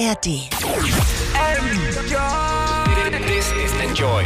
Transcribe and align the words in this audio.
ARD. 0.00 0.48
Enjoy. 3.82 4.24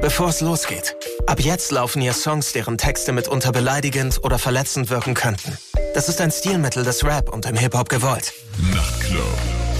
Bevor 0.00 0.28
es 0.28 0.40
losgeht. 0.40 0.96
Ab 1.26 1.40
jetzt 1.40 1.70
laufen 1.70 2.02
hier 2.02 2.12
Songs, 2.12 2.52
deren 2.52 2.78
Texte 2.78 3.12
mitunter 3.12 3.52
beleidigend 3.52 4.18
oder 4.24 4.40
verletzend 4.40 4.90
wirken 4.90 5.14
könnten. 5.14 5.56
Das 5.94 6.08
ist 6.08 6.20
ein 6.20 6.32
Stilmittel 6.32 6.82
des 6.82 7.04
Rap 7.04 7.28
und 7.28 7.46
im 7.46 7.56
Hip-Hop 7.56 7.88
gewollt. 7.88 8.32
Nachtclub. 8.74 9.22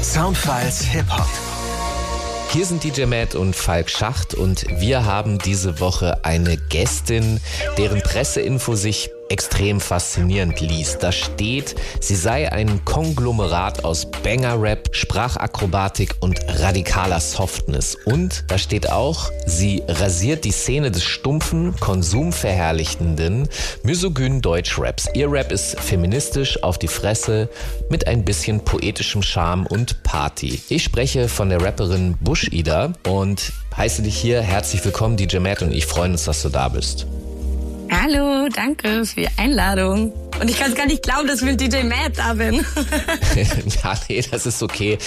Soundfiles 0.02 0.82
Hip-Hop. 0.82 1.28
Hier 2.50 2.64
sind 2.64 2.84
DJ 2.84 3.06
Matt 3.06 3.34
und 3.34 3.56
Falk 3.56 3.90
Schacht 3.90 4.34
und 4.34 4.66
wir 4.80 5.04
haben 5.04 5.38
diese 5.38 5.80
Woche 5.80 6.24
eine 6.24 6.56
Gästin, 6.56 7.40
deren 7.76 8.02
Presseinfo 8.02 8.76
sich 8.76 9.10
extrem 9.28 9.80
faszinierend 9.80 10.60
liest. 10.60 11.02
Da 11.02 11.12
steht, 11.12 11.74
sie 12.00 12.16
sei 12.16 12.50
ein 12.50 12.84
Konglomerat 12.84 13.84
aus 13.84 14.06
Banger-Rap, 14.22 14.88
Sprachakrobatik 14.92 16.16
und 16.20 16.40
radikaler 16.48 17.20
Softness. 17.20 17.96
Und 18.04 18.44
da 18.48 18.58
steht 18.58 18.90
auch, 18.90 19.30
sie 19.46 19.82
rasiert 19.86 20.44
die 20.44 20.52
Szene 20.52 20.90
des 20.90 21.04
stumpfen, 21.04 21.74
konsumverherrlichenden, 21.80 23.48
misogynen 23.82 24.40
Deutschraps. 24.40 25.08
Ihr 25.14 25.30
Rap 25.30 25.52
ist 25.52 25.78
feministisch, 25.78 26.62
auf 26.62 26.78
die 26.78 26.88
Fresse, 26.88 27.48
mit 27.90 28.06
ein 28.06 28.24
bisschen 28.24 28.64
poetischem 28.64 29.22
Charme 29.22 29.66
und 29.66 30.02
Party. 30.02 30.60
Ich 30.68 30.84
spreche 30.84 31.28
von 31.28 31.48
der 31.48 31.62
Rapperin 31.62 32.16
Bush 32.20 32.48
Ida 32.50 32.92
und 33.06 33.52
heiße 33.76 34.02
dich 34.02 34.16
hier 34.16 34.42
herzlich 34.42 34.84
willkommen, 34.84 35.16
DJ 35.16 35.38
Matt, 35.38 35.62
und 35.62 35.72
ich 35.72 35.86
freue 35.86 36.10
uns, 36.10 36.24
dass 36.24 36.42
du 36.42 36.48
da 36.48 36.68
bist. 36.68 37.06
Hallo, 37.90 38.48
danke 38.54 39.04
für 39.04 39.22
die 39.22 39.28
Einladung. 39.38 40.12
Und 40.40 40.50
ich 40.50 40.58
kann 40.58 40.70
es 40.70 40.76
gar 40.76 40.86
nicht 40.86 41.02
glauben, 41.02 41.26
dass 41.26 41.40
ich 41.40 41.46
mit 41.46 41.60
DJ 41.60 41.82
Matt 41.84 42.12
da 42.16 42.34
bin. 42.34 42.54
ja, 43.82 43.94
nee, 44.08 44.22
das 44.30 44.46
ist 44.46 44.62
okay. 44.62 44.98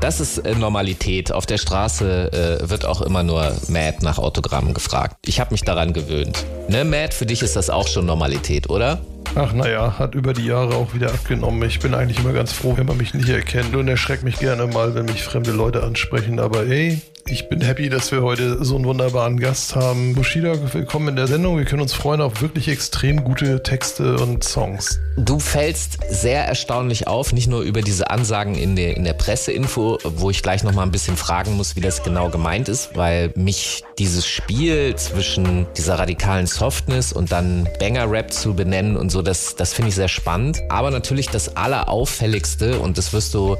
Das 0.00 0.20
ist 0.20 0.38
äh, 0.38 0.54
Normalität. 0.54 1.32
Auf 1.32 1.46
der 1.46 1.58
Straße 1.58 2.60
äh, 2.62 2.68
wird 2.68 2.84
auch 2.84 3.00
immer 3.00 3.22
nur 3.22 3.56
Matt 3.68 4.02
nach 4.02 4.18
Autogrammen 4.18 4.74
gefragt. 4.74 5.16
Ich 5.24 5.40
habe 5.40 5.52
mich 5.52 5.62
daran 5.62 5.92
gewöhnt. 5.92 6.44
Ne, 6.68 6.84
Matt, 6.84 7.14
für 7.14 7.26
dich 7.26 7.42
ist 7.42 7.56
das 7.56 7.70
auch 7.70 7.88
schon 7.88 8.06
Normalität, 8.06 8.68
oder? 8.68 9.00
Ach 9.34 9.52
naja, 9.52 9.98
hat 9.98 10.14
über 10.14 10.32
die 10.32 10.46
Jahre 10.46 10.74
auch 10.74 10.94
wieder 10.94 11.08
abgenommen. 11.08 11.62
Ich 11.68 11.78
bin 11.80 11.94
eigentlich 11.94 12.18
immer 12.18 12.32
ganz 12.32 12.52
froh, 12.52 12.76
wenn 12.76 12.86
man 12.86 12.96
mich 12.96 13.14
nicht 13.14 13.28
erkennt 13.28 13.74
und 13.76 13.86
erschreckt 13.86 14.24
mich 14.24 14.38
gerne 14.38 14.66
mal, 14.66 14.94
wenn 14.94 15.04
mich 15.06 15.22
fremde 15.22 15.52
Leute 15.52 15.82
ansprechen. 15.82 16.40
Aber 16.40 16.66
ey, 16.66 17.00
ich 17.28 17.48
bin 17.48 17.60
happy, 17.60 17.88
dass 17.88 18.12
wir 18.12 18.22
heute 18.22 18.64
so 18.64 18.76
einen 18.76 18.84
wunderbaren 18.84 19.40
Gast 19.40 19.74
haben. 19.74 20.14
Bushida, 20.14 20.54
willkommen 20.72 21.08
in 21.08 21.16
der 21.16 21.26
Sendung. 21.26 21.58
Wir 21.58 21.64
können 21.64 21.82
uns 21.82 21.92
freuen 21.92 22.20
auf 22.20 22.40
wirklich 22.40 22.68
extrem 22.68 23.24
gute 23.24 23.62
Texte 23.62 24.16
und 24.16 24.44
Songs. 24.44 25.00
Du 25.16 25.40
fällst 25.40 25.98
sehr 26.08 26.44
erstaunlich 26.44 27.08
auf, 27.08 27.32
nicht 27.32 27.48
nur 27.48 27.62
über 27.62 27.82
diese 27.82 28.10
Ansagen 28.10 28.54
in 28.54 28.76
der, 28.76 28.96
in 28.96 29.04
der 29.04 29.14
Presseinfo, 29.14 29.98
wo 30.04 30.30
ich 30.30 30.42
gleich 30.42 30.62
nochmal 30.62 30.86
ein 30.86 30.92
bisschen 30.92 31.16
fragen 31.16 31.56
muss, 31.56 31.74
wie 31.74 31.80
das 31.80 32.02
genau 32.02 32.28
gemeint 32.28 32.68
ist, 32.68 32.94
weil 32.94 33.32
mich 33.34 33.82
dieses 33.98 34.26
Spiel 34.26 34.94
zwischen 34.96 35.66
dieser 35.76 35.98
radikalen 35.98 36.46
Softness 36.46 37.12
und 37.12 37.32
dann 37.32 37.68
Banger-Rap 37.80 38.32
zu 38.32 38.54
benennen 38.54 38.96
und 38.96 39.10
so, 39.10 39.22
das, 39.22 39.56
das 39.56 39.72
finde 39.72 39.88
ich 39.88 39.94
sehr 39.94 40.08
spannend. 40.08 40.60
Aber 40.68 40.90
natürlich 40.90 41.28
das 41.28 41.56
Allerauffälligste, 41.56 42.78
und 42.78 42.98
das 42.98 43.12
wirst 43.12 43.34
du 43.34 43.56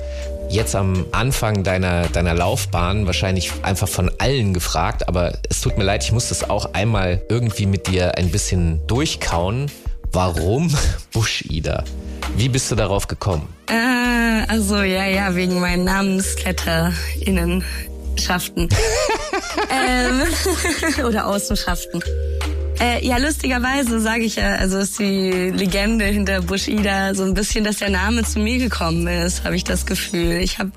jetzt 0.48 0.76
am 0.76 1.06
Anfang 1.12 1.64
deiner, 1.64 2.08
deiner 2.08 2.34
Laufbahn 2.34 3.06
wahrscheinlich 3.06 3.55
einfach 3.62 3.88
von 3.88 4.10
allen 4.18 4.54
gefragt, 4.54 5.08
aber 5.08 5.38
es 5.48 5.60
tut 5.60 5.78
mir 5.78 5.84
leid, 5.84 6.04
ich 6.04 6.12
muss 6.12 6.28
das 6.28 6.48
auch 6.48 6.74
einmal 6.74 7.22
irgendwie 7.28 7.66
mit 7.66 7.88
dir 7.88 8.16
ein 8.16 8.30
bisschen 8.30 8.86
durchkauen. 8.86 9.70
Warum 10.12 10.72
Bush-Ida? 11.12 11.84
Wie 12.36 12.48
bist 12.48 12.70
du 12.70 12.74
darauf 12.74 13.08
gekommen? 13.08 13.48
Äh, 13.68 14.44
also 14.48 14.76
ja, 14.76 15.06
ja, 15.06 15.34
wegen 15.34 15.60
meinen 15.60 15.84
NamenskletterInnenschaften. 15.84 18.68
ähm, 19.70 20.22
oder 21.06 21.26
Außenschaften. 21.26 22.02
Äh, 22.80 23.06
ja, 23.06 23.16
lustigerweise 23.16 24.00
sage 24.00 24.24
ich 24.24 24.36
ja, 24.36 24.56
also 24.56 24.78
ist 24.78 24.98
die 24.98 25.50
Legende 25.50 26.04
hinter 26.04 26.42
Bush-Ida 26.42 27.14
so 27.14 27.24
ein 27.24 27.32
bisschen, 27.32 27.64
dass 27.64 27.78
der 27.78 27.90
Name 27.90 28.22
zu 28.22 28.38
mir 28.38 28.58
gekommen 28.58 29.06
ist, 29.06 29.44
habe 29.44 29.56
ich 29.56 29.64
das 29.64 29.86
Gefühl. 29.86 30.36
Ich 30.36 30.58
habe 30.58 30.70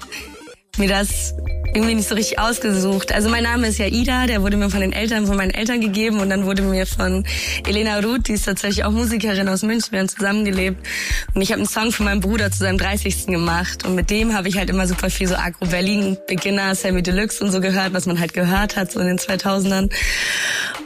mir 0.79 0.90
das 0.90 1.35
irgendwie 1.73 1.95
nicht 1.95 2.09
so 2.09 2.16
richtig 2.16 2.40
ausgesucht. 2.40 3.12
Also 3.12 3.29
mein 3.29 3.44
Name 3.44 3.67
ist 3.67 3.78
ja 3.78 3.85
Ida, 3.85 4.25
der 4.25 4.41
wurde 4.41 4.57
mir 4.57 4.69
von 4.69 4.81
den 4.81 4.94
Eltern, 4.94 5.28
von 5.28 5.38
meinen 5.38 5.51
Eltern 5.51 5.81
gegeben 5.81 6.19
und 6.19 6.29
dann 6.29 6.45
wurde 6.45 6.62
mir 6.62 6.85
von 6.85 7.25
Elena 7.67 8.00
Ruth, 8.00 8.28
die 8.28 8.34
ist 8.34 8.45
tatsächlich 8.45 8.85
auch 8.85 8.91
Musikerin 8.91 9.47
aus 9.47 9.62
München, 9.62 9.91
wir 9.91 10.00
haben 10.00 10.09
zusammengelebt 10.09 10.85
und 11.34 11.41
ich 11.41 11.51
habe 11.51 11.59
einen 11.59 11.69
Song 11.69 11.91
für 11.91 12.03
meinen 12.03 12.22
Bruder 12.22 12.51
zu 12.51 12.59
seinem 12.59 12.78
30. 12.78 13.28
gemacht 13.28 13.85
und 13.85 13.95
mit 13.95 14.09
dem 14.09 14.34
habe 14.34 14.47
ich 14.47 14.57
halt 14.57 14.69
immer 14.69 14.88
super 14.88 15.09
viel 15.09 15.28
so 15.28 15.35
Agro 15.35 15.66
Berlin 15.68 16.18
Beginner, 16.28 16.73
Sammy 16.73 17.03
Deluxe 17.03 17.44
und 17.44 17.51
so 17.51 17.62
gehört, 17.62 17.94
was 17.94 18.06
man 18.06 18.19
halt 18.19 18.34
gehört 18.34 18.75
hat 18.75 18.91
so 18.91 19.00
in 19.00 19.07
den 19.07 19.19
2000ern. 19.19 19.91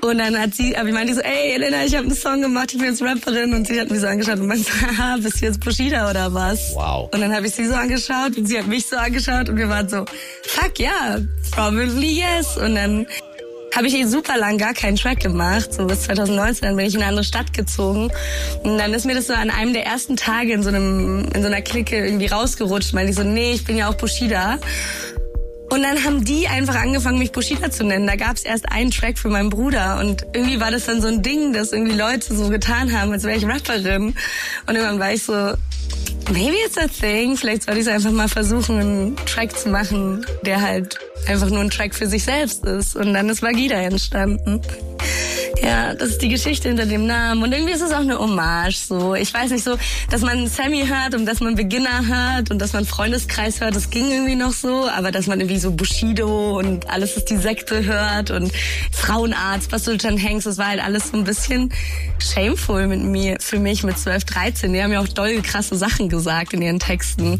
Und 0.03 0.17
dann 0.17 0.37
hat 0.37 0.53
sie, 0.53 0.75
aber 0.75 0.89
ich 0.89 0.93
meinte 0.93 1.15
so, 1.15 1.21
ey 1.21 1.53
Elena, 1.53 1.85
ich 1.85 1.95
habe 1.95 2.05
einen 2.05 2.15
Song 2.15 2.41
gemacht, 2.41 2.73
ich 2.73 2.77
bin 2.77 2.89
jetzt 2.89 3.01
Rapperin 3.01 3.53
und 3.53 3.65
sie 3.65 3.79
hat 3.79 3.89
mich 3.89 4.01
so 4.01 4.07
angeschaut 4.07 4.37
und 4.37 4.47
meinte, 4.47 4.69
haha, 4.97 5.15
bist 5.15 5.41
du 5.41 5.45
jetzt 5.45 5.61
Bushida 5.61 6.09
oder 6.09 6.33
was? 6.33 6.73
Wow. 6.75 7.09
Und 7.13 7.21
dann 7.21 7.33
habe 7.33 7.47
ich 7.47 7.55
sie 7.55 7.65
so 7.65 7.73
angeschaut 7.73 8.35
und 8.35 8.45
sie 8.45 8.59
hat 8.59 8.67
mich 8.67 8.85
so 8.85 8.97
angeschaut 8.97 9.47
und 9.47 9.55
wir 9.55 9.69
waren 9.69 9.87
so, 9.87 10.03
fuck 10.43 10.77
ja, 10.77 11.19
probably 11.51 12.19
yes. 12.19 12.57
Und 12.57 12.75
dann 12.75 13.07
habe 13.73 13.87
ich 13.87 13.95
eh 13.95 14.03
super 14.03 14.37
lang 14.37 14.57
gar 14.57 14.73
keinen 14.73 14.97
Track 14.97 15.21
gemacht. 15.21 15.73
So 15.73 15.85
bis 15.85 16.01
2019 16.01 16.67
dann 16.67 16.75
bin 16.75 16.85
ich 16.85 16.95
in 16.95 16.99
eine 16.99 17.09
andere 17.09 17.23
Stadt 17.23 17.53
gezogen. 17.53 18.11
Und 18.63 18.77
dann 18.77 18.93
ist 18.93 19.05
mir 19.05 19.15
das 19.15 19.27
so 19.27 19.33
an 19.33 19.49
einem 19.49 19.73
der 19.73 19.85
ersten 19.85 20.17
Tage 20.17 20.51
in 20.51 20.63
so 20.63 20.69
einem, 20.69 21.29
in 21.33 21.41
so 21.41 21.47
einer 21.47 21.61
Clique 21.61 21.95
irgendwie 21.95 22.27
rausgerutscht. 22.27 22.93
Meinte 22.93 23.11
ich 23.11 23.15
so, 23.15 23.23
nee, 23.23 23.53
ich 23.53 23.63
bin 23.63 23.77
ja 23.77 23.89
auch 23.89 23.95
Bushida. 23.95 24.59
Und 25.73 25.81
dann 25.81 26.03
haben 26.03 26.23
die 26.23 26.47
einfach 26.47 26.75
angefangen, 26.75 27.17
mich 27.17 27.31
Bushida 27.31 27.71
zu 27.71 27.83
nennen. 27.83 28.05
Da 28.05 28.15
gab 28.15 28.35
es 28.35 28.43
erst 28.43 28.71
einen 28.71 28.91
Track 28.91 29.17
für 29.17 29.29
meinen 29.29 29.49
Bruder 29.49 29.97
und 29.99 30.23
irgendwie 30.33 30.59
war 30.59 30.69
das 30.69 30.85
dann 30.85 31.01
so 31.01 31.07
ein 31.07 31.23
Ding, 31.23 31.51
dass 31.51 31.71
irgendwie 31.71 31.95
Leute 31.95 32.35
so 32.35 32.49
getan 32.49 32.95
haben, 32.95 33.11
als 33.11 33.23
wäre 33.23 33.35
ich 33.35 33.43
Rapperin. 33.43 34.13
Und 34.67 34.75
irgendwann 34.75 34.99
war 34.99 35.11
ich 35.11 35.23
so, 35.23 35.33
maybe 36.31 36.55
it's 36.63 36.77
a 36.77 36.85
thing. 36.87 37.35
Vielleicht 37.37 37.63
soll 37.63 37.73
ich 37.73 37.81
es 37.81 37.87
einfach 37.87 38.11
mal 38.11 38.29
versuchen, 38.29 38.79
einen 38.79 39.15
Track 39.25 39.57
zu 39.57 39.69
machen, 39.69 40.23
der 40.43 40.61
halt 40.61 40.99
einfach 41.27 41.49
nur 41.49 41.61
ein 41.61 41.71
Track 41.71 41.95
für 41.95 42.05
sich 42.05 42.23
selbst 42.23 42.63
ist. 42.65 42.95
Und 42.95 43.15
dann 43.15 43.27
ist 43.29 43.41
Vagida 43.41 43.77
entstanden. 43.77 44.61
Ja, 45.61 45.93
das 45.93 46.09
ist 46.09 46.21
die 46.21 46.29
Geschichte 46.29 46.67
hinter 46.67 46.85
dem 46.85 47.05
Namen. 47.05 47.43
Und 47.43 47.51
irgendwie 47.51 47.73
ist 47.73 47.81
es 47.81 47.91
auch 47.91 47.99
eine 47.99 48.17
Hommage. 48.17 48.75
So, 48.75 49.15
ich 49.15 49.33
weiß 49.33 49.51
nicht 49.51 49.63
so, 49.63 49.77
dass 50.09 50.21
man 50.21 50.47
Sammy 50.47 50.85
hört 50.87 51.13
und 51.15 51.25
dass 51.25 51.39
man 51.41 51.55
Beginner 51.55 52.07
hört 52.07 52.51
und 52.51 52.59
dass 52.59 52.73
man 52.73 52.85
Freundeskreis 52.85 53.61
hört. 53.61 53.75
Das 53.75 53.89
ging 53.89 54.11
irgendwie 54.11 54.35
noch 54.35 54.51
so, 54.51 54.87
aber 54.89 55.11
dass 55.11 55.27
man 55.27 55.39
irgendwie 55.39 55.59
so 55.59 55.71
Bushido 55.71 56.57
und 56.57 56.89
alles 56.89 57.17
ist 57.17 57.29
die 57.29 57.37
Sekte 57.37 57.85
hört 57.85 58.31
und 58.31 58.51
Frauenarzt, 58.91 59.71
was 59.71 59.85
Sultan 59.85 60.17
Hengst, 60.17 60.47
das 60.47 60.57
war 60.57 60.67
halt 60.67 60.83
alles 60.83 61.09
so 61.09 61.17
ein 61.17 61.23
bisschen 61.23 61.71
shameful 62.19 62.87
mit 62.87 63.01
mir, 63.01 63.37
für 63.39 63.59
mich 63.59 63.83
mit 63.83 63.97
12, 63.97 64.23
13. 64.25 64.73
Die 64.73 64.81
haben 64.81 64.91
ja 64.91 65.01
auch 65.01 65.07
doll 65.07 65.41
krasse 65.41 65.75
Sachen 65.75 66.09
gesagt 66.09 66.53
in 66.53 66.61
ihren 66.61 66.79
Texten. 66.79 67.33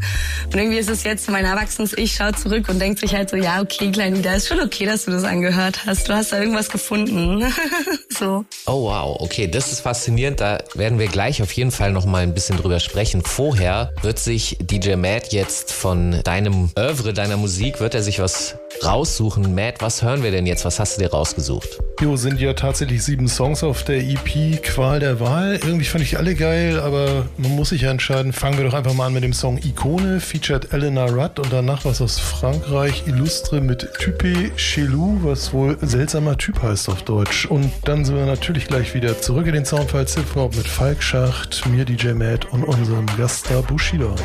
Und 0.45 0.55
irgendwie 0.55 0.77
ist 0.77 0.89
es 0.89 1.03
jetzt, 1.03 1.29
mein 1.29 1.45
erwachsenes 1.45 1.97
Ich 1.97 2.13
schaut 2.15 2.37
zurück 2.37 2.69
und 2.69 2.79
denkt 2.79 2.99
sich 2.99 3.15
halt 3.15 3.29
so, 3.29 3.37
ja, 3.37 3.61
okay, 3.61 3.91
Kleine, 3.91 4.21
da 4.21 4.35
ist 4.35 4.47
schon 4.47 4.59
okay, 4.59 4.85
dass 4.85 5.05
du 5.05 5.11
das 5.11 5.23
angehört 5.23 5.85
hast. 5.85 6.09
Du 6.09 6.13
hast 6.13 6.31
da 6.31 6.39
irgendwas 6.39 6.69
gefunden. 6.69 7.43
so. 8.09 8.45
Oh 8.65 8.83
wow, 8.83 9.17
okay, 9.19 9.47
das 9.47 9.71
ist 9.71 9.81
faszinierend. 9.81 10.41
Da 10.41 10.59
werden 10.75 10.99
wir 10.99 11.07
gleich 11.07 11.41
auf 11.41 11.51
jeden 11.53 11.71
Fall 11.71 11.91
noch 11.91 12.05
mal 12.05 12.23
ein 12.23 12.33
bisschen 12.33 12.57
drüber 12.57 12.79
sprechen. 12.79 13.23
Vorher 13.23 13.91
wird 14.01 14.19
sich 14.19 14.57
DJ 14.61 14.95
Matt 14.95 15.33
jetzt 15.33 15.71
von 15.71 16.21
deinem 16.23 16.69
Oeuvre, 16.77 17.13
deiner 17.13 17.37
Musik, 17.37 17.79
wird 17.79 17.95
er 17.95 18.03
sich 18.03 18.19
was 18.19 18.55
raussuchen. 18.83 19.53
Matt, 19.55 19.75
was 19.79 20.01
hören 20.01 20.23
wir 20.23 20.31
denn 20.31 20.45
jetzt? 20.45 20.65
Was 20.65 20.79
hast 20.79 20.97
du 20.97 21.01
dir 21.01 21.11
rausgesucht? 21.11 21.79
Jo, 22.01 22.15
sind 22.15 22.39
ja 22.39 22.53
tatsächlich 22.53 23.03
sieben 23.03 23.27
Songs 23.27 23.63
auf 23.63 23.83
der 23.83 23.99
EP 23.99 24.61
Qual 24.61 24.99
der 24.99 25.19
Wahl. 25.19 25.59
Irgendwie 25.63 25.85
fand 25.85 26.03
ich 26.03 26.17
alle 26.17 26.35
geil, 26.35 26.79
aber 26.79 27.25
man 27.37 27.55
muss 27.55 27.69
sich 27.69 27.83
ja 27.83 27.91
entscheiden. 27.91 28.33
Fangen 28.33 28.57
wir 28.57 28.65
doch 28.65 28.73
einfach 28.73 28.93
mal 28.93 29.07
an 29.07 29.13
mit 29.13 29.23
dem 29.23 29.33
Song 29.33 29.59
Ikone, 29.63 30.19
featured 30.19 30.73
Elena 30.73 31.05
Rudd 31.05 31.39
und 31.39 31.53
danach 31.53 31.85
was 31.85 32.01
aus 32.01 32.19
Frankreich, 32.19 33.03
Illustre 33.05 33.61
mit 33.61 33.87
Type 33.99 34.51
Chelou, 34.57 35.19
was 35.21 35.53
wohl 35.53 35.77
seltsamer 35.81 36.37
Typ 36.37 36.61
heißt 36.61 36.89
auf 36.89 37.03
Deutsch. 37.03 37.45
Und 37.45 37.71
dann 37.85 37.92
sind 38.01 38.15
wir 38.15 38.25
natürlich 38.25 38.65
gleich 38.65 38.95
wieder 38.95 39.21
zurück 39.21 39.45
in 39.45 39.53
den 39.53 39.65
Soundfiles 39.65 40.15
Hip-Hop 40.15 40.55
mit 40.55 40.67
Falk 40.67 41.03
Schacht, 41.03 41.63
mir 41.67 41.85
DJ 41.85 42.13
Matt 42.13 42.45
und 42.51 42.63
unserem 42.63 43.05
Gaststar 43.17 43.61
Bushido. 43.61 44.15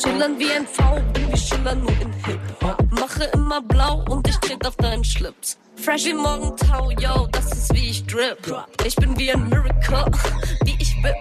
Schillern 0.00 0.38
wie 0.38 0.50
ein 0.50 0.66
V, 0.66 1.02
wir 1.14 1.36
schillern 1.36 1.80
nur 1.80 1.90
in 1.90 2.10
Hip-Hop. 2.24 2.90
Mache 2.90 3.24
immer 3.34 3.60
blau 3.60 4.02
und 4.08 4.26
ich 4.26 4.36
tritt 4.38 4.66
auf 4.66 4.76
deinen 4.76 5.04
Schlips. 5.04 5.58
Fresh 5.76 6.06
wie 6.06 6.14
Morgentau, 6.14 6.90
yo, 6.92 7.28
das 7.32 7.52
ist 7.52 7.74
wie 7.74 7.90
ich 7.90 8.06
drip. 8.06 8.50
Ich 8.86 8.96
bin 8.96 9.18
wie 9.18 9.32
ein 9.32 9.48
Miracle, 9.50 10.06
wie 10.64 10.76
ich 10.78 10.96
whip. 11.02 11.14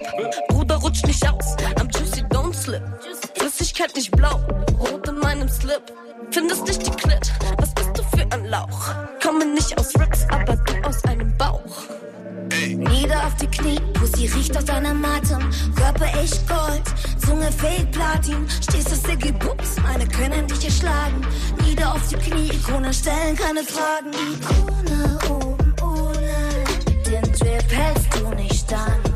Bruder, 0.47 0.75
rutsch 0.77 1.03
nicht 1.03 1.29
aus, 1.29 1.57
am 1.77 1.89
Juicy 1.89 2.21
don't 2.29 2.53
slip. 2.53 2.83
Flüssigkeit 3.37 3.93
nicht 3.95 4.11
blau, 4.11 4.39
rot 4.79 5.05
in 5.09 5.19
meinem 5.19 5.49
Slip. 5.49 5.91
Findest 6.31 6.65
nicht 6.67 6.85
die 6.85 6.91
Klit, 6.91 7.31
was 7.57 7.73
bist 7.73 7.89
du 7.95 8.03
für 8.03 8.25
ein 8.31 8.45
Lauch? 8.45 8.93
Komme 9.23 9.45
nicht 9.45 9.77
aus 9.77 9.93
Rips, 9.99 10.25
aber 10.29 10.55
du 10.55 10.87
aus 10.87 11.03
einem 11.05 11.35
Bauch. 11.37 11.83
Nieder 12.67 13.25
auf 13.25 13.35
die 13.37 13.47
Knie, 13.47 13.79
Pussy 13.93 14.27
riecht 14.27 14.55
aus 14.55 14.65
deinem 14.65 15.03
Atem. 15.03 15.49
Körper 15.75 16.05
echt 16.21 16.47
Gold, 16.47 16.83
Zunge 17.25 17.51
fehlt 17.51 17.91
Platin. 17.91 18.47
Stehst 18.61 18.87
auf 18.91 18.95
Siggy 18.95 19.31
Books, 19.31 19.75
meine 19.81 20.07
können 20.07 20.47
dich 20.47 20.65
erschlagen. 20.65 21.21
Nieder 21.65 21.93
auf 21.93 22.07
die 22.07 22.15
Knie, 22.15 22.51
Ikone 22.51 22.93
stellen 22.93 23.35
keine 23.35 23.63
Fragen. 23.63 24.11
Ikone 24.13 25.19
oben 25.29 25.75
ohne, 25.81 27.03
den 27.05 27.33
Drip 27.33 27.71
hältst 27.71 28.07
du 28.19 28.29
nicht 28.35 28.65
stand. 28.65 29.08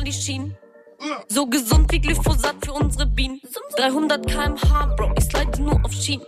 So 0.00 0.06
wie 0.06 0.10
Charlie 0.10 0.12
Sheen. 0.12 0.56
So 1.28 1.46
gesund 1.46 1.90
wie 1.92 2.00
Glyphosat 2.00 2.56
für 2.64 2.72
unsere 2.72 3.06
Bienen. 3.06 3.40
300 3.76 4.26
kmh, 4.26 4.94
Bro, 4.96 5.12
ich 5.16 5.24
slide 5.24 5.62
nur 5.62 5.82
auf 5.84 5.92
Schienen. 5.92 6.24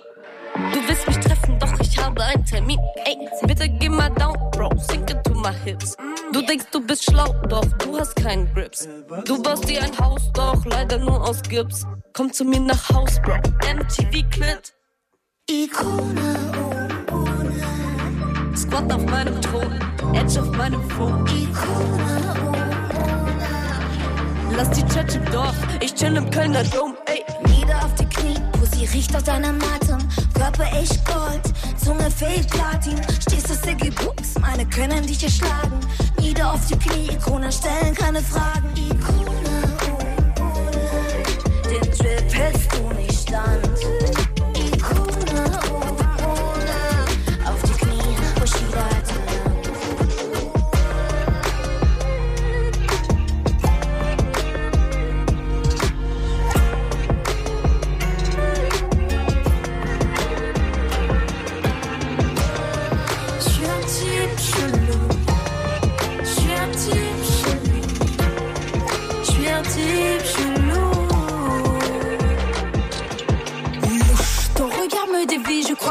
Du 0.72 0.80
willst 0.86 1.06
mich 1.06 1.18
treffen, 1.18 1.58
doch 1.58 1.80
ich 1.80 1.96
habe 1.98 2.22
einen 2.22 2.44
Termin. 2.44 2.78
Ey, 3.04 3.16
bitte 3.46 3.68
geh 3.68 3.88
mal 3.88 4.10
down, 4.10 4.36
Bro, 4.52 4.70
sink 4.76 5.10
into 5.10 5.34
my 5.34 5.52
hips. 5.64 5.96
Du 6.32 6.42
denkst, 6.42 6.66
du 6.72 6.86
bist 6.86 7.04
schlau, 7.04 7.32
doch 7.48 7.64
du 7.78 7.98
hast 7.98 8.16
keinen 8.16 8.52
Grips. 8.54 8.88
Du 9.24 9.42
baust 9.42 9.68
dir 9.68 9.82
ein 9.82 9.98
Haus, 9.98 10.30
doch 10.32 10.64
leider 10.66 10.98
nur 10.98 11.22
aus 11.22 11.42
Gips. 11.42 11.86
Komm 12.14 12.32
zu 12.32 12.44
mir 12.44 12.60
nach 12.60 12.88
Haus, 12.90 13.20
Bro, 13.22 13.36
MTV 13.36 14.28
Clit. 14.30 14.74
Ikone 15.50 16.36
ohne, 17.10 18.56
Squat 18.56 18.92
auf 18.92 19.04
meinem 19.06 19.40
Thron, 19.42 19.80
Edge 20.14 20.40
auf 20.40 20.50
meinem 20.52 20.88
Phone. 20.90 21.26
Ikone 21.26 22.48
oben 22.48 22.61
Lass 24.56 24.70
die 24.70 24.84
Church 24.86 25.14
im 25.14 25.24
Dorf, 25.32 25.54
ich 25.80 25.94
chill 25.94 26.16
im 26.16 26.28
Kölner 26.30 26.62
Dom, 26.64 26.94
ey. 27.06 27.24
Nieder 27.48 27.76
auf 27.84 27.94
die 27.94 28.06
Knie, 28.06 28.36
Pussy 28.52 28.84
riecht 28.86 29.14
aus 29.16 29.24
deinem 29.24 29.58
Atem. 29.74 29.98
Körper 30.34 30.64
echt 30.78 31.04
Gold, 31.06 31.42
Zunge 31.82 32.10
fehlt 32.10 32.48
Platin. 32.50 33.00
Stehst 33.20 33.48
du 33.48 33.54
Siggy 33.54 33.90
Books, 33.90 34.34
meine 34.40 34.66
können 34.66 35.06
dich 35.06 35.22
erschlagen. 35.22 35.80
Nieder 36.20 36.52
auf 36.52 36.66
die 36.66 36.78
Knie, 36.78 37.10
Ikone 37.12 37.50
stellen 37.50 37.94
keine 37.94 38.20
Fragen. 38.20 38.68
Ikone 38.76 39.30
oben 39.88 40.42
ohne, 40.42 41.70
den 41.70 41.90
Drip 41.98 42.34
hältst 42.34 42.68
du 42.72 42.94
nicht 42.94 43.28
stand. 43.28 44.21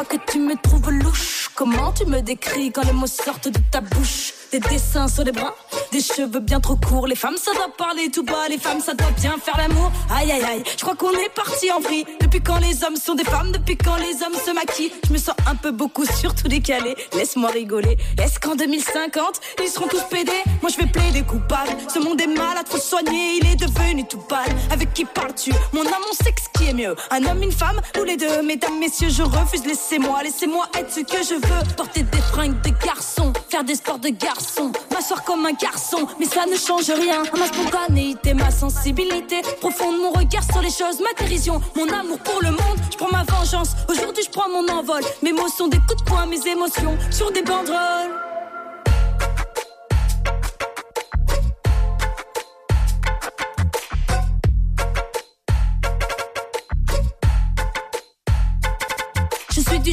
Que 0.03 0.17
tu 0.31 0.39
me 0.39 0.55
trouves 0.55 0.91
louche. 0.91 1.49
Comment 1.55 1.91
tu 1.91 2.05
me 2.05 2.21
décris 2.21 2.71
quand 2.71 2.83
les 2.83 2.93
mots 2.93 3.07
sortent 3.07 3.49
de 3.49 3.59
ta 3.71 3.81
bouche? 3.81 4.33
Des 4.51 4.59
dessins 4.59 5.07
sur 5.07 5.23
les 5.23 5.31
bras, 5.31 5.55
des 5.93 6.01
cheveux 6.01 6.41
bien 6.41 6.59
trop 6.59 6.75
courts. 6.75 7.07
Les 7.07 7.15
femmes, 7.15 7.37
ça 7.37 7.53
doit 7.53 7.69
parler 7.77 8.11
tout 8.11 8.23
bas, 8.23 8.49
les 8.49 8.57
femmes, 8.57 8.81
ça 8.81 8.93
doit 8.93 9.11
bien 9.11 9.35
faire 9.41 9.55
l'amour. 9.57 9.89
Aïe 10.13 10.29
aïe 10.29 10.43
aïe, 10.43 10.63
je 10.75 10.81
crois 10.81 10.95
qu'on 10.95 11.11
est 11.11 11.33
parti 11.33 11.71
en 11.71 11.79
vrille. 11.79 12.03
Depuis 12.19 12.41
quand 12.41 12.59
les 12.59 12.83
hommes 12.83 12.97
sont 12.97 13.15
des 13.15 13.23
femmes, 13.23 13.53
depuis 13.53 13.77
quand 13.77 13.95
les 13.95 14.21
hommes 14.23 14.35
se 14.45 14.51
maquillent? 14.51 14.91
Je 15.07 15.13
me 15.13 15.17
sens 15.17 15.35
un 15.49 15.55
peu 15.55 15.71
beaucoup, 15.71 16.03
surtout 16.05 16.49
décalé. 16.49 16.95
Laisse-moi 17.13 17.49
rigoler. 17.49 17.97
Est-ce 18.21 18.41
qu'en 18.41 18.55
2050, 18.55 19.39
ils 19.63 19.69
seront 19.69 19.87
tous 19.87 20.03
pédés? 20.09 20.31
Moi 20.61 20.69
je 20.69 20.83
vais 20.83 20.91
plaider 20.91 21.21
coupable. 21.21 21.71
Ce 21.87 21.99
monde 21.99 22.19
est 22.19 22.27
malade, 22.27 22.65
faut 22.67 22.77
soigner, 22.77 23.37
il 23.41 23.47
est 23.47 23.55
devenu 23.55 24.05
tout 24.05 24.19
pâle. 24.19 24.49
Avec 24.69 24.93
qui 24.93 25.05
parles-tu? 25.05 25.51
Mon 25.71 25.85
âme, 25.85 25.93
mon 26.05 26.25
sexe, 26.25 26.43
qui 26.57 26.67
est 26.67 26.73
mieux 26.73 26.95
Un 27.09 27.23
homme, 27.23 27.41
une 27.41 27.53
femme, 27.53 27.79
ou 27.97 28.03
les 28.03 28.17
deux 28.17 28.41
Mesdames, 28.41 28.77
messieurs, 28.79 29.09
je 29.09 29.23
refuse, 29.23 29.65
laissez-moi, 29.65 30.23
laissez-moi 30.23 30.67
être 30.77 30.91
ce 30.91 30.99
que 30.99 31.23
je 31.23 31.35
veux. 31.35 31.75
Porter 31.77 32.03
des 32.03 32.21
fringues 32.33 32.61
de 32.63 32.71
garçon, 32.85 33.31
faire 33.49 33.63
des 33.63 33.75
sports 33.75 33.99
de 33.99 34.09
garçon, 34.09 34.39
m'asseoir 34.91 35.23
comme 35.23 35.45
un 35.45 35.53
garçon, 35.53 36.07
mais 36.19 36.25
ça 36.25 36.45
ne 36.45 36.55
change 36.55 36.89
rien. 36.89 37.23
Ma 37.37 37.47
spontanéité, 37.47 38.33
ma 38.33 38.51
sensibilité, 38.51 39.41
profonde 39.59 39.97
mon 39.97 40.11
regard 40.11 40.43
sur 40.43 40.61
les 40.61 40.69
choses, 40.69 40.99
ma 40.99 41.13
dérision, 41.17 41.61
mon 41.75 41.87
amour 41.87 42.19
pour 42.19 42.41
le 42.41 42.51
monde. 42.51 42.77
Je 42.91 42.97
prends 42.97 43.11
ma 43.11 43.23
vengeance, 43.23 43.71
aujourd'hui 43.89 44.23
je 44.23 44.29
prends 44.29 44.49
mon 44.49 44.67
envol. 44.67 45.01
Mes 45.23 45.33
mots 45.33 45.47
sont 45.47 45.67
des 45.67 45.79
coups 45.79 46.03
de 46.03 46.09
poing, 46.09 46.25
mes 46.25 46.47
émotions 46.47 46.97
sur 47.11 47.31
des 47.31 47.41
banderoles. 47.41 48.30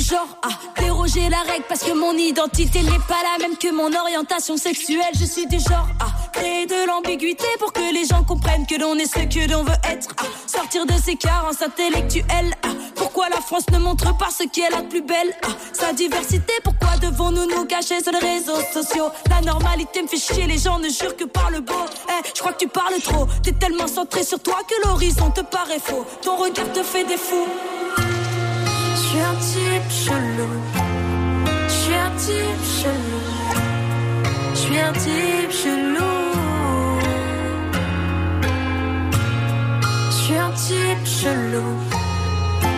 Genre 0.09 0.39
à 0.43 0.81
déroger 0.81 1.29
la 1.29 1.43
règle 1.43 1.65
parce 1.69 1.83
que 1.83 1.93
mon 1.93 2.13
identité 2.13 2.83
n'est 2.83 3.05
pas 3.07 3.21
la 3.23 3.47
même 3.47 3.57
que 3.57 3.71
mon 3.71 3.95
orientation 3.95 4.57
sexuelle. 4.57 5.13
Je 5.19 5.25
suis 5.25 5.47
du 5.47 5.59
genre 5.59 5.89
à 6.01 6.31
créer 6.33 6.67
de 6.67 6.87
l'ambiguïté 6.87 7.47
pour 7.59 7.73
que 7.73 7.93
les 7.93 8.07
gens 8.07 8.25
comprennent 8.25 8.67
que 8.67 8.77
l'on 8.81 8.95
est 8.95 9.07
ce 9.07 9.25
que 9.27 9.51
l'on 9.51 9.65
veut 9.65 9.81
être. 9.85 10.09
Sortir 10.47 10.87
de 10.87 10.95
ses 10.95 11.17
carences 11.17 11.61
intellectuelles. 11.61 12.55
Pourquoi 12.95 13.29
la 13.29 13.41
France 13.41 13.69
ne 13.71 13.79
montre 13.79 14.17
pas 14.17 14.31
ce 14.31 14.45
qu'elle 14.45 14.75
a 14.75 14.83
de 14.83 14.89
plus 14.89 15.03
belle 15.03 15.35
sa 15.73 15.93
diversité, 15.93 16.53
pourquoi 16.65 16.97
devons-nous 17.01 17.47
nous 17.47 17.65
cacher 17.67 18.03
sur 18.03 18.13
les 18.13 18.19
réseaux 18.19 18.61
sociaux? 18.73 19.11
La 19.31 19.41
normalité 19.43 20.03
me 20.03 20.09
fait 20.09 20.17
chier, 20.17 20.47
les 20.47 20.59
gens 20.59 20.79
ne 20.79 20.89
jurent 20.89 21.17
que 21.17 21.25
par 21.25 21.51
le 21.51 21.61
beau. 21.61 21.85
Eh, 22.09 22.29
je 22.35 22.41
crois 22.41 22.53
que 22.53 22.59
tu 22.59 22.69
parles 22.69 23.01
trop. 23.03 23.27
T'es 23.43 23.53
tellement 23.53 23.87
centré 23.87 24.25
sur 24.25 24.41
toi 24.41 24.59
que 24.69 24.89
l'horizon 24.89 25.31
te 25.31 25.43
paraît 25.43 25.79
faux. 25.79 26.05
Ton 26.23 26.37
regard 26.37 26.73
te 26.73 26.83
fait 26.83 27.05
des 27.05 27.17
fous. 27.17 27.47
Suis 29.09 29.21
un 29.21 29.35
type 29.37 29.91
chelou. 29.91 30.53
Je 31.67 31.73
suis 31.73 31.95
un 31.95 32.11
type 32.19 32.65
chelou. 32.79 33.23
Je 34.51 34.59
suis 34.59 34.79
un 34.79 34.93
type 34.93 35.51
chelou. 35.51 37.01
Je 40.11 40.15
suis 40.15 40.37
un 40.37 40.51
type 40.51 41.07
chelou. 41.07 41.69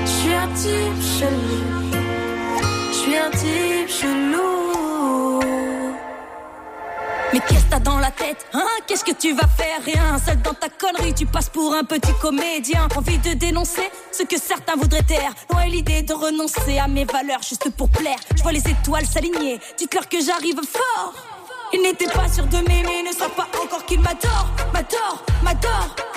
Je 0.05 0.11
suis 0.11 0.35
un 0.35 0.49
type 0.55 1.03
chelou. 1.19 1.65
Je 2.93 2.97
suis 2.97 3.17
un 3.17 3.31
type 3.33 3.89
chelou. 3.89 4.80
Mais 7.33 7.41
qu'est-ce 7.41 7.65
que 7.65 7.71
t'as 7.71 7.79
dans 7.79 7.99
la 7.99 8.11
tête 8.11 8.47
Hein? 8.53 8.67
Qu'est-ce 8.87 9.05
que 9.05 9.13
tu 9.13 9.33
vas 9.33 9.47
faire? 9.47 9.81
Rien, 9.85 10.19
seul 10.19 10.41
dans 10.43 10.55
ta 10.55 10.69
connerie, 10.69 11.15
tu 11.15 11.27
passes 11.27 11.49
pour 11.49 11.73
un 11.75 11.85
petit 11.85 12.13
comédien. 12.21 12.89
Envie 12.97 13.19
de 13.19 13.35
dénoncer 13.35 13.89
ce 14.13 14.25
que 14.25 14.39
certains 14.39 14.77
voudraient 14.77 15.03
taire. 15.03 15.33
Loin 15.51 15.67
l'idée 15.67 16.03
de 16.03 16.13
renoncer 16.13 16.79
à 16.79 16.89
mes 16.89 17.05
valeurs 17.05 17.43
juste 17.43 17.71
pour 17.77 17.89
plaire. 17.89 18.19
Je 18.37 18.43
vois 18.43 18.53
les 18.53 18.67
étoiles 18.69 19.07
s'aligner, 19.07 19.61
dites-leur 19.79 20.09
que 20.09 20.21
j'arrive 20.21 20.61
fort. 20.61 21.15
Ils 21.73 21.83
n'étaient 21.83 22.11
pas 22.11 22.29
sûrs 22.29 22.47
de 22.47 22.59
m'aimer, 22.59 23.05
ne 23.09 23.13
savent 23.13 23.31
pas 23.31 23.49
encore 23.63 23.85
qu'ils 23.87 24.01
m'adorent, 24.01 24.51
m'adorent, 24.73 25.25
m'adorent. 25.45 26.10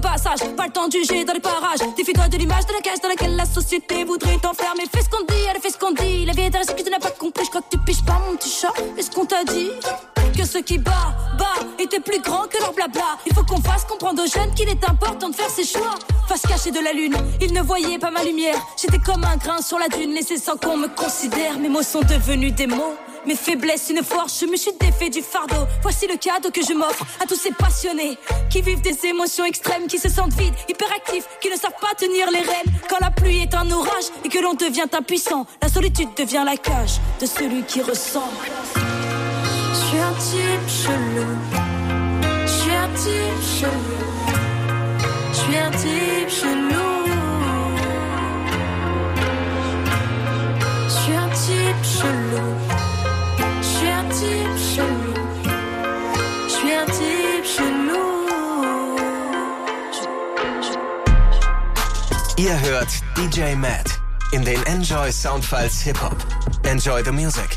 Pas 0.00 0.66
le 0.66 0.72
temps 0.72 0.88
de 0.88 0.92
juger 0.92 1.24
dans 1.24 1.32
les 1.32 1.40
parages. 1.40 1.80
Défie-toi 1.96 2.28
de 2.28 2.36
l'image 2.36 2.66
de 2.66 2.72
la 2.72 2.80
cage 2.80 3.00
dans 3.00 3.08
laquelle 3.08 3.36
la 3.36 3.44
société 3.44 4.04
voudrait 4.04 4.38
t'enfermer. 4.38 4.84
Fais 4.92 5.02
ce 5.02 5.08
qu'on 5.08 5.24
dit, 5.24 5.48
allez, 5.48 5.60
fais 5.60 5.70
ce 5.70 5.78
qu'on 5.78 5.92
dit. 5.92 6.26
La 6.26 6.32
vie 6.32 6.42
est 6.42 6.50
que 6.50 6.82
tu 6.82 6.90
n'as 6.90 6.98
pas 6.98 7.10
compris. 7.10 7.44
Je 7.44 7.50
crois 7.50 7.62
que 7.62 7.70
tu 7.70 7.78
piches 7.78 8.04
pas, 8.04 8.20
mon 8.26 8.36
petit 8.36 8.50
chat. 8.50 8.72
Est-ce 8.96 9.10
qu'on 9.10 9.26
t'a 9.26 9.44
dit 9.44 9.70
que 10.36 10.44
ce 10.44 10.58
qui 10.58 10.78
bat, 10.78 11.14
bat, 11.38 11.66
était 11.78 12.00
plus 12.00 12.20
grand 12.20 12.46
que 12.48 12.58
leur 12.58 12.72
blabla? 12.72 13.18
Il 13.26 13.34
faut 13.34 13.44
qu'on 13.44 13.60
fasse 13.60 13.84
comprendre 13.84 14.22
aux 14.22 14.26
jeunes 14.26 14.54
qu'il 14.54 14.68
est 14.68 14.88
important 14.88 15.28
de 15.28 15.34
faire 15.34 15.50
ses 15.50 15.64
choix. 15.64 15.94
Face 16.28 16.42
cachée 16.42 16.70
de 16.70 16.80
la 16.80 16.92
lune, 16.92 17.16
ils 17.40 17.52
ne 17.52 17.60
voyaient 17.60 17.98
pas 17.98 18.10
ma 18.10 18.22
lumière. 18.22 18.56
J'étais 18.80 18.98
comme 18.98 19.24
un 19.24 19.36
grain 19.36 19.60
sur 19.60 19.78
la 19.78 19.88
dune, 19.88 20.14
laissé 20.14 20.38
sans 20.38 20.56
qu'on 20.56 20.76
me 20.76 20.88
considère. 20.88 21.58
Mes 21.58 21.68
mots 21.68 21.82
sont 21.82 22.02
devenus 22.02 22.54
des 22.54 22.66
mots. 22.66 22.94
Mes 23.26 23.34
faiblesses, 23.34 23.90
une 23.90 24.02
force, 24.02 24.40
je 24.40 24.46
me 24.46 24.56
suis 24.56 24.72
défait 24.80 25.10
du 25.10 25.20
fardeau. 25.20 25.66
Voici 25.82 26.06
le 26.06 26.16
cadeau 26.16 26.50
que 26.50 26.62
je 26.64 26.72
m'offre 26.72 27.04
à 27.22 27.26
tous 27.26 27.36
ces 27.36 27.52
passionnés 27.52 28.16
qui 28.48 28.62
vivent 28.62 28.80
des 28.80 29.06
émotions 29.06 29.44
extrêmes, 29.44 29.86
qui 29.86 29.98
se 29.98 30.08
sentent 30.08 30.32
vides, 30.32 30.54
hyperactifs, 30.68 31.28
qui 31.40 31.50
ne 31.50 31.56
savent 31.56 31.78
pas 31.80 31.94
tenir 31.98 32.30
les 32.30 32.40
rênes. 32.40 32.72
Quand 32.88 32.98
la 33.00 33.10
pluie 33.10 33.42
est 33.42 33.54
un 33.54 33.70
orage 33.70 34.06
et 34.24 34.28
que 34.30 34.38
l'on 34.38 34.54
devient 34.54 34.86
impuissant, 34.92 35.46
la 35.62 35.68
solitude 35.68 36.08
devient 36.16 36.44
la 36.46 36.56
cage 36.56 36.98
de 37.20 37.26
celui 37.26 37.62
qui 37.64 37.82
ressent. 37.82 38.30
Je 38.74 39.78
suis 39.86 39.98
un 39.98 40.14
type 40.14 40.68
chelou. 40.68 41.26
Je 42.46 42.50
suis 42.50 42.72
un 42.72 42.88
type 42.94 43.42
chelou. 43.58 44.00
Je 45.32 45.36
suis 45.36 45.56
un 45.56 45.70
type 45.72 46.30
chelou. 46.30 47.04
Je 50.86 50.94
suis 51.02 51.14
un 51.14 51.28
type 51.28 51.84
chelou. 51.84 52.89
Ihr 62.36 62.60
hört 62.60 62.88
DJ 63.16 63.54
Matt 63.54 64.00
in 64.32 64.44
den 64.44 64.60
Enjoy 64.66 65.12
Soundfiles 65.12 65.82
Hip 65.82 66.02
Hop. 66.02 66.16
Enjoy 66.64 67.04
the 67.04 67.12
music. 67.12 67.56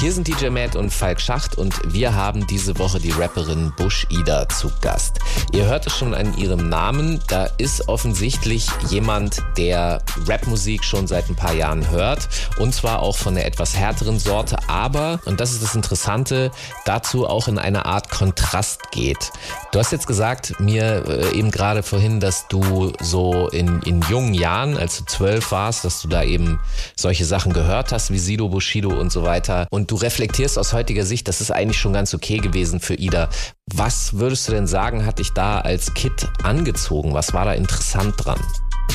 Hier 0.00 0.12
sind 0.12 0.28
DJ 0.28 0.50
Matt 0.50 0.76
und 0.76 0.90
Falk 0.90 1.20
Schacht 1.20 1.58
und 1.58 1.92
wir 1.92 2.14
haben 2.14 2.46
diese 2.46 2.78
Woche 2.78 3.00
die 3.00 3.10
Rapperin 3.10 3.72
Bush 3.76 4.06
Ida 4.10 4.48
zu 4.48 4.70
Gast. 4.80 5.18
Ihr 5.50 5.66
hört 5.66 5.88
es 5.88 5.96
schon 5.96 6.14
an 6.14 6.38
ihrem 6.38 6.68
Namen, 6.68 7.18
da 7.26 7.46
ist 7.58 7.88
offensichtlich 7.88 8.68
jemand, 8.90 9.42
der 9.56 10.00
Rapmusik 10.28 10.84
schon 10.84 11.08
seit 11.08 11.28
ein 11.28 11.34
paar 11.34 11.52
Jahren 11.52 11.90
hört 11.90 12.28
und 12.58 12.72
zwar 12.72 13.02
auch 13.02 13.16
von 13.16 13.34
der 13.34 13.44
etwas 13.44 13.76
härteren 13.76 14.20
Sorte, 14.20 14.58
aber, 14.68 15.18
und 15.24 15.40
das 15.40 15.50
ist 15.50 15.64
das 15.64 15.74
Interessante, 15.74 16.52
dazu 16.84 17.26
auch 17.26 17.48
in 17.48 17.58
eine 17.58 17.84
Art 17.84 18.08
Kontrast 18.08 18.92
geht. 18.92 19.32
Du 19.72 19.80
hast 19.80 19.90
jetzt 19.90 20.06
gesagt, 20.06 20.60
mir 20.60 21.06
äh, 21.08 21.36
eben 21.36 21.50
gerade 21.50 21.82
vorhin, 21.82 22.20
dass 22.20 22.46
du 22.46 22.92
so 23.00 23.48
in, 23.48 23.82
in 23.82 24.00
jungen 24.02 24.32
Jahren, 24.32 24.76
als 24.76 24.98
du 24.98 25.04
zwölf 25.06 25.50
warst, 25.50 25.84
dass 25.84 26.00
du 26.00 26.06
da 26.06 26.22
eben 26.22 26.60
solche 26.94 27.24
Sachen 27.24 27.52
gehört 27.52 27.90
hast, 27.90 28.12
wie 28.12 28.18
Sido, 28.18 28.48
Bushido 28.48 28.90
und 28.90 29.10
so 29.10 29.24
weiter 29.24 29.66
und 29.70 29.87
du 29.88 29.96
reflektierst 29.96 30.58
aus 30.58 30.72
heutiger 30.72 31.04
Sicht, 31.04 31.26
das 31.26 31.40
ist 31.40 31.50
eigentlich 31.50 31.80
schon 31.80 31.92
ganz 31.92 32.14
okay 32.14 32.38
gewesen 32.38 32.78
für 32.78 32.94
Ida. 32.94 33.28
Was 33.66 34.14
würdest 34.14 34.46
du 34.48 34.52
denn 34.52 34.66
sagen, 34.66 35.04
hat 35.04 35.18
dich 35.18 35.32
da 35.32 35.60
als 35.60 35.94
Kid 35.94 36.28
angezogen? 36.42 37.14
Was 37.14 37.32
war 37.32 37.44
da 37.44 37.54
interessant 37.54 38.14
dran? 38.16 38.38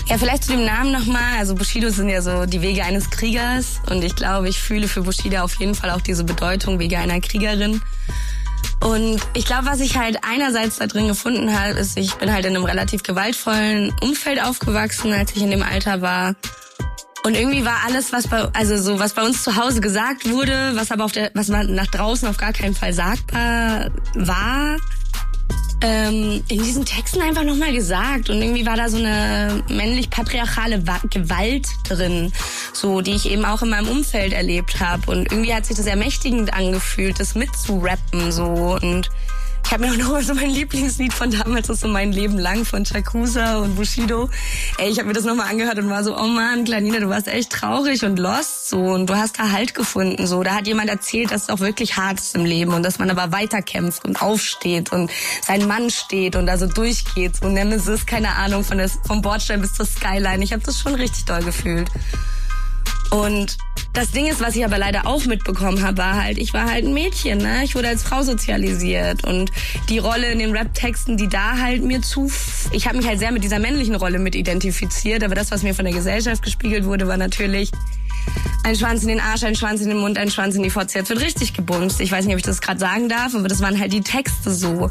Ja, 0.08 0.18
vielleicht 0.18 0.46
zu 0.46 0.54
dem 0.54 0.66
Namen 0.66 0.92
nochmal. 0.92 1.38
Also 1.40 1.56
Bushido 1.56 1.90
sind 1.90 2.10
ja 2.10 2.22
so 2.22 2.46
die 2.46 2.62
Wege 2.62 2.84
eines 2.84 3.10
Kriegers 3.10 3.80
und 3.90 4.04
ich 4.04 4.16
glaube, 4.16 4.50
ich 4.50 4.60
fühle 4.60 4.88
für 4.88 5.02
Bushido 5.02 5.42
auf 5.42 5.56
jeden 5.60 5.76
Fall 5.76 5.92
auch 5.92 6.02
diese 6.02 6.24
Bedeutung 6.24 6.80
Wege 6.80 6.98
einer 6.98 7.20
Kriegerin. 7.20 7.82
Und 8.82 9.22
ich 9.34 9.46
glaube, 9.46 9.66
was 9.66 9.80
ich 9.80 9.98
halt 9.98 10.18
einerseits 10.24 10.78
da 10.78 10.88
drin 10.88 11.08
gefunden 11.08 11.58
habe, 11.58 11.80
ist, 11.80 11.98
ich 11.98 12.16
bin 12.16 12.34
halt 12.34 12.46
in 12.46 12.56
einem 12.56 12.66
relativ 12.66 13.04
gewaltvollen 13.04 13.94
Umfeld 14.02 14.44
aufgewachsen, 14.44 15.14
als 15.14 15.34
ich 15.36 15.42
in 15.42 15.52
dem 15.52 15.64
Alter 15.64 16.02
war. 16.02 16.36
Und 17.26 17.36
irgendwie 17.36 17.64
war 17.64 17.78
alles, 17.86 18.12
was 18.12 18.28
bei, 18.28 18.50
also 18.54 18.76
so, 18.78 19.00
was 19.00 19.14
bei 19.14 19.24
uns 19.24 19.44
zu 19.44 19.56
Hause 19.56 19.80
gesagt 19.80 20.30
wurde, 20.30 20.72
was 20.76 20.92
aber 20.92 21.06
auf 21.06 21.14
der, 21.14 21.32
was 21.34 21.48
man 21.48 21.74
nach 21.74 21.88
draußen 21.88 22.28
auf 22.28 22.36
gar 22.36 22.52
keinen 22.52 22.76
Fall 22.76 22.92
sagbar 22.92 23.92
war, 24.16 24.78
ähm, 25.84 26.44
in 26.50 26.64
diesen 26.64 26.84
Texten 26.84 27.22
einfach 27.22 27.44
nochmal 27.44 27.74
gesagt. 27.74 28.30
Und 28.30 28.42
irgendwie 28.42 28.66
war 28.66 28.76
da 28.76 28.90
so 28.90 28.98
eine 28.98 29.64
männlich-patriarchale 29.70 30.84
Gewalt 31.10 31.68
drin, 31.88 32.34
so, 32.74 33.02
die 33.02 33.12
ich 33.12 33.30
eben 33.30 33.46
auch 33.46 33.62
in 33.62 33.70
meinem 33.70 33.88
Umfeld 33.88 34.34
erlebt 34.34 34.82
habe. 34.82 35.12
Und 35.12 35.32
irgendwie 35.32 35.54
hat 35.54 35.66
sich 35.66 35.78
das 35.78 35.86
ermächtigend 35.86 36.54
angefühlt, 36.54 37.20
das 37.22 37.36
mitzurappen, 37.36 38.34
so. 38.34 38.78
Und 38.82 39.10
ich 39.66 39.72
habe 39.72 39.86
mir 39.86 39.92
auch 39.92 39.98
noch 39.98 40.22
so 40.22 40.34
mein 40.34 40.50
Lieblingslied 40.50 41.14
von 41.14 41.32
damals, 41.32 41.68
das 41.68 41.78
ist 41.78 41.82
so 41.82 41.88
mein 41.88 42.12
Leben 42.12 42.38
lang 42.38 42.66
von 42.66 42.84
Chakusa 42.84 43.58
und 43.58 43.76
Bushido. 43.76 44.30
Ey, 44.78 44.90
ich 44.90 45.00
habe 45.00 45.08
mir 45.08 45.14
das 45.14 45.24
nochmal 45.24 45.50
angehört 45.50 45.80
und 45.80 45.90
war 45.90 46.04
so, 46.04 46.18
oh 46.18 46.28
man, 46.28 46.66
Klanina, 46.66 47.00
du 47.00 47.10
warst 47.10 47.28
echt 47.28 47.52
traurig 47.52 48.04
und 48.04 48.20
lost 48.20 48.70
so 48.70 48.80
und 48.80 49.10
du 49.10 49.16
hast 49.16 49.40
da 49.40 49.52
Halt 49.52 49.74
gefunden 49.74 50.28
so. 50.28 50.44
Da 50.44 50.56
hat 50.56 50.68
jemand 50.68 50.90
erzählt, 50.90 51.32
dass 51.32 51.44
es 51.44 51.50
auch 51.50 51.60
wirklich 51.60 51.98
hart 51.98 52.20
ist 52.20 52.36
im 52.36 52.46
Leben 52.46 52.74
und 52.74 52.84
dass 52.84 53.00
man 53.00 53.10
aber 53.10 53.32
weiterkämpft 53.32 54.06
und 54.06 54.22
aufsteht 54.22 54.92
und 54.92 55.12
sein 55.42 55.68
Mann 55.68 55.90
steht 55.90 56.36
und 56.36 56.46
da 56.48 56.58
so 56.58 56.68
durchgeht. 56.68 57.38
So 57.38 57.50
Nemesis, 57.50 58.06
keine 58.06 58.36
Ahnung, 58.36 58.64
von 58.64 58.78
der, 58.78 58.90
vom 58.90 59.22
Bordstein 59.22 59.62
bis 59.62 59.74
zur 59.74 59.86
Skyline. 59.86 60.44
Ich 60.44 60.54
habe 60.54 60.64
das 60.64 60.80
schon 60.80 60.96
richtig 60.96 61.26
doll 61.26 61.44
gefühlt. 61.44 61.90
Und 63.12 63.58
das 63.94 64.10
Ding 64.10 64.26
ist, 64.26 64.42
was 64.42 64.56
ich 64.56 64.66
aber 64.66 64.80
leider 64.80 65.06
auch 65.06 65.26
mitbekommen 65.26 65.84
habe, 65.84 65.98
war 65.98 66.24
halt, 66.24 66.40
ich 66.40 66.54
war 66.54 66.70
halt 66.70 66.84
ein 66.84 66.94
Mädchen, 66.94 67.38
ne? 67.38 67.64
Ich 67.64 67.76
wurde 67.76 67.90
als 67.90 68.02
Frau 68.02 68.24
sozialisiert 68.24 69.24
und 69.24 69.52
die 69.88 70.00
Rolle 70.00 70.32
in 70.32 70.40
den 70.40 70.52
Rap-Texten, 70.52 71.16
die 71.16 71.30
da 71.30 71.58
halt 71.60 71.84
mir 71.84 72.02
zu, 72.02 72.32
ich 72.72 72.88
habe 72.88 72.98
mich 72.98 73.08
halt 73.08 73.20
sehr 73.20 73.32
mit 73.32 73.44
dieser 73.44 73.60
männlichen 73.60 73.94
Rolle 73.94 74.18
mit 74.18 74.36
identifiziert, 74.36 75.24
aber 75.24 75.36
das, 75.36 75.52
was 75.52 75.62
mir 75.62 75.76
von 75.76 75.86
der 75.86 75.94
Gesellschaft 75.94 76.42
gespiegelt 76.42 76.86
wurde, 76.86 77.08
war 77.08 77.18
natürlich 77.18 77.70
ein 78.64 78.76
Schwanz 78.76 79.02
in 79.04 79.10
den 79.10 79.20
Arsch, 79.20 79.44
ein 79.44 79.56
Schwanz 79.56 79.82
in 79.82 79.90
den 79.90 79.98
Mund, 79.98 80.18
ein 80.18 80.32
Schwanz 80.32 80.56
in 80.56 80.64
die 80.64 80.70
Fotze. 80.70 80.98
Jetzt 80.98 81.10
wird 81.10 81.22
richtig 81.22 81.54
gebumst. 81.54 82.00
Ich 82.00 82.12
weiß 82.12 82.26
nicht, 82.26 82.34
ob 82.34 82.40
ich 82.40 82.46
das 82.46 82.62
gerade 82.62 82.80
sagen 82.80 83.10
darf, 83.10 83.36
aber 83.36 83.48
das 83.50 83.62
waren 83.62 83.78
halt 83.78 83.92
die 83.92 84.02
Texte 84.02 84.52
so. 84.52 84.90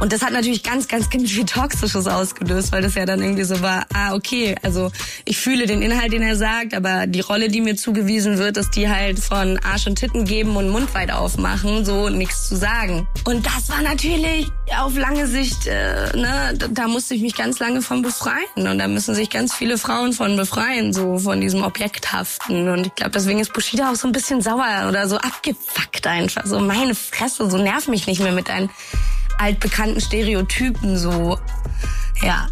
Und 0.00 0.12
das 0.12 0.22
hat 0.22 0.32
natürlich 0.32 0.62
ganz, 0.62 0.88
ganz, 0.88 1.10
ganz 1.10 1.30
viel 1.30 1.44
Toxisches 1.44 2.06
ausgelöst, 2.06 2.72
weil 2.72 2.80
das 2.80 2.94
ja 2.94 3.04
dann 3.04 3.20
irgendwie 3.22 3.44
so 3.44 3.60
war, 3.60 3.86
ah, 3.92 4.14
okay, 4.14 4.56
also 4.62 4.90
ich 5.26 5.38
fühle 5.38 5.66
den 5.66 5.82
Inhalt, 5.82 6.12
den 6.12 6.22
er 6.22 6.36
sagt, 6.36 6.72
aber 6.72 7.06
die 7.06 7.20
Rolle, 7.20 7.48
die 7.48 7.60
mir 7.60 7.76
zugewiesen 7.76 8.38
wird, 8.38 8.56
ist 8.56 8.74
die 8.74 8.88
halt 8.88 9.18
von 9.18 9.58
Arsch 9.58 9.86
und 9.86 9.96
Titten 9.96 10.24
geben 10.24 10.56
und 10.56 10.70
Mund 10.70 10.94
weit 10.94 11.12
aufmachen, 11.12 11.84
so 11.84 12.08
nichts 12.08 12.48
zu 12.48 12.56
sagen. 12.56 13.06
Und 13.24 13.44
das 13.44 13.68
war 13.68 13.82
natürlich 13.82 14.50
auf 14.78 14.96
lange 14.96 15.26
Sicht, 15.26 15.66
äh, 15.66 16.16
ne, 16.16 16.54
da 16.70 16.88
musste 16.88 17.14
ich 17.14 17.20
mich 17.20 17.36
ganz 17.36 17.58
lange 17.58 17.82
von 17.82 18.00
befreien. 18.00 18.38
Und 18.56 18.78
da 18.78 18.88
müssen 18.88 19.14
sich 19.14 19.28
ganz 19.28 19.54
viele 19.54 19.76
Frauen 19.76 20.14
von 20.14 20.36
befreien, 20.36 20.94
so 20.94 21.18
von 21.18 21.40
diesem 21.40 21.62
Objekthaften. 21.62 22.68
Und 22.72 22.86
ich 22.86 22.94
glaube, 22.94 23.12
deswegen 23.12 23.40
ist 23.40 23.52
Bushido 23.52 23.84
auch 23.84 23.94
so 23.94 24.08
ein 24.08 24.12
bisschen 24.12 24.40
sauer 24.40 24.86
oder 24.88 25.08
so 25.08 25.16
abgefuckt 25.16 26.06
einfach. 26.06 26.46
So 26.46 26.60
meine 26.60 26.94
Fresse, 26.94 27.50
so 27.50 27.58
nerv 27.58 27.88
mich 27.88 28.06
nicht 28.06 28.20
mehr 28.20 28.32
mit 28.32 28.48
deinen 28.48 28.70
altbekannten 29.38 30.00
Stereotypen 30.00 30.98
so. 30.98 31.38
Ja, 32.22 32.48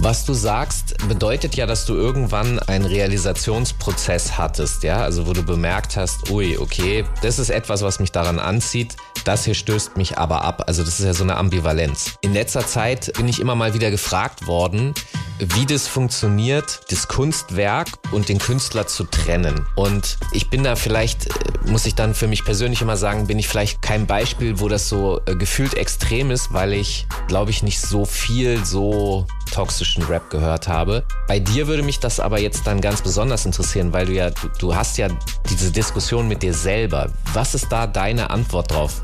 was 0.00 0.24
du 0.24 0.32
sagst, 0.32 0.96
bedeutet 1.08 1.56
ja, 1.56 1.66
dass 1.66 1.84
du 1.84 1.94
irgendwann 1.94 2.58
einen 2.60 2.84
Realisationsprozess 2.84 4.38
hattest, 4.38 4.82
ja, 4.82 5.02
also 5.02 5.26
wo 5.26 5.32
du 5.32 5.42
bemerkt 5.42 5.96
hast, 5.96 6.30
ui, 6.30 6.56
okay, 6.58 7.04
das 7.22 7.38
ist 7.38 7.50
etwas, 7.50 7.82
was 7.82 7.98
mich 7.98 8.12
daran 8.12 8.38
anzieht, 8.38 8.96
das 9.24 9.44
hier 9.44 9.54
stößt 9.54 9.96
mich 9.96 10.16
aber 10.18 10.42
ab. 10.42 10.64
Also 10.66 10.84
das 10.84 11.00
ist 11.00 11.06
ja 11.06 11.14
so 11.14 11.24
eine 11.24 11.36
Ambivalenz. 11.36 12.14
In 12.20 12.32
letzter 12.32 12.66
Zeit 12.66 13.12
bin 13.16 13.28
ich 13.28 13.40
immer 13.40 13.54
mal 13.54 13.74
wieder 13.74 13.90
gefragt 13.90 14.46
worden, 14.46 14.94
wie 15.38 15.66
das 15.66 15.86
funktioniert, 15.86 16.80
das 16.90 17.08
Kunstwerk 17.08 17.88
und 18.10 18.28
den 18.28 18.38
Künstler 18.38 18.86
zu 18.86 19.04
trennen. 19.04 19.66
Und 19.76 20.18
ich 20.32 20.50
bin 20.50 20.64
da 20.64 20.76
vielleicht, 20.76 21.26
äh, 21.26 21.70
muss 21.70 21.86
ich 21.86 21.94
dann 21.94 22.14
für 22.14 22.26
mich 22.26 22.44
persönlich 22.44 22.82
immer 22.82 22.96
sagen, 22.96 23.26
bin 23.26 23.38
ich 23.38 23.48
vielleicht 23.48 23.82
kein 23.82 24.06
Beispiel, 24.06 24.60
wo 24.60 24.68
das 24.68 24.88
so 24.88 25.20
äh, 25.26 25.36
gefühlt 25.36 25.74
extrem 25.74 26.30
ist, 26.30 26.52
weil 26.52 26.72
ich, 26.72 27.06
glaube 27.28 27.50
ich, 27.50 27.62
nicht 27.62 27.80
so 27.80 28.04
viel 28.04 28.64
so 28.64 29.26
toxischen 29.50 30.04
Rap 30.04 30.30
gehört 30.30 30.68
habe. 30.68 31.04
Bei 31.26 31.38
dir 31.38 31.66
würde 31.66 31.82
mich 31.82 32.00
das 32.00 32.20
aber 32.20 32.40
jetzt 32.40 32.66
dann 32.66 32.80
ganz 32.80 33.02
besonders 33.02 33.44
interessieren, 33.46 33.92
weil 33.92 34.06
du 34.06 34.12
ja, 34.12 34.30
du, 34.30 34.48
du 34.58 34.74
hast 34.74 34.98
ja 34.98 35.08
diese 35.50 35.70
Diskussion 35.70 36.28
mit 36.28 36.42
dir 36.42 36.54
selber. 36.54 37.10
Was 37.32 37.54
ist 37.54 37.68
da 37.70 37.86
deine 37.86 38.30
Antwort 38.30 38.70
drauf? 38.70 39.02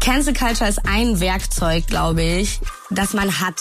Cancel 0.00 0.34
Culture 0.34 0.68
ist 0.68 0.80
ein 0.86 1.20
Werkzeug, 1.20 1.86
glaube 1.86 2.22
ich, 2.22 2.60
das 2.88 3.12
man 3.12 3.40
hat, 3.40 3.60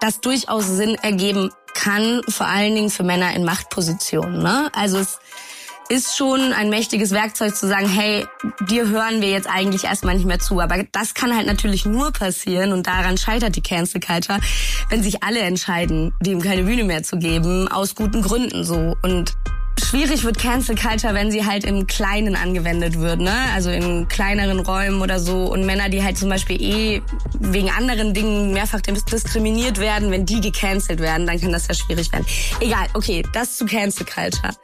das 0.00 0.20
durchaus 0.20 0.66
Sinn 0.66 0.94
ergeben 0.96 1.50
kann, 1.74 2.22
vor 2.28 2.46
allen 2.46 2.74
Dingen 2.74 2.90
für 2.90 3.02
Männer 3.02 3.34
in 3.34 3.44
Machtpositionen. 3.44 4.42
Ne? 4.42 4.70
Also 4.74 4.98
es 4.98 5.18
ist 5.88 6.16
schon 6.16 6.52
ein 6.52 6.68
mächtiges 6.68 7.12
Werkzeug 7.12 7.54
zu 7.54 7.68
sagen, 7.68 7.88
hey, 7.88 8.26
dir 8.68 8.88
hören 8.88 9.20
wir 9.20 9.30
jetzt 9.30 9.48
eigentlich 9.48 9.84
erstmal 9.84 10.14
nicht 10.14 10.26
mehr 10.26 10.38
zu. 10.38 10.60
Aber 10.60 10.82
das 10.92 11.14
kann 11.14 11.34
halt 11.34 11.46
natürlich 11.46 11.86
nur 11.86 12.12
passieren 12.12 12.72
und 12.72 12.86
daran 12.86 13.16
scheitert 13.18 13.56
die 13.56 13.62
Cancel 13.62 14.00
Culture, 14.00 14.40
wenn 14.90 15.02
sich 15.02 15.22
alle 15.22 15.40
entscheiden, 15.40 16.12
dem 16.20 16.40
keine 16.40 16.64
Bühne 16.64 16.84
mehr 16.84 17.02
zu 17.02 17.18
geben, 17.18 17.68
aus 17.68 17.94
guten 17.94 18.22
Gründen 18.22 18.64
so. 18.64 18.96
Und 19.02 19.34
schwierig 19.82 20.24
wird 20.24 20.38
Cancel 20.38 20.74
Culture, 20.74 21.14
wenn 21.14 21.30
sie 21.30 21.44
halt 21.46 21.64
im 21.64 21.86
Kleinen 21.86 22.34
angewendet 22.34 22.98
wird, 22.98 23.20
ne? 23.20 23.34
Also 23.54 23.70
in 23.70 24.08
kleineren 24.08 24.60
Räumen 24.60 25.02
oder 25.02 25.20
so. 25.20 25.44
Und 25.44 25.66
Männer, 25.66 25.88
die 25.88 26.02
halt 26.02 26.18
zum 26.18 26.28
Beispiel 26.28 26.60
eh 26.60 27.02
wegen 27.38 27.70
anderen 27.70 28.12
Dingen 28.12 28.52
mehrfach 28.52 28.80
diskriminiert 28.80 29.78
werden, 29.78 30.10
wenn 30.10 30.26
die 30.26 30.40
gecancelt 30.40 31.00
werden, 31.00 31.26
dann 31.26 31.40
kann 31.40 31.52
das 31.52 31.68
ja 31.68 31.74
schwierig 31.74 32.10
werden. 32.12 32.26
Egal, 32.60 32.86
okay, 32.94 33.22
das 33.32 33.56
zu 33.56 33.66
Cancel 33.66 34.06
Culture. 34.06 34.54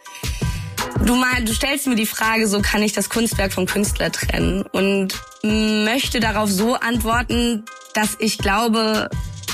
Du, 1.00 1.16
mal, 1.16 1.44
du 1.44 1.52
stellst 1.52 1.86
mir 1.86 1.96
die 1.96 2.06
Frage, 2.06 2.46
so 2.46 2.60
kann 2.60 2.82
ich 2.82 2.92
das 2.92 3.08
Kunstwerk 3.08 3.52
vom 3.52 3.66
Künstler 3.66 4.12
trennen? 4.12 4.62
Und 4.72 5.20
möchte 5.42 6.20
darauf 6.20 6.50
so 6.50 6.74
antworten, 6.74 7.64
dass 7.94 8.16
ich 8.18 8.38
glaube, 8.38 9.10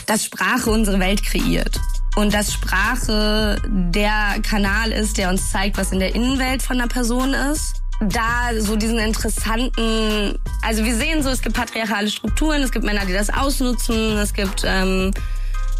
dass 0.07 0.25
Sprache 0.25 0.71
unsere 0.71 1.01
Welt 1.01 1.23
kreiert. 1.23 1.81
Und 2.17 2.35
dass 2.35 2.53
Sprache 2.53 3.57
der 3.67 4.41
Kanal 4.43 4.93
ist, 4.93 5.19
der 5.19 5.31
uns 5.31 5.51
zeigt, 5.51 5.79
was 5.79 5.93
in 5.93 6.01
der 6.01 6.15
Innenwelt 6.15 6.63
von 6.63 6.81
einer 6.81 6.89
Person 6.89 7.33
ist 7.33 7.79
da 8.01 8.51
so 8.59 8.77
diesen 8.77 8.99
interessanten, 8.99 10.39
also 10.63 10.85
wir 10.85 10.95
sehen 10.95 11.23
so, 11.23 11.31
es 11.31 11.43
gibt 11.43 11.57
patriarchale 11.57 12.09
Strukturen, 12.09 12.63
es 12.63 12.71
gibt 12.71 12.85
Männer, 12.85 13.05
die 13.05 13.13
das 13.13 13.29
ausnutzen, 13.29 14.17
es 14.19 14.33
gibt 14.33 14.63
ähm, 14.65 15.13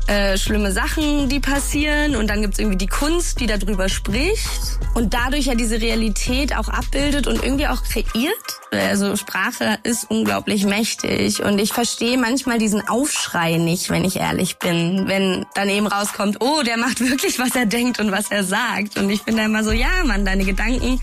äh, 0.09 0.39
schlimme 0.39 0.73
Sachen, 0.73 1.29
die 1.29 1.39
passieren 1.39 2.17
und 2.17 2.29
dann 2.29 2.41
gibt's 2.41 2.59
irgendwie 2.59 2.79
die 2.79 2.87
Kunst, 2.87 3.41
die 3.41 3.47
darüber 3.47 3.89
spricht 3.89 4.79
und 4.95 5.13
dadurch 5.15 5.47
ja 5.47 5.55
diese 5.55 5.81
Realität 5.81 6.57
auch 6.57 6.69
abbildet 6.69 7.27
und 7.27 7.43
irgendwie 7.43 7.69
auch 7.69 7.83
kreiert. 7.83 8.35
Also 8.73 9.17
Sprache 9.17 9.79
ist 9.83 10.11
unglaublich 10.11 10.65
mächtig 10.65 11.43
und 11.43 11.59
ich 11.59 11.73
verstehe 11.73 12.17
manchmal 12.17 12.59
diesen 12.59 12.89
Aufschrei 12.89 13.59
nicht, 13.59 13.91
wenn 13.91 14.05
ich 14.05 14.17
ehrlich 14.17 14.59
bin, 14.59 15.09
wenn 15.09 15.47
dann 15.55 15.69
eben 15.69 15.87
rauskommt, 15.87 16.39
oh, 16.41 16.63
der 16.63 16.79
macht 16.79 17.01
wirklich, 17.01 17.39
was 17.39 17.55
er 17.55 17.67
denkt 17.67 18.01
und 18.01 18.11
was 18.11 18.31
er 18.31 18.45
sagt 18.45 18.99
und 18.99 19.11
ich 19.11 19.25
bin 19.25 19.37
da 19.37 19.45
immer 19.45 19.63
so, 19.63 19.73
ja, 19.73 19.89
Mann, 20.05 20.25
deine 20.25 20.45
Gedanken 20.45 21.01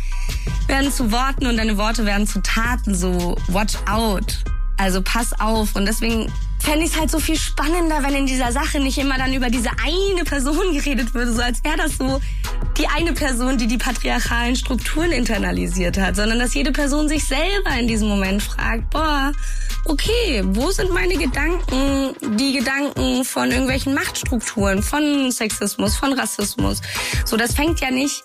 werden 0.67 0.91
zu 0.91 1.11
Worten 1.11 1.45
und 1.45 1.57
deine 1.57 1.77
Worte 1.77 2.05
werden 2.05 2.25
zu 2.27 2.41
Taten. 2.41 2.95
So, 2.95 3.35
watch 3.49 3.75
out. 3.87 4.39
Also 4.77 5.01
pass 5.01 5.39
auf. 5.39 5.75
Und 5.75 5.85
deswegen 5.85 6.31
fände 6.65 6.83
ich 6.83 6.93
es 6.93 6.99
halt 6.99 7.11
so 7.11 7.19
viel 7.19 7.37
spannender, 7.37 8.01
wenn 8.01 8.15
in 8.15 8.25
dieser 8.25 8.51
Sache 8.51 8.79
nicht 8.79 8.97
immer 8.97 9.19
dann 9.19 9.31
über 9.33 9.51
diese 9.51 9.69
eine 9.83 10.23
Person 10.23 10.73
geredet 10.73 11.13
würde, 11.13 11.31
so 11.31 11.41
als 11.41 11.63
wäre 11.63 11.77
das 11.77 11.97
so 11.97 12.19
die 12.77 12.87
eine 12.87 13.13
Person, 13.13 13.57
die 13.57 13.67
die 13.67 13.77
patriarchalen 13.77 14.55
Strukturen 14.55 15.11
internalisiert 15.11 15.97
hat, 15.99 16.15
sondern 16.15 16.39
dass 16.39 16.55
jede 16.55 16.71
Person 16.71 17.07
sich 17.07 17.23
selber 17.23 17.69
in 17.79 17.87
diesem 17.87 18.07
Moment 18.09 18.41
fragt, 18.41 18.89
boah, 18.89 19.31
okay, 19.85 20.41
wo 20.43 20.71
sind 20.71 20.91
meine 20.91 21.15
Gedanken, 21.15 22.15
die 22.35 22.57
Gedanken 22.57 23.23
von 23.23 23.51
irgendwelchen 23.51 23.93
Machtstrukturen, 23.93 24.81
von 24.81 25.31
Sexismus, 25.31 25.95
von 25.95 26.13
Rassismus. 26.13 26.81
So, 27.25 27.37
das 27.37 27.53
fängt 27.53 27.79
ja 27.79 27.91
nicht 27.91 28.23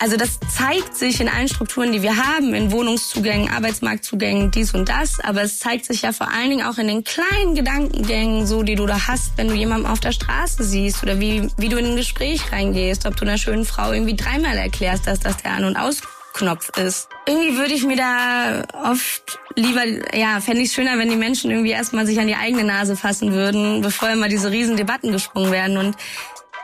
also 0.00 0.16
das 0.16 0.38
zeigt 0.48 0.96
sich 0.96 1.20
in 1.20 1.28
allen 1.28 1.48
Strukturen, 1.48 1.90
die 1.90 2.02
wir 2.02 2.16
haben, 2.16 2.54
in 2.54 2.70
Wohnungszugängen, 2.70 3.50
Arbeitsmarktzugängen, 3.50 4.50
dies 4.52 4.72
und 4.72 4.88
das. 4.88 5.18
Aber 5.20 5.42
es 5.42 5.58
zeigt 5.58 5.86
sich 5.86 6.02
ja 6.02 6.12
vor 6.12 6.30
allen 6.32 6.50
Dingen 6.50 6.66
auch 6.66 6.78
in 6.78 6.86
den 6.86 7.02
kleinen 7.02 7.56
Gedankengängen, 7.56 8.46
so 8.46 8.62
die 8.62 8.76
du 8.76 8.86
da 8.86 9.08
hast, 9.08 9.32
wenn 9.36 9.48
du 9.48 9.54
jemanden 9.54 9.86
auf 9.86 9.98
der 9.98 10.12
Straße 10.12 10.62
siehst 10.62 11.02
oder 11.02 11.18
wie, 11.18 11.48
wie 11.56 11.68
du 11.68 11.78
in 11.78 11.86
ein 11.86 11.96
Gespräch 11.96 12.52
reingehst, 12.52 13.06
ob 13.06 13.16
du 13.16 13.24
einer 13.24 13.38
schönen 13.38 13.64
Frau 13.64 13.92
irgendwie 13.92 14.14
dreimal 14.14 14.56
erklärst, 14.56 15.06
dass 15.08 15.18
das 15.18 15.38
der 15.38 15.52
An- 15.52 15.64
und 15.64 15.76
Ausknopf 15.76 16.70
ist. 16.78 17.08
Irgendwie 17.26 17.56
würde 17.56 17.74
ich 17.74 17.84
mir 17.84 17.96
da 17.96 18.62
oft 18.88 19.40
lieber, 19.56 19.82
ja, 20.16 20.40
fände 20.40 20.62
ich 20.62 20.72
schöner, 20.72 20.96
wenn 20.98 21.10
die 21.10 21.16
Menschen 21.16 21.50
irgendwie 21.50 21.72
erstmal 21.72 22.06
sich 22.06 22.20
an 22.20 22.28
die 22.28 22.36
eigene 22.36 22.62
Nase 22.62 22.96
fassen 22.96 23.32
würden, 23.32 23.82
bevor 23.82 24.10
immer 24.10 24.28
diese 24.28 24.52
riesen 24.52 24.76
Debatten 24.76 25.10
gesprungen 25.10 25.50
werden. 25.50 25.76
Und 25.76 25.96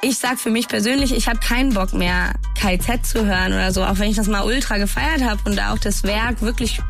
ich 0.03 0.19
sag 0.19 0.39
für 0.39 0.51
mich 0.51 0.69
persönlich, 0.69 1.15
ich 1.15 1.29
habe 1.29 1.39
keinen 1.39 1.73
Bock 1.73 1.93
mehr 1.93 2.35
KZ 2.61 3.07
zu 3.07 3.27
hören 3.27 3.53
oder 3.53 3.73
so, 3.73 3.85
auch 3.85 3.99
wenn 3.99 4.11
ich 4.11 4.17
das 4.17 4.27
mal 4.27 4.43
ultra 4.43 4.79
gefeiert 4.79 5.23
habe 5.23 5.41
und 5.45 5.57
da 5.57 5.73
auch 5.73 5.79
das 5.79 6.03
Werk 6.03 6.43
wirklich, 6.43 6.81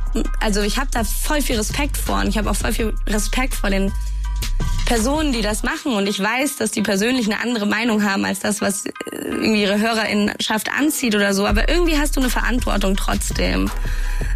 also 0.40 0.62
ich 0.62 0.78
habe 0.78 0.88
da 0.90 1.04
voll 1.04 1.40
viel 1.40 1.56
Respekt 1.56 1.96
vor 1.96 2.20
und 2.20 2.28
ich 2.28 2.38
habe 2.38 2.50
auch 2.50 2.56
voll 2.56 2.72
viel 2.72 2.94
Respekt 3.06 3.54
vor 3.54 3.70
den 3.70 3.92
Personen, 4.86 5.32
die 5.32 5.40
das 5.40 5.62
machen 5.62 5.94
und 5.94 6.06
ich 6.08 6.20
weiß, 6.20 6.56
dass 6.56 6.70
die 6.70 6.82
persönlich 6.82 7.26
eine 7.26 7.40
andere 7.40 7.66
Meinung 7.66 8.04
haben 8.04 8.24
als 8.24 8.40
das, 8.40 8.60
was 8.60 8.84
irgendwie 9.12 9.62
ihre 9.62 9.80
Hörerinnenschaft 9.80 10.70
anzieht 10.70 11.14
oder 11.14 11.32
so, 11.32 11.46
aber 11.46 11.68
irgendwie 11.68 11.98
hast 11.98 12.16
du 12.16 12.20
eine 12.20 12.28
Verantwortung 12.28 12.94
trotzdem, 12.94 13.70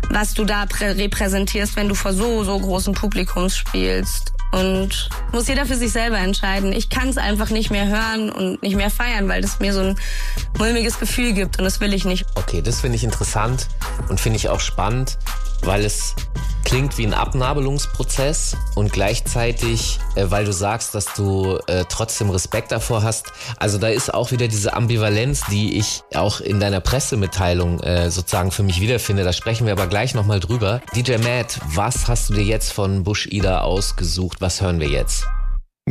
was 0.08 0.32
du 0.34 0.44
da 0.44 0.66
repräsentierst, 0.80 1.76
wenn 1.76 1.88
du 1.88 1.94
vor 1.94 2.14
so, 2.14 2.44
so 2.44 2.58
großen 2.58 2.94
Publikums 2.94 3.56
spielst. 3.56 4.32
Und 4.50 5.10
muss 5.32 5.46
jeder 5.46 5.66
für 5.66 5.76
sich 5.76 5.92
selber 5.92 6.18
entscheiden. 6.18 6.72
Ich 6.72 6.88
kann 6.88 7.08
es 7.08 7.18
einfach 7.18 7.50
nicht 7.50 7.70
mehr 7.70 7.86
hören 7.86 8.30
und 8.30 8.62
nicht 8.62 8.76
mehr 8.76 8.90
feiern, 8.90 9.28
weil 9.28 9.42
das 9.42 9.60
mir 9.60 9.74
so 9.74 9.80
ein 9.80 9.96
mulmiges 10.56 10.98
Gefühl 10.98 11.34
gibt 11.34 11.58
und 11.58 11.64
das 11.64 11.80
will 11.80 11.92
ich 11.92 12.04
nicht. 12.04 12.24
Okay, 12.34 12.62
das 12.62 12.80
finde 12.80 12.96
ich 12.96 13.04
interessant 13.04 13.66
und 14.08 14.20
finde 14.20 14.36
ich 14.36 14.48
auch 14.48 14.60
spannend, 14.60 15.18
weil 15.62 15.84
es 15.84 16.14
klingt 16.68 16.98
wie 16.98 17.06
ein 17.06 17.14
Abnabelungsprozess 17.14 18.54
und 18.74 18.92
gleichzeitig, 18.92 19.98
äh, 20.16 20.26
weil 20.28 20.44
du 20.44 20.52
sagst, 20.52 20.94
dass 20.94 21.06
du 21.14 21.58
äh, 21.66 21.86
trotzdem 21.88 22.28
Respekt 22.28 22.72
davor 22.72 23.02
hast. 23.02 23.32
Also 23.58 23.78
da 23.78 23.88
ist 23.88 24.12
auch 24.12 24.32
wieder 24.32 24.48
diese 24.48 24.74
Ambivalenz, 24.74 25.44
die 25.50 25.78
ich 25.78 26.02
auch 26.14 26.40
in 26.40 26.60
deiner 26.60 26.80
Pressemitteilung 26.80 27.80
äh, 27.80 28.10
sozusagen 28.10 28.50
für 28.50 28.62
mich 28.62 28.82
wiederfinde. 28.82 29.24
Da 29.24 29.32
sprechen 29.32 29.64
wir 29.64 29.72
aber 29.72 29.86
gleich 29.86 30.14
nochmal 30.14 30.40
drüber. 30.40 30.82
DJ 30.94 31.16
Matt, 31.16 31.58
was 31.74 32.06
hast 32.06 32.28
du 32.28 32.34
dir 32.34 32.44
jetzt 32.44 32.72
von 32.72 33.02
Bush 33.02 33.26
Ida 33.26 33.62
ausgesucht? 33.62 34.42
Was 34.42 34.60
hören 34.60 34.78
wir 34.78 34.88
jetzt? 34.88 35.26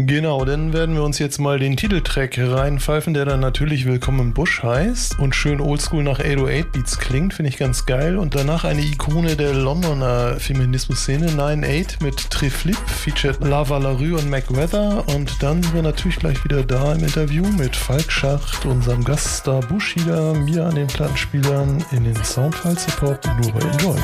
Genau, 0.05 0.45
dann 0.45 0.73
werden 0.73 0.93
wir 0.93 1.01
uns 1.01 1.17
jetzt 1.17 1.39
mal 1.39 1.57
den 1.57 1.75
Titeltrack 1.75 2.37
reinpfeifen, 2.37 3.15
der 3.15 3.25
dann 3.25 3.39
natürlich 3.39 3.87
Willkommen 3.87 4.19
im 4.19 4.33
Busch 4.33 4.61
heißt 4.61 5.17
und 5.17 5.33
schön 5.33 5.59
oldschool 5.59 6.03
nach 6.03 6.19
808 6.19 6.71
Beats 6.71 6.99
klingt, 6.99 7.33
finde 7.33 7.49
ich 7.49 7.57
ganz 7.57 7.87
geil. 7.87 8.15
Und 8.17 8.35
danach 8.35 8.63
eine 8.63 8.81
Ikone 8.81 9.35
der 9.35 9.55
Londoner 9.55 10.35
Feminismus-Szene, 10.39 11.31
9-8 11.31 12.03
mit 12.03 12.29
Triflip, 12.29 12.77
featured 12.85 13.43
Lava 13.43 13.79
LaRue 13.79 14.13
und 14.13 14.29
Mac 14.29 14.55
Weather. 14.55 15.03
Und 15.15 15.41
dann 15.41 15.63
sind 15.63 15.73
wir 15.73 15.81
natürlich 15.81 16.19
gleich 16.19 16.43
wieder 16.43 16.61
da 16.61 16.93
im 16.93 17.03
Interview 17.03 17.47
mit 17.57 17.75
Falk 17.75 18.11
Schacht, 18.11 18.67
unserem 18.67 19.03
Gaststar 19.03 19.61
Bushida, 19.61 20.33
mir 20.33 20.67
an 20.67 20.75
den 20.75 20.87
Plattenspielern 20.87 21.83
in 21.91 22.03
den 22.03 22.23
Soundfile-Support 22.23 23.25
nur 23.41 23.51
bei 23.51 23.61
Enjoy. 23.61 23.97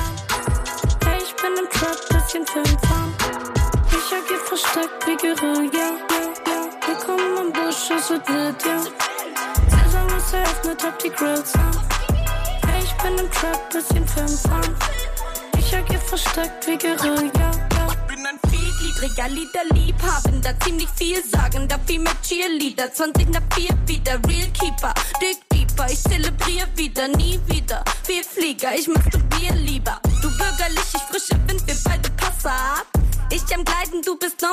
Hey, 1.05 1.19
ich 1.23 1.35
bin 1.35 1.51
im 1.55 1.69
Trap, 1.69 1.97
bisschen 2.09 2.47
Filmfarm. 2.47 2.72
Ich 4.83 5.11
agier 5.11 5.37
versteckt 5.37 5.45
wie 5.45 5.45
Guerilla. 5.45 5.93
Schuss 7.73 8.11
wird 8.11 8.27
wild, 8.29 8.55
ja. 8.65 8.79
Saison 8.79 10.17
ist 10.17 10.33
eröffnet, 10.33 10.83
hab 10.83 10.99
die 10.99 11.09
Grills 11.09 11.53
an. 11.55 11.71
Hey, 12.67 12.83
ich 12.83 12.93
bin 12.93 13.17
im 13.17 13.31
Trap, 13.31 13.69
bisschen 13.71 14.07
Filmfahren. 14.07 14.75
Ich 15.57 15.75
agier 15.75 15.99
versteckt 15.99 16.67
wie 16.67 16.77
Guerilla, 16.77 17.51
ja. 17.73 17.87
bin 18.07 18.25
ein 18.25 18.39
vielgliedriger 18.49 19.27
Liederliebhabender, 19.29 20.59
ziemlich 20.59 20.87
vielsagender, 20.95 21.79
viel 21.85 21.99
mit 21.99 22.21
Cheerleader, 22.21 22.93
20 22.93 23.29
nach 23.29 23.41
4 23.55 23.69
wieder, 23.87 24.13
Real 24.27 24.49
Keeper, 24.53 24.93
Dick 25.19 25.39
Deeper, 25.51 25.87
ich 25.91 26.01
zelebriere 26.03 26.67
wieder, 26.75 27.07
nie 27.07 27.39
wieder, 27.47 27.83
viel 28.03 28.23
Flieger, 28.23 28.75
ich 28.75 28.87
masturbier 28.87 29.53
lieber, 29.55 29.99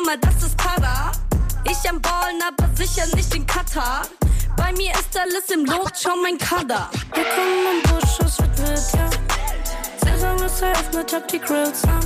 normal, 0.00 0.18
das 0.18 0.42
ist 0.42 0.56
Para. 0.56 1.12
Ich 1.64 1.88
am 1.88 2.00
Ballen, 2.00 2.40
aber 2.46 2.68
sicher 2.74 3.06
nicht 3.14 3.34
in 3.34 3.46
Katar. 3.46 4.02
Bei 4.56 4.72
mir 4.72 4.92
ist 4.92 5.18
alles 5.18 5.50
im 5.50 5.64
Lot, 5.64 5.92
schau 6.00 6.16
mein 6.22 6.38
Kader. 6.38 6.90
Wir 7.14 7.24
kommen 7.24 7.66
im 7.74 7.90
Busch, 7.90 8.18
es 8.20 8.38
wird 8.38 8.58
wild, 8.58 8.92
ja. 8.94 9.10
Saison 10.04 10.44
ist 10.44 10.62
eröffnet, 10.62 11.12
hab 11.12 11.28
die 11.28 11.38
Grills 11.38 11.84
an. 11.84 12.00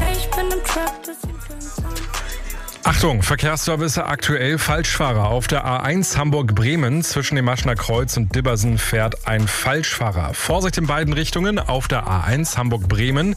Hey, 0.00 0.16
ich 0.16 0.30
bin 0.30 0.50
im 0.50 0.64
Trap, 0.64 1.02
bisschen 1.02 1.33
Achtung, 2.86 3.22
Verkehrsservice 3.22 3.96
aktuell 3.96 4.58
Falschfahrer. 4.58 5.28
Auf 5.28 5.46
der 5.46 5.64
A1 5.64 6.18
Hamburg-Bremen 6.18 7.02
zwischen 7.02 7.34
dem 7.34 7.46
Maschner 7.46 7.76
Kreuz 7.76 8.18
und 8.18 8.34
Dibbersen 8.34 8.76
fährt 8.76 9.26
ein 9.26 9.48
Falschfahrer. 9.48 10.34
Vorsicht 10.34 10.76
in 10.76 10.86
beiden 10.86 11.14
Richtungen 11.14 11.58
auf 11.58 11.88
der 11.88 12.06
A1 12.06 12.58
Hamburg-Bremen. 12.58 13.36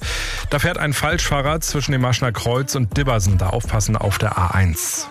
Da 0.49 0.59
fährt 0.59 0.77
ein 0.77 0.91
Falschfahrer 0.91 1.61
zwischen 1.61 1.93
dem 1.93 2.01
Maschner 2.01 2.33
Kreuz 2.33 2.75
und 2.75 2.97
Dibbersen. 2.97 3.37
Da 3.37 3.49
aufpassen 3.49 3.95
auf 3.95 4.17
der 4.17 4.33
A1. 4.33 5.05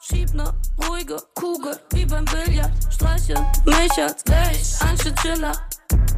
Schieb 0.00 0.34
ne 0.34 0.52
ruhige 0.88 1.16
Kugel, 1.34 1.76
wie 1.92 2.06
beim 2.06 2.24
Billard. 2.24 2.70
Streiche 2.92 3.34
mich 3.64 4.02
als 4.02 4.22
wär 4.26 4.88
ein 4.88 4.96
Chinchilla. 4.96 5.52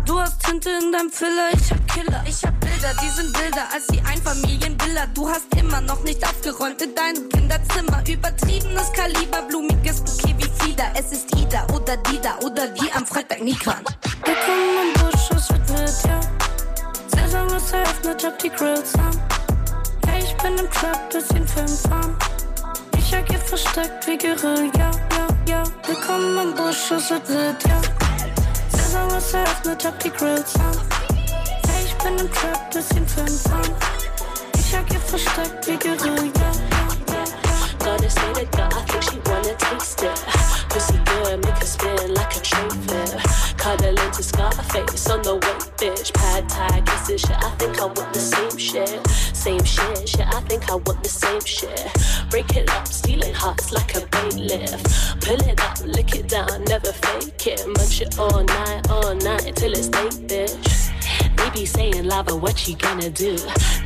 Du 0.09 0.19
hast 0.19 0.43
Tinte 0.43 0.71
in 0.71 0.91
deinem 0.91 1.11
Filler, 1.11 1.51
ich 1.53 1.71
hab 1.71 1.87
Killer. 1.87 2.25
Ich 2.27 2.43
hab 2.43 2.59
Bilder, 2.61 2.95
die 3.03 3.11
sind 3.11 3.39
wilder 3.39 3.65
als 3.71 3.89
die 3.89 4.01
Einfamilienvilla. 4.01 5.05
Du 5.13 5.29
hast 5.29 5.55
immer 5.61 5.83
noch 5.83 6.03
nicht 6.03 6.27
aufgeräumt 6.27 6.81
in 6.81 6.95
deinem 6.95 7.29
Kinderzimmer. 7.29 8.03
Übertriebenes 8.09 8.91
Kaliber, 8.95 9.43
blumiges 9.43 10.01
Bouquet 10.01 10.35
wie 10.39 10.65
Fieder. 10.65 10.87
Es 10.95 11.13
ist 11.13 11.37
Ida 11.37 11.67
oder 11.75 11.99
Dida 11.99 12.39
oder 12.43 12.69
die 12.69 12.91
am 12.93 13.05
Freitag 13.05 13.43
Nikran. 13.43 13.85
Wir 14.25 14.35
kommen 14.47 14.79
im 14.83 14.93
Busch, 14.99 15.29
es 15.31 15.51
wird 15.51 15.69
wild, 15.69 16.05
ja. 16.07 16.21
Saison 17.15 17.55
ist 17.55 17.71
eröffnet, 17.71 18.25
hab 18.25 18.39
die 18.39 18.49
Grills 18.49 18.95
an. 18.95 19.23
Hey, 20.07 20.25
ich 20.25 20.35
bin 20.39 20.57
im 20.57 20.71
Trap, 20.71 21.11
bisschen 21.11 21.47
Filmfahren. 21.47 22.17
Ich 22.97 23.15
agier 23.15 23.41
versteckt 23.41 24.07
wie 24.07 24.17
Guerilla, 24.17 24.71
ja, 24.79 25.29
ja. 25.47 25.63
Willkommen 25.87 26.49
im 26.49 26.55
Busch, 26.55 26.93
es 26.93 27.11
wird 27.11 27.29
wild, 27.29 27.63
ja. 27.69 28.08
Ist 29.17 29.35
eröffnet, 29.35 29.85
hab 29.85 29.99
die 29.99 30.11
Grills 30.11 30.55
an. 30.61 30.77
Hey, 31.67 31.85
ich 31.87 31.95
bin 31.97 32.19
im 32.19 32.33
Trap, 32.33 32.71
bisschen 32.71 33.07
Filmfahren. 33.07 33.75
Ich 34.55 34.77
agier 34.77 35.01
versteckt 35.01 35.67
wie 35.67 35.77
Guerilla. 35.77 36.53
Gotta 37.81 38.09
say 38.09 38.33
the 38.35 38.47
girl, 38.57 38.69
I 38.73 38.85
think 38.87 39.03
she 39.03 39.19
wanna 39.27 39.55
taste 39.57 40.03
it. 40.03 40.21
Pussy 40.69 40.99
good, 41.05 41.45
make 41.45 41.59
her 41.59 41.67
spin 41.67 42.15
like 42.15 42.37
a 42.37 42.41
fair. 42.87 43.38
Cuddle 43.69 44.01
into 44.01 44.23
Scarface 44.23 45.11
on 45.11 45.21
the 45.21 45.35
way, 45.35 45.59
bitch. 45.77 46.15
Pad 46.15 46.49
Thai 46.49 46.81
kisses 46.87 47.21
shit. 47.21 47.37
I 47.37 47.51
think 47.57 47.79
I 47.79 47.85
want 47.85 48.15
the 48.15 48.19
same 48.19 48.57
shit, 48.57 49.07
same 49.37 49.63
shit, 49.63 50.09
shit. 50.09 50.27
I 50.27 50.41
think 50.49 50.71
I 50.71 50.77
want 50.77 51.03
the 51.03 51.11
same 51.11 51.43
shit. 51.43 51.93
Break 52.31 52.57
it 52.57 52.71
up, 52.71 52.87
stealing 52.87 53.35
hearts 53.35 53.71
like 53.71 53.95
a 53.95 54.07
bailiff. 54.07 55.21
Pull 55.21 55.47
it 55.47 55.61
up, 55.61 55.79
lick 55.85 56.15
it 56.17 56.29
down, 56.29 56.65
never 56.65 56.93
fake 56.93 57.47
it. 57.47 57.67
Munch 57.67 58.01
it 58.01 58.19
all 58.19 58.43
night, 58.43 58.89
all 58.89 59.15
night 59.15 59.55
till 59.55 59.73
it's 59.73 59.91
late, 59.91 60.17
bitch. 60.27 60.98
Be 61.55 61.65
saying 61.65 62.05
lava, 62.05 62.37
what 62.37 62.69
you 62.69 62.77
gonna 62.77 63.11
do? 63.11 63.37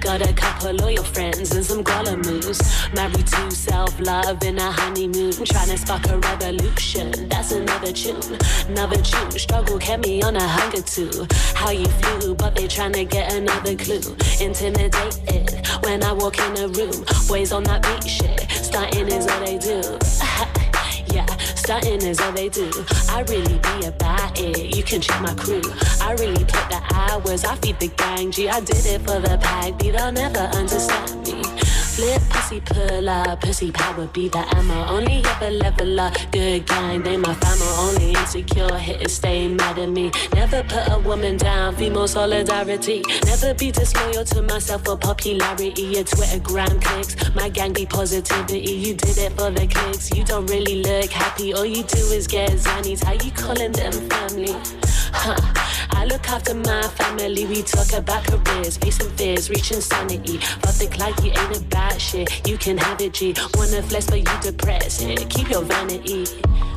Got 0.01 0.21
a 0.29 0.33
couple 0.33 0.73
loyal 0.73 1.05
friends 1.05 1.55
and 1.55 1.65
some 1.65 1.85
guala 1.85 2.17
moves. 2.27 2.61
Married 2.93 3.27
to 3.27 3.51
self 3.51 3.99
love 4.01 4.43
in 4.43 4.59
a 4.59 4.71
honeymoon. 4.73 5.33
Trying 5.33 5.69
to 5.69 5.79
spark 5.79 6.07
a 6.09 6.19
revolution. 6.19 7.29
That's 7.29 7.53
another 7.53 7.93
tune. 7.93 8.39
Another 8.69 9.01
tune. 9.01 9.31
Struggle 9.31 9.79
kept 9.79 10.07
me 10.07 10.23
on 10.23 10.37
a 10.37 10.47
hunger 10.47 10.83
too. 10.83 11.27
How 11.55 11.71
you 11.71 11.87
flew, 11.87 12.35
but 12.35 12.57
they 12.57 12.67
trying 12.67 12.93
to 12.95 13.05
get 13.05 13.33
another 13.33 13.77
clue. 13.77 14.17
Intimidated 14.41 15.67
when 15.85 16.03
I 16.03 16.13
walk 16.13 16.39
in 16.39 16.57
a 16.57 16.69
room. 16.69 17.05
Boys 17.29 17.53
on 17.53 17.63
that 17.65 17.83
beat 17.83 18.11
shit. 18.11 18.51
Starting 18.51 19.09
is 19.09 19.25
what 19.27 19.47
they 19.47 19.59
do. 19.59 19.83
Stunting 21.73 22.07
is 22.07 22.21
all 22.21 22.33
they 22.33 22.51
do. 22.51 22.71
I 23.09 23.25
really 23.31 23.59
be 23.59 23.87
about 23.87 24.39
it. 24.39 24.77
You 24.77 24.83
can 24.83 25.01
check 25.01 25.23
my 25.23 25.33
crew. 25.33 25.63
I 26.03 26.13
really 26.19 26.45
put 26.45 26.69
the 26.69 26.83
hours. 26.93 27.47
I 27.47 27.57
feed 27.57 27.81
the 27.81 27.89
gang. 27.89 28.31
G, 28.31 28.47
I 28.47 28.61
did 28.61 28.85
it 28.85 29.01
for 29.01 29.19
the 29.19 29.39
pack. 29.41 29.79
They'll 29.79 30.13
never 30.13 30.41
understand 30.53 31.27
me. 31.27 31.41
Flip, 31.93 32.23
pussy, 32.31 32.59
pull 32.61 33.07
up, 33.07 33.43
pussy 33.43 33.71
power 33.71 34.07
be 34.07 34.27
the 34.27 34.39
ammo. 34.57 34.87
Only 34.87 35.23
ever 35.27 35.51
level 35.51 36.01
up, 36.01 36.15
good 36.31 36.65
gang, 36.65 37.03
they 37.03 37.19
my 37.19 37.35
family. 37.35 37.67
Only 37.77 38.19
insecure, 38.19 38.79
hit 38.79 39.11
stay 39.11 39.47
mad 39.47 39.79
at 39.79 39.91
me. 39.91 40.11
Never 40.35 40.63
put 40.63 40.89
a 40.89 40.99
woman 41.01 41.37
down, 41.37 41.77
female 41.77 42.09
solidarity. 42.09 43.03
Never 43.27 43.53
be 43.53 43.71
disloyal 43.71 44.25
to 44.25 44.41
myself 44.41 44.87
for 44.87 44.97
popularity. 44.97 45.83
Your 45.83 46.05
Twitter 46.05 46.39
gram 46.39 46.81
clicks, 46.81 47.15
my 47.35 47.51
gang 47.51 47.75
be 47.75 47.85
positivity. 47.85 48.73
You 48.73 48.95
did 48.95 49.19
it 49.19 49.33
for 49.33 49.51
the 49.51 49.67
clicks, 49.67 50.11
you 50.17 50.25
don't 50.25 50.47
really 50.47 50.83
look 50.83 51.11
happy. 51.11 51.53
All 51.53 51.67
you 51.67 51.83
do 51.83 51.99
is 52.17 52.27
get 52.27 52.53
zannies. 52.53 53.05
How 53.05 53.13
you 53.13 53.31
calling 53.33 53.73
them 53.73 53.93
family? 54.09 54.57
Huh. 55.13 55.37
I 55.91 56.07
look 56.07 56.27
after 56.31 56.55
my 56.55 56.83
family. 56.83 57.45
We 57.45 57.63
talk 57.63 57.93
about 57.93 58.25
careers, 58.25 58.79
facing 58.79 59.11
fears, 59.11 59.51
reaching 59.51 59.81
sanity. 59.81 60.39
But 60.63 60.71
think 60.71 60.99
like 60.99 61.23
you 61.23 61.31
ain't 61.31 61.59
about 61.59 61.82
shit. 61.91 62.47
You 62.49 62.57
can 62.59 62.79
have 62.79 63.01
it, 63.01 63.15
G. 63.15 63.35
Wanna 63.55 63.83
flex, 63.83 64.07
but 64.07 64.19
you 64.19 64.41
depress 64.41 65.03
it. 65.03 65.29
Keep 65.31 65.51
your 65.51 65.63
vanity. 65.63 66.25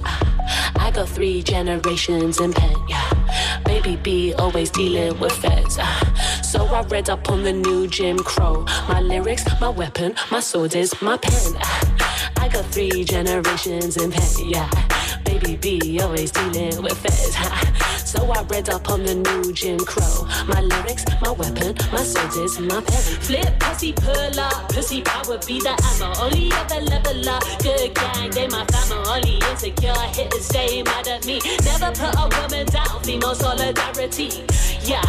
Ah, 0.06 0.76
I 0.78 0.92
got 0.92 1.10
three 1.10 1.42
generations 1.44 2.40
in 2.40 2.54
pen, 2.54 2.76
yeah. 2.88 3.62
Baby 3.66 3.96
B 3.98 4.34
always 4.34 4.70
dealing 4.70 5.20
with 5.20 5.34
feds. 5.34 5.78
Uh, 5.80 6.42
so 6.42 6.66
I 6.66 6.82
read 6.84 7.10
up 7.10 7.30
on 7.30 7.44
the 7.44 7.54
new 7.54 7.88
Jim 7.88 8.18
Crow. 8.20 8.66
My 8.88 9.02
lyrics, 9.02 9.44
my 9.60 9.70
weapon, 9.70 10.16
my 10.32 10.40
sword 10.40 10.76
is 10.76 10.94
my 11.02 11.18
pen. 11.18 11.56
Uh, 11.58 12.22
I 12.38 12.50
got 12.52 12.66
three 12.66 13.04
generations 13.04 13.98
in 13.98 14.12
pen, 14.12 14.50
yeah. 14.50 14.70
Baby 15.24 15.56
B 15.58 16.00
always 16.00 16.32
dealing 16.32 16.82
with 16.82 16.98
feds. 16.98 17.95
So 18.06 18.32
I 18.32 18.44
read 18.44 18.70
up 18.70 18.88
on 18.92 19.04
the 19.04 19.16
new 19.16 19.52
Jim 19.52 19.80
Crow. 19.80 20.28
My 20.48 20.62
lyrics, 20.62 21.04
my 21.22 21.32
weapon, 21.32 21.76
my 21.92 22.04
sword 22.04 22.46
is 22.46 22.60
my 22.60 22.80
pen. 22.82 23.02
Flip, 23.26 23.60
pussy, 23.60 23.94
pull 23.94 24.40
up, 24.40 24.70
pussy 24.70 25.02
power 25.02 25.40
be 25.48 25.60
the 25.60 25.74
ammo. 25.74 26.14
Only 26.22 26.52
ever 26.54 26.86
level 26.86 27.30
up, 27.30 27.44
good 27.64 27.96
gang, 27.96 28.30
they 28.30 28.48
my 28.48 28.64
family. 28.66 29.10
Only 29.10 29.38
insecure, 29.50 29.90
I 29.90 30.08
hit 30.08 30.32
and 30.32 30.44
stay 30.44 30.84
mad 30.84 31.08
at 31.08 31.26
me. 31.26 31.42
Never 31.66 31.90
put 31.98 32.14
a 32.14 32.30
woman 32.42 32.68
down, 32.68 33.02
female 33.02 33.34
solidarity. 33.34 34.46
Yeah, 34.84 35.02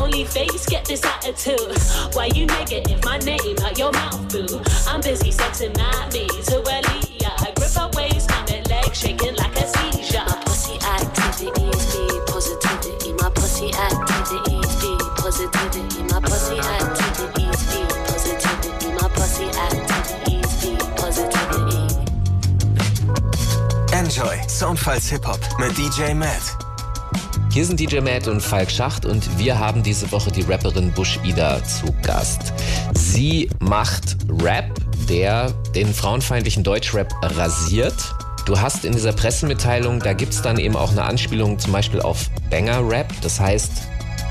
only 0.00 0.24
face 0.24 0.66
get 0.66 0.84
this 0.84 1.04
attitude. 1.04 1.78
Why 2.14 2.26
you 2.34 2.46
negative? 2.46 3.04
My 3.04 3.18
name 3.18 3.56
out 3.62 3.78
your 3.78 3.92
mouth, 3.92 4.32
boo. 4.32 4.60
I'm 4.88 5.00
busy 5.00 5.30
sexing 5.30 5.78
at 5.78 6.12
me 6.12 6.31
Soundfiles 24.82 25.10
Hip-Hop 25.10 25.38
mit 25.60 25.78
DJ 25.78 26.12
Matt. 26.12 26.58
Hier 27.52 27.64
sind 27.64 27.78
DJ 27.78 28.00
Matt 28.00 28.26
und 28.26 28.40
Falk 28.40 28.68
Schacht 28.68 29.06
und 29.06 29.38
wir 29.38 29.56
haben 29.56 29.84
diese 29.84 30.10
Woche 30.10 30.32
die 30.32 30.42
Rapperin 30.42 30.90
Bush 30.90 31.20
Ida 31.22 31.62
zu 31.62 31.94
Gast. 32.02 32.52
Sie 32.92 33.48
macht 33.60 34.16
Rap, 34.42 34.74
der 35.08 35.52
den 35.76 35.94
frauenfeindlichen 35.94 36.64
Deutschrap 36.64 37.12
rasiert. 37.22 37.94
Du 38.44 38.60
hast 38.60 38.84
in 38.84 38.92
dieser 38.92 39.12
Pressemitteilung, 39.12 40.00
da 40.00 40.14
gibt 40.14 40.32
es 40.32 40.42
dann 40.42 40.58
eben 40.58 40.74
auch 40.74 40.90
eine 40.90 41.04
Anspielung 41.04 41.60
zum 41.60 41.70
Beispiel 41.70 42.00
auf 42.00 42.28
Banger 42.50 42.80
Rap. 42.88 43.12
Das 43.20 43.38
heißt, 43.38 43.70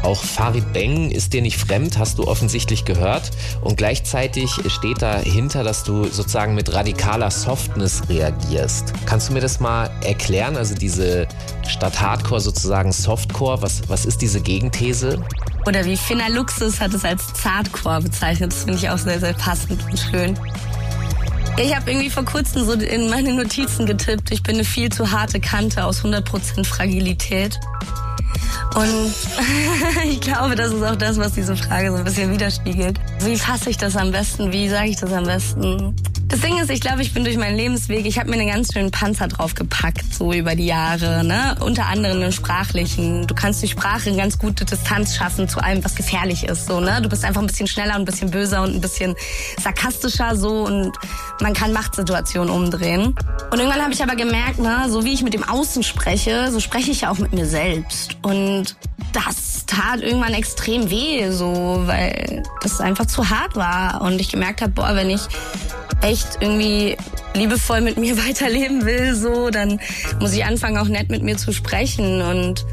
auch 0.04 0.24
Farid 0.24 0.74
Beng 0.74 1.12
ist 1.12 1.34
dir 1.34 1.42
nicht 1.42 1.58
fremd, 1.58 1.98
hast 1.98 2.18
du 2.18 2.28
offensichtlich 2.28 2.86
gehört. 2.86 3.32
Und 3.62 3.78
gleichzeitig 3.78 4.52
steht 4.68 5.02
dahinter, 5.02 5.64
dass 5.64 5.84
du 5.84 6.06
sozusagen 6.06 6.56
mit 6.56 6.74
radikaler 6.74 7.30
Softness 7.30 8.04
reagierst. 8.10 8.94
Kannst 9.06 9.30
du 9.30 9.34
mir 9.34 9.42
das 9.42 9.60
mal 9.60 9.90
erklären? 10.04 10.58
Also 10.58 10.76
diese 10.76 11.28
statt 11.68 12.02
Hardcore 12.02 12.42
sozusagen 12.42 12.92
Softcore, 12.92 13.62
was, 13.62 13.88
was 13.88 14.06
ist 14.06 14.22
diese 14.22 14.42
Gegenthese? 14.42 15.24
Oder 15.68 15.86
wie 15.86 15.96
Finna 15.96 16.28
Luxus 16.28 16.80
hat 16.80 16.94
es 16.94 17.06
als 17.06 17.34
Zartcore 17.34 18.02
bezeichnet. 18.02 18.52
Das 18.52 18.64
finde 18.64 18.78
ich 18.78 18.90
auch 18.90 18.98
sehr, 18.98 19.20
sehr 19.20 19.34
passend 19.34 19.84
und 19.86 20.00
schön. 20.00 20.40
Ich 21.58 21.76
habe 21.76 21.92
irgendwie 21.92 22.10
vor 22.10 22.26
kurzem 22.26 22.66
so 22.66 22.74
in 22.74 23.10
meine 23.10 23.34
Notizen 23.34 23.86
getippt, 23.86 24.32
ich 24.32 24.42
bin 24.42 24.56
eine 24.56 24.64
viel 24.64 24.90
zu 24.90 25.12
harte 25.12 25.40
Kante 25.40 25.86
aus 25.86 26.04
100% 26.04 26.66
Fragilität. 26.66 27.60
Und 28.76 29.14
ich 30.06 30.22
glaube, 30.22 30.56
das 30.56 30.74
ist 30.74 30.84
auch 30.84 30.96
das, 30.96 31.18
was 31.18 31.34
diese 31.34 31.56
Frage 31.56 31.92
so 31.92 31.98
ein 31.98 32.04
bisschen 32.04 32.32
widerspiegelt. 32.32 33.00
Wie 33.24 33.38
fasse 33.38 33.70
ich 33.70 33.78
das 33.78 33.96
am 33.96 34.12
besten? 34.12 34.52
Wie 34.52 34.70
sage 34.70 34.90
ich 34.90 34.98
das 34.98 35.12
am 35.12 35.26
besten? 35.26 35.96
Das 36.32 36.40
Ding 36.40 36.58
ist, 36.60 36.72
ich 36.72 36.80
glaube, 36.80 37.02
ich 37.02 37.14
bin 37.14 37.26
durch 37.26 37.36
meinen 37.36 37.58
Lebensweg, 37.58 38.06
ich 38.06 38.18
habe 38.18 38.30
mir 38.30 38.38
einen 38.38 38.48
ganz 38.48 38.72
schönen 38.72 38.90
Panzer 38.90 39.28
drauf 39.28 39.54
gepackt, 39.54 40.16
so 40.16 40.32
über 40.32 40.56
die 40.56 40.66
Jahre, 40.66 41.26
ne? 41.26 41.58
Unter 41.60 41.88
anderem 41.88 42.22
einen 42.22 42.32
sprachlichen. 42.32 43.28
Du 43.28 43.36
kannst 43.36 43.62
durch 43.62 43.74
Sprache 43.74 44.08
eine 44.08 44.18
ganz 44.18 44.40
gute 44.40 44.64
Distanz 44.64 45.14
schaffen 45.14 45.50
zu 45.50 45.60
allem, 45.60 45.84
was 45.84 45.94
gefährlich 45.96 46.46
ist, 46.46 46.68
so, 46.68 46.80
ne? 46.80 47.02
Du 47.02 47.10
bist 47.10 47.26
einfach 47.26 47.42
ein 47.42 47.48
bisschen 47.48 47.68
schneller 47.68 47.96
und 47.96 48.04
ein 48.04 48.06
bisschen 48.06 48.32
böser 48.32 48.64
und 48.64 48.74
ein 48.74 48.80
bisschen 48.80 49.14
sarkastischer, 49.62 50.38
so, 50.38 50.64
und 50.64 50.94
man 51.42 51.54
kann 51.54 51.74
Machtsituationen 51.74 52.50
umdrehen. 52.50 53.14
Und 53.52 53.60
irgendwann 53.60 53.82
habe 53.82 53.92
ich 53.92 54.02
aber 54.02 54.16
gemerkt, 54.16 54.60
ne, 54.60 54.86
so 54.88 55.04
wie 55.04 55.12
ich 55.12 55.24
mit 55.24 55.34
dem 55.34 55.44
Außen 55.44 55.84
spreche, 55.84 56.50
so 56.50 56.62
spreche 56.62 56.92
ich 56.92 57.02
ja 57.02 57.12
auch 57.12 57.18
mit 57.18 57.34
mir 57.34 57.46
selbst. 57.46 58.16
Und 58.22 58.78
das 59.12 59.66
tat 59.66 60.00
irgendwann 60.00 60.34
extrem 60.34 60.90
weh, 60.90 61.30
so, 61.32 61.84
weil 61.88 62.44
das 62.62 62.80
einfach 62.80 63.08
zu 63.08 63.30
hart 63.30 63.58
war. 63.58 64.02
Und 64.02 64.22
ich 64.22 64.30
gemerkt 64.30 64.62
habe, 64.62 64.72
boah, 64.72 64.96
wenn 64.96 65.10
ich 65.10 65.22
echt 66.02 66.21
irgendwie 66.40 66.98
liebevoll 67.34 67.82
mit 67.82 67.98
mir 67.98 68.18
weiterleben 68.28 68.86
will, 68.86 69.16
so, 69.16 69.50
dann 69.50 69.80
muss 70.20 70.34
ich 70.34 70.46
anfangen, 70.46 70.78
auch 70.78 70.88
nett 70.88 71.10
mit 71.10 71.24
mir 71.24 71.38
zu 71.38 71.52
sprechen. 71.52 72.22
Und 72.22 72.66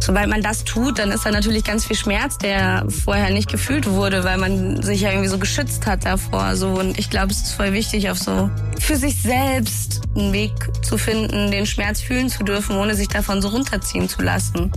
sobald 0.00 0.28
man 0.28 0.42
das 0.42 0.64
tut, 0.64 0.98
dann 0.98 1.10
ist 1.10 1.24
da 1.24 1.30
natürlich 1.30 1.64
ganz 1.64 1.84
viel 1.84 1.96
Schmerz, 1.96 2.38
der 2.38 2.84
vorher 3.04 3.30
nicht 3.30 3.50
gefühlt 3.50 3.88
wurde, 3.88 4.24
weil 4.24 4.38
man 4.38 4.82
sich 4.82 5.02
ja 5.02 5.10
irgendwie 5.10 5.28
so 5.28 5.38
geschützt 5.38 5.86
hat 5.86 6.04
davor. 6.04 6.56
So. 6.56 6.70
Und 6.70 6.98
ich 6.98 7.10
glaube, 7.10 7.32
es 7.32 7.42
ist 7.42 7.52
voll 7.52 7.72
wichtig, 7.72 8.10
auf 8.10 8.18
so 8.18 8.50
für 8.78 8.96
sich 8.96 9.22
selbst 9.22 10.00
einen 10.16 10.32
Weg 10.32 10.52
zu 10.82 10.98
finden, 10.98 11.50
den 11.50 11.66
Schmerz 11.66 12.00
fühlen 12.00 12.28
zu 12.28 12.42
dürfen, 12.42 12.76
ohne 12.76 12.94
sich 12.94 13.08
davon 13.08 13.40
so 13.40 13.48
runterziehen 13.48 14.08
zu 14.08 14.22
lassen. 14.22 14.72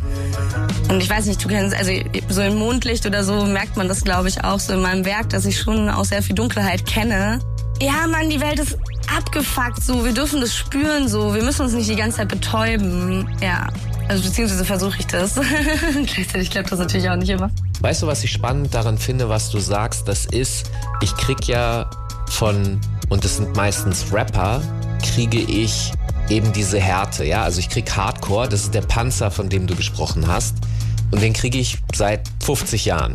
Und 0.89 1.01
ich 1.01 1.09
weiß 1.09 1.25
nicht, 1.25 1.43
du 1.43 1.47
kennst, 1.47 1.75
also 1.75 1.91
so 2.29 2.41
im 2.41 2.55
Mondlicht 2.55 3.05
oder 3.05 3.23
so 3.23 3.45
merkt 3.45 3.77
man 3.77 3.87
das, 3.87 4.03
glaube 4.03 4.29
ich, 4.29 4.43
auch 4.43 4.59
so 4.59 4.73
in 4.73 4.81
meinem 4.81 5.05
Werk, 5.05 5.29
dass 5.29 5.45
ich 5.45 5.59
schon 5.59 5.89
auch 5.89 6.05
sehr 6.05 6.21
viel 6.21 6.35
Dunkelheit 6.35 6.85
kenne. 6.85 7.39
Ja, 7.81 8.07
Mann, 8.07 8.29
die 8.29 8.39
Welt 8.39 8.59
ist 8.59 8.77
abgefuckt, 9.15 9.83
so. 9.83 10.05
Wir 10.05 10.13
dürfen 10.13 10.39
das 10.39 10.55
spüren, 10.55 11.07
so. 11.07 11.33
Wir 11.33 11.43
müssen 11.43 11.63
uns 11.63 11.73
nicht 11.73 11.89
die 11.89 11.95
ganze 11.95 12.17
Zeit 12.17 12.29
betäuben. 12.29 13.27
Ja. 13.41 13.67
Also 14.07 14.23
beziehungsweise 14.23 14.63
versuche 14.63 14.99
ich 14.99 15.07
das. 15.07 15.35
Gleichzeitig 15.93 16.51
klappt 16.51 16.71
das 16.71 16.79
natürlich 16.79 17.09
auch 17.09 17.15
nicht 17.15 17.29
immer. 17.29 17.49
Weißt 17.81 18.03
du, 18.03 18.07
was 18.07 18.23
ich 18.23 18.31
spannend 18.31 18.73
daran 18.73 18.97
finde, 18.97 19.29
was 19.29 19.49
du 19.49 19.59
sagst? 19.59 20.07
Das 20.07 20.25
ist, 20.25 20.71
ich 21.01 21.15
krieg 21.17 21.47
ja 21.47 21.89
von, 22.29 22.79
und 23.09 23.23
das 23.23 23.37
sind 23.37 23.55
meistens 23.55 24.05
Rapper, 24.13 24.61
kriege 25.13 25.39
ich 25.39 25.91
eben 26.29 26.53
diese 26.53 26.79
Härte, 26.79 27.25
ja. 27.25 27.43
Also 27.43 27.59
ich 27.59 27.69
krieg 27.69 27.91
Hardcore, 27.91 28.47
das 28.47 28.63
ist 28.63 28.73
der 28.73 28.81
Panzer, 28.81 29.31
von 29.31 29.49
dem 29.49 29.67
du 29.67 29.75
gesprochen 29.75 30.27
hast. 30.27 30.55
Und 31.11 31.21
den 31.21 31.33
kriege 31.33 31.57
ich 31.57 31.77
seit 31.93 32.21
50 32.43 32.85
Jahren 32.85 33.13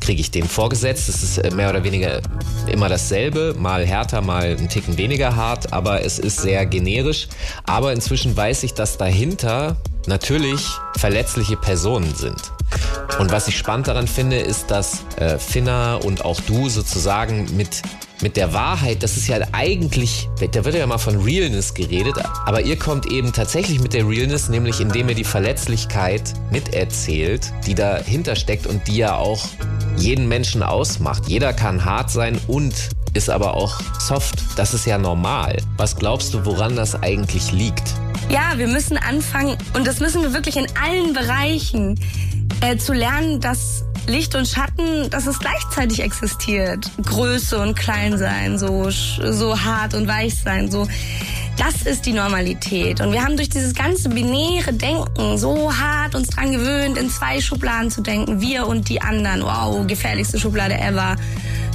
kriege 0.00 0.20
ich 0.20 0.30
den 0.30 0.48
vorgesetzt. 0.48 1.08
Es 1.08 1.22
ist 1.22 1.38
äh, 1.38 1.50
mehr 1.54 1.70
oder 1.70 1.84
weniger 1.84 2.20
immer 2.66 2.88
dasselbe, 2.88 3.54
mal 3.58 3.86
härter, 3.86 4.20
mal 4.22 4.56
einen 4.56 4.68
Ticken 4.68 4.98
weniger 4.98 5.36
hart, 5.36 5.72
aber 5.72 6.04
es 6.04 6.18
ist 6.18 6.40
sehr 6.40 6.66
generisch. 6.66 7.28
Aber 7.64 7.92
inzwischen 7.92 8.36
weiß 8.36 8.62
ich, 8.64 8.74
dass 8.74 8.96
dahinter 8.96 9.76
natürlich 10.10 10.60
verletzliche 10.98 11.56
Personen 11.56 12.14
sind. 12.14 12.52
Und 13.18 13.32
was 13.32 13.48
ich 13.48 13.56
spannend 13.56 13.88
daran 13.88 14.06
finde, 14.06 14.38
ist, 14.38 14.70
dass 14.70 15.04
äh, 15.16 15.38
Finna 15.38 15.94
und 15.94 16.24
auch 16.24 16.40
du 16.42 16.68
sozusagen 16.68 17.56
mit 17.56 17.82
mit 18.22 18.36
der 18.36 18.52
Wahrheit, 18.52 19.02
das 19.02 19.16
ist 19.16 19.28
ja 19.28 19.38
eigentlich, 19.52 20.28
da 20.52 20.62
wird 20.66 20.74
ja 20.74 20.86
mal 20.86 20.98
von 20.98 21.22
Realness 21.22 21.72
geredet, 21.72 22.16
aber 22.44 22.60
ihr 22.60 22.78
kommt 22.78 23.06
eben 23.06 23.32
tatsächlich 23.32 23.80
mit 23.80 23.94
der 23.94 24.06
Realness, 24.06 24.50
nämlich 24.50 24.78
indem 24.78 25.08
ihr 25.08 25.14
die 25.14 25.24
Verletzlichkeit 25.24 26.34
miterzählt, 26.50 27.50
die 27.66 27.74
dahinter 27.74 28.36
steckt 28.36 28.66
und 28.66 28.86
die 28.88 28.98
ja 28.98 29.16
auch 29.16 29.46
jeden 29.96 30.28
Menschen 30.28 30.62
ausmacht. 30.62 31.28
Jeder 31.28 31.54
kann 31.54 31.82
hart 31.82 32.10
sein 32.10 32.38
und 32.46 32.74
ist 33.14 33.30
aber 33.30 33.54
auch 33.54 33.80
soft. 33.98 34.34
Das 34.56 34.74
ist 34.74 34.84
ja 34.84 34.98
normal. 34.98 35.56
Was 35.78 35.96
glaubst 35.96 36.34
du, 36.34 36.44
woran 36.44 36.76
das 36.76 37.02
eigentlich 37.02 37.52
liegt? 37.52 37.94
Ja, 38.30 38.56
wir 38.58 38.68
müssen 38.68 38.96
anfangen, 38.96 39.56
und 39.74 39.88
das 39.88 39.98
müssen 39.98 40.22
wir 40.22 40.32
wirklich 40.32 40.56
in 40.56 40.66
allen 40.80 41.14
Bereichen, 41.14 41.98
äh, 42.60 42.76
zu 42.76 42.92
lernen, 42.92 43.40
dass 43.40 43.84
Licht 44.06 44.36
und 44.36 44.46
Schatten, 44.46 45.10
dass 45.10 45.26
es 45.26 45.40
gleichzeitig 45.40 46.00
existiert. 46.00 46.88
Größe 47.04 47.58
und 47.58 47.74
Kleinsein, 47.74 48.56
so, 48.56 48.88
so 48.90 49.60
hart 49.60 49.94
und 49.94 50.06
weich 50.06 50.36
sein, 50.36 50.70
so. 50.70 50.86
Das 51.56 51.82
ist 51.82 52.06
die 52.06 52.12
Normalität. 52.12 53.00
Und 53.00 53.12
wir 53.12 53.22
haben 53.22 53.36
durch 53.36 53.48
dieses 53.50 53.74
ganze 53.74 54.08
binäre 54.08 54.72
Denken 54.72 55.36
so 55.36 55.76
hart 55.76 56.14
uns 56.14 56.28
dran 56.28 56.52
gewöhnt, 56.52 56.96
in 56.96 57.10
zwei 57.10 57.40
Schubladen 57.40 57.90
zu 57.90 58.00
denken. 58.00 58.40
Wir 58.40 58.66
und 58.66 58.88
die 58.88 59.02
anderen. 59.02 59.42
Wow, 59.42 59.86
gefährlichste 59.86 60.38
Schublade 60.38 60.78
ever. 60.78 61.16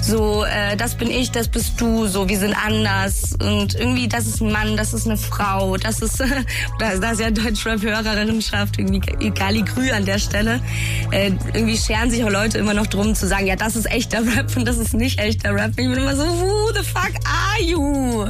So, 0.07 0.45
äh, 0.45 0.77
das 0.77 0.93
bin 0.93 1.09
ich, 1.09 1.31
das 1.31 1.47
bist 1.47 1.81
du, 1.81 2.05
so, 2.05 2.29
wir 2.29 2.37
sind 2.37 2.53
anders. 2.53 3.33
Und 3.41 3.73
irgendwie, 3.73 4.07
das 4.07 4.27
ist 4.27 4.39
ein 4.39 4.51
Mann, 4.51 4.77
das 4.77 4.93
ist 4.93 5.07
eine 5.07 5.17
Frau, 5.17 5.77
das 5.77 5.99
ist, 5.99 6.19
da, 6.79 6.95
da 6.97 7.11
ist 7.11 7.21
ja 7.21 7.31
Deutschrap-Hörerinnenschaft, 7.31 8.77
irgendwie 8.77 9.01
egal 9.19 9.63
Grü 9.63 9.89
an 9.89 10.05
der 10.05 10.19
Stelle. 10.19 10.59
Äh, 11.09 11.31
irgendwie 11.53 11.77
scheren 11.77 12.11
sich 12.11 12.23
auch 12.23 12.29
Leute 12.29 12.59
immer 12.59 12.75
noch 12.75 12.85
drum 12.85 13.15
zu 13.15 13.27
sagen, 13.27 13.47
ja, 13.47 13.55
das 13.55 13.75
ist 13.75 13.89
echter 13.89 14.19
Rap 14.19 14.55
und 14.55 14.67
das 14.67 14.77
ist 14.77 14.93
nicht 14.93 15.19
echter 15.19 15.55
Rap. 15.55 15.71
Ich 15.71 15.87
bin 15.87 15.93
immer 15.93 16.15
so, 16.15 16.23
who 16.23 16.71
the 16.73 16.83
fuck 16.83 17.13
are 17.25 17.63
you? 17.63 18.27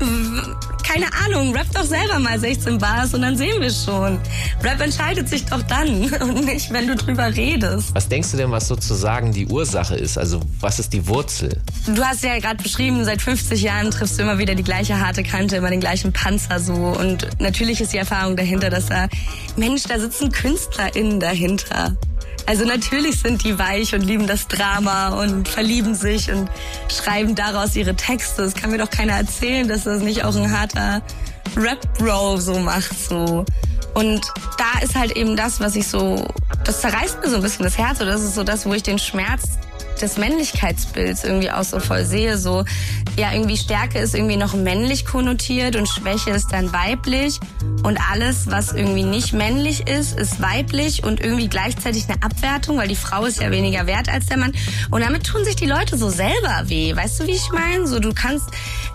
keine 0.92 1.06
Ahnung, 1.24 1.54
rap 1.54 1.66
doch 1.72 1.84
selber 1.84 2.18
mal 2.18 2.38
16 2.38 2.78
Bars 2.78 3.14
und 3.14 3.22
dann 3.22 3.36
sehen 3.36 3.60
wir 3.60 3.70
schon. 3.70 4.18
Rap 4.60 4.80
entscheidet 4.80 5.28
sich 5.28 5.44
doch 5.44 5.62
dann 5.62 6.12
und 6.20 6.44
nicht, 6.44 6.72
wenn 6.72 6.88
du 6.88 6.96
drüber 6.96 7.26
redest. 7.26 7.94
Was 7.94 8.08
denkst 8.08 8.32
du 8.32 8.36
denn, 8.36 8.50
was 8.50 8.66
sozusagen 8.66 9.30
die 9.30 9.46
Ursache 9.46 9.94
ist? 9.94 10.18
Also 10.18 10.40
was 10.58 10.80
ist 10.80 10.92
die 10.92 11.06
Wurzel? 11.06 11.60
Du 11.86 12.02
hast 12.02 12.24
ja 12.24 12.38
gerade 12.40 12.60
beschrieben, 12.60 13.04
seit 13.04 13.22
50 13.22 13.62
Jahren 13.62 13.92
triffst 13.92 14.18
du 14.18 14.22
immer 14.22 14.38
wieder 14.38 14.56
die 14.56 14.64
gleiche 14.64 14.98
harte 14.98 15.22
Kante, 15.22 15.56
immer 15.56 15.70
den 15.70 15.80
gleichen 15.80 16.12
Panzer 16.12 16.58
so. 16.58 16.74
Und 16.74 17.28
natürlich 17.38 17.80
ist 17.80 17.92
die 17.92 17.98
Erfahrung 17.98 18.36
dahinter, 18.36 18.68
dass 18.68 18.86
da, 18.86 19.06
Mensch, 19.56 19.84
da 19.84 20.00
sitzen 20.00 20.32
KünstlerInnen 20.32 21.20
dahinter. 21.20 21.96
Also 22.46 22.64
natürlich 22.64 23.20
sind 23.20 23.44
die 23.44 23.58
weich 23.58 23.94
und 23.94 24.02
lieben 24.02 24.26
das 24.26 24.48
Drama 24.48 25.20
und 25.20 25.48
verlieben 25.48 25.94
sich 25.94 26.30
und 26.30 26.48
schreiben 26.88 27.34
daraus 27.34 27.76
ihre 27.76 27.94
Texte. 27.94 28.42
Es 28.42 28.54
kann 28.54 28.70
mir 28.70 28.78
doch 28.78 28.90
keiner 28.90 29.12
erzählen, 29.14 29.68
dass 29.68 29.84
das 29.84 30.02
nicht 30.02 30.24
auch 30.24 30.34
ein 30.34 30.50
harter 30.50 31.02
Rap-Bro 31.56 32.38
so 32.38 32.58
macht 32.58 32.98
so. 32.98 33.44
Und 33.94 34.20
da 34.56 34.80
ist 34.82 34.94
halt 34.94 35.12
eben 35.12 35.36
das, 35.36 35.60
was 35.60 35.76
ich 35.76 35.88
so, 35.88 36.26
das 36.64 36.80
zerreißt 36.80 37.20
mir 37.20 37.30
so 37.30 37.36
ein 37.36 37.42
bisschen 37.42 37.64
das 37.64 37.76
Herz 37.76 38.00
oder 38.00 38.12
das 38.12 38.22
ist 38.22 38.34
so 38.34 38.44
das, 38.44 38.66
wo 38.66 38.74
ich 38.74 38.82
den 38.82 38.98
Schmerz 38.98 39.42
des 40.02 40.16
Männlichkeitsbilds 40.18 41.24
irgendwie 41.24 41.50
auch 41.50 41.64
so 41.64 41.80
voll 41.80 42.04
sehe. 42.04 42.38
So, 42.38 42.64
ja, 43.16 43.32
irgendwie 43.32 43.56
Stärke 43.56 43.98
ist 43.98 44.14
irgendwie 44.14 44.36
noch 44.36 44.54
männlich 44.54 45.04
konnotiert 45.04 45.76
und 45.76 45.88
Schwäche 45.88 46.30
ist 46.30 46.52
dann 46.52 46.72
weiblich. 46.72 47.38
Und 47.82 47.98
alles, 48.10 48.50
was 48.50 48.72
irgendwie 48.72 49.04
nicht 49.04 49.32
männlich 49.32 49.88
ist, 49.88 50.18
ist 50.18 50.40
weiblich 50.40 51.04
und 51.04 51.20
irgendwie 51.20 51.48
gleichzeitig 51.48 52.08
eine 52.08 52.22
Abwertung, 52.22 52.76
weil 52.78 52.88
die 52.88 52.96
Frau 52.96 53.24
ist 53.24 53.40
ja 53.40 53.50
weniger 53.50 53.86
wert 53.86 54.08
als 54.08 54.26
der 54.26 54.38
Mann. 54.38 54.52
Und 54.90 55.04
damit 55.04 55.24
tun 55.26 55.44
sich 55.44 55.56
die 55.56 55.66
Leute 55.66 55.96
so 55.96 56.10
selber 56.10 56.62
weh. 56.64 56.94
Weißt 56.94 57.20
du, 57.20 57.26
wie 57.26 57.32
ich 57.32 57.50
meine? 57.52 57.86
So, 57.86 57.98
du 58.00 58.12
kannst, 58.12 58.46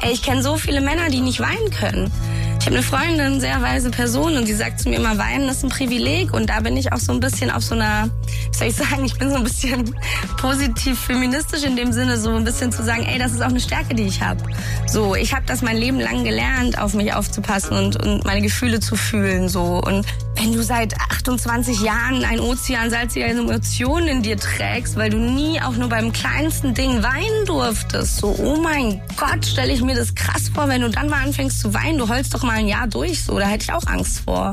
ey, 0.01 0.11
ich 0.11 0.21
kenne 0.21 0.41
so 0.41 0.57
viele 0.57 0.81
Männer, 0.81 1.09
die 1.09 1.21
nicht 1.21 1.39
weinen 1.39 1.69
können. 1.71 2.11
Ich 2.59 2.65
habe 2.67 2.77
eine 2.77 2.83
Freundin, 2.83 3.39
sehr 3.39 3.61
weise 3.61 3.91
Person, 3.91 4.37
und 4.37 4.47
die 4.47 4.53
sagt 4.53 4.79
zu 4.79 4.89
mir 4.89 4.95
immer, 4.95 5.19
weinen 5.19 5.47
ist 5.49 5.63
ein 5.63 5.69
Privileg. 5.69 6.33
Und 6.33 6.49
da 6.49 6.61
bin 6.61 6.75
ich 6.77 6.91
auch 6.91 6.97
so 6.97 7.11
ein 7.11 7.19
bisschen 7.19 7.51
auf 7.51 7.63
so 7.63 7.75
einer, 7.75 8.09
wie 8.51 8.57
soll 8.57 8.67
ich 8.67 8.75
sagen, 8.75 9.05
ich 9.05 9.17
bin 9.19 9.29
so 9.29 9.35
ein 9.35 9.43
bisschen 9.43 9.95
positiv 10.37 10.94
feministisch 10.95 11.63
in 11.63 11.75
dem 11.75 11.91
Sinne, 11.91 12.17
so 12.17 12.31
ein 12.31 12.43
bisschen 12.43 12.71
zu 12.71 12.83
sagen, 12.83 13.03
ey, 13.03 13.19
das 13.19 13.33
ist 13.33 13.41
auch 13.41 13.49
eine 13.49 13.59
Stärke, 13.59 13.95
die 13.95 14.03
ich 14.03 14.21
habe. 14.21 14.43
So, 14.87 15.15
ich 15.15 15.33
habe 15.33 15.45
das 15.45 15.61
mein 15.61 15.77
Leben 15.77 15.99
lang 15.99 16.23
gelernt, 16.23 16.79
auf 16.79 16.93
mich 16.93 17.13
aufzupassen 17.13 17.77
und, 17.77 17.95
und 18.03 18.25
meine 18.25 18.41
Gefühle 18.41 18.79
zu 18.79 18.95
fühlen. 18.95 19.49
So. 19.49 19.81
Und 19.81 20.05
wenn 20.35 20.53
du 20.53 20.63
seit 20.63 20.93
28 20.99 21.81
Jahren 21.81 22.23
ein 22.23 22.39
Ozean 22.39 22.89
salziger 22.89 23.27
Emotionen 23.27 24.07
in 24.07 24.21
dir 24.21 24.37
trägst, 24.37 24.95
weil 24.95 25.09
du 25.09 25.17
nie 25.17 25.61
auch 25.61 25.75
nur 25.75 25.89
beim 25.89 26.11
kleinsten 26.11 26.73
Ding 26.73 27.03
weinen 27.03 27.45
durftest, 27.45 28.17
so, 28.17 28.35
oh 28.37 28.57
mein 28.61 29.01
Gott, 29.17 29.45
stelle 29.45 29.71
ich 29.71 29.81
mir 29.81 29.95
das 29.95 30.13
krass 30.15 30.49
vor, 30.53 30.67
wenn 30.67 30.81
du 30.81 30.89
dann 30.89 31.09
mal 31.09 31.23
anfängst 31.23 31.59
zu 31.59 31.73
weinen, 31.73 31.97
du 31.97 32.09
heulst 32.09 32.33
doch 32.33 32.43
mal 32.43 32.57
ein 32.57 32.67
Jahr 32.67 32.87
durch, 32.87 33.23
so, 33.23 33.39
da 33.39 33.47
hätte 33.47 33.63
ich 33.63 33.73
auch 33.73 33.85
Angst 33.87 34.21
vor. 34.21 34.51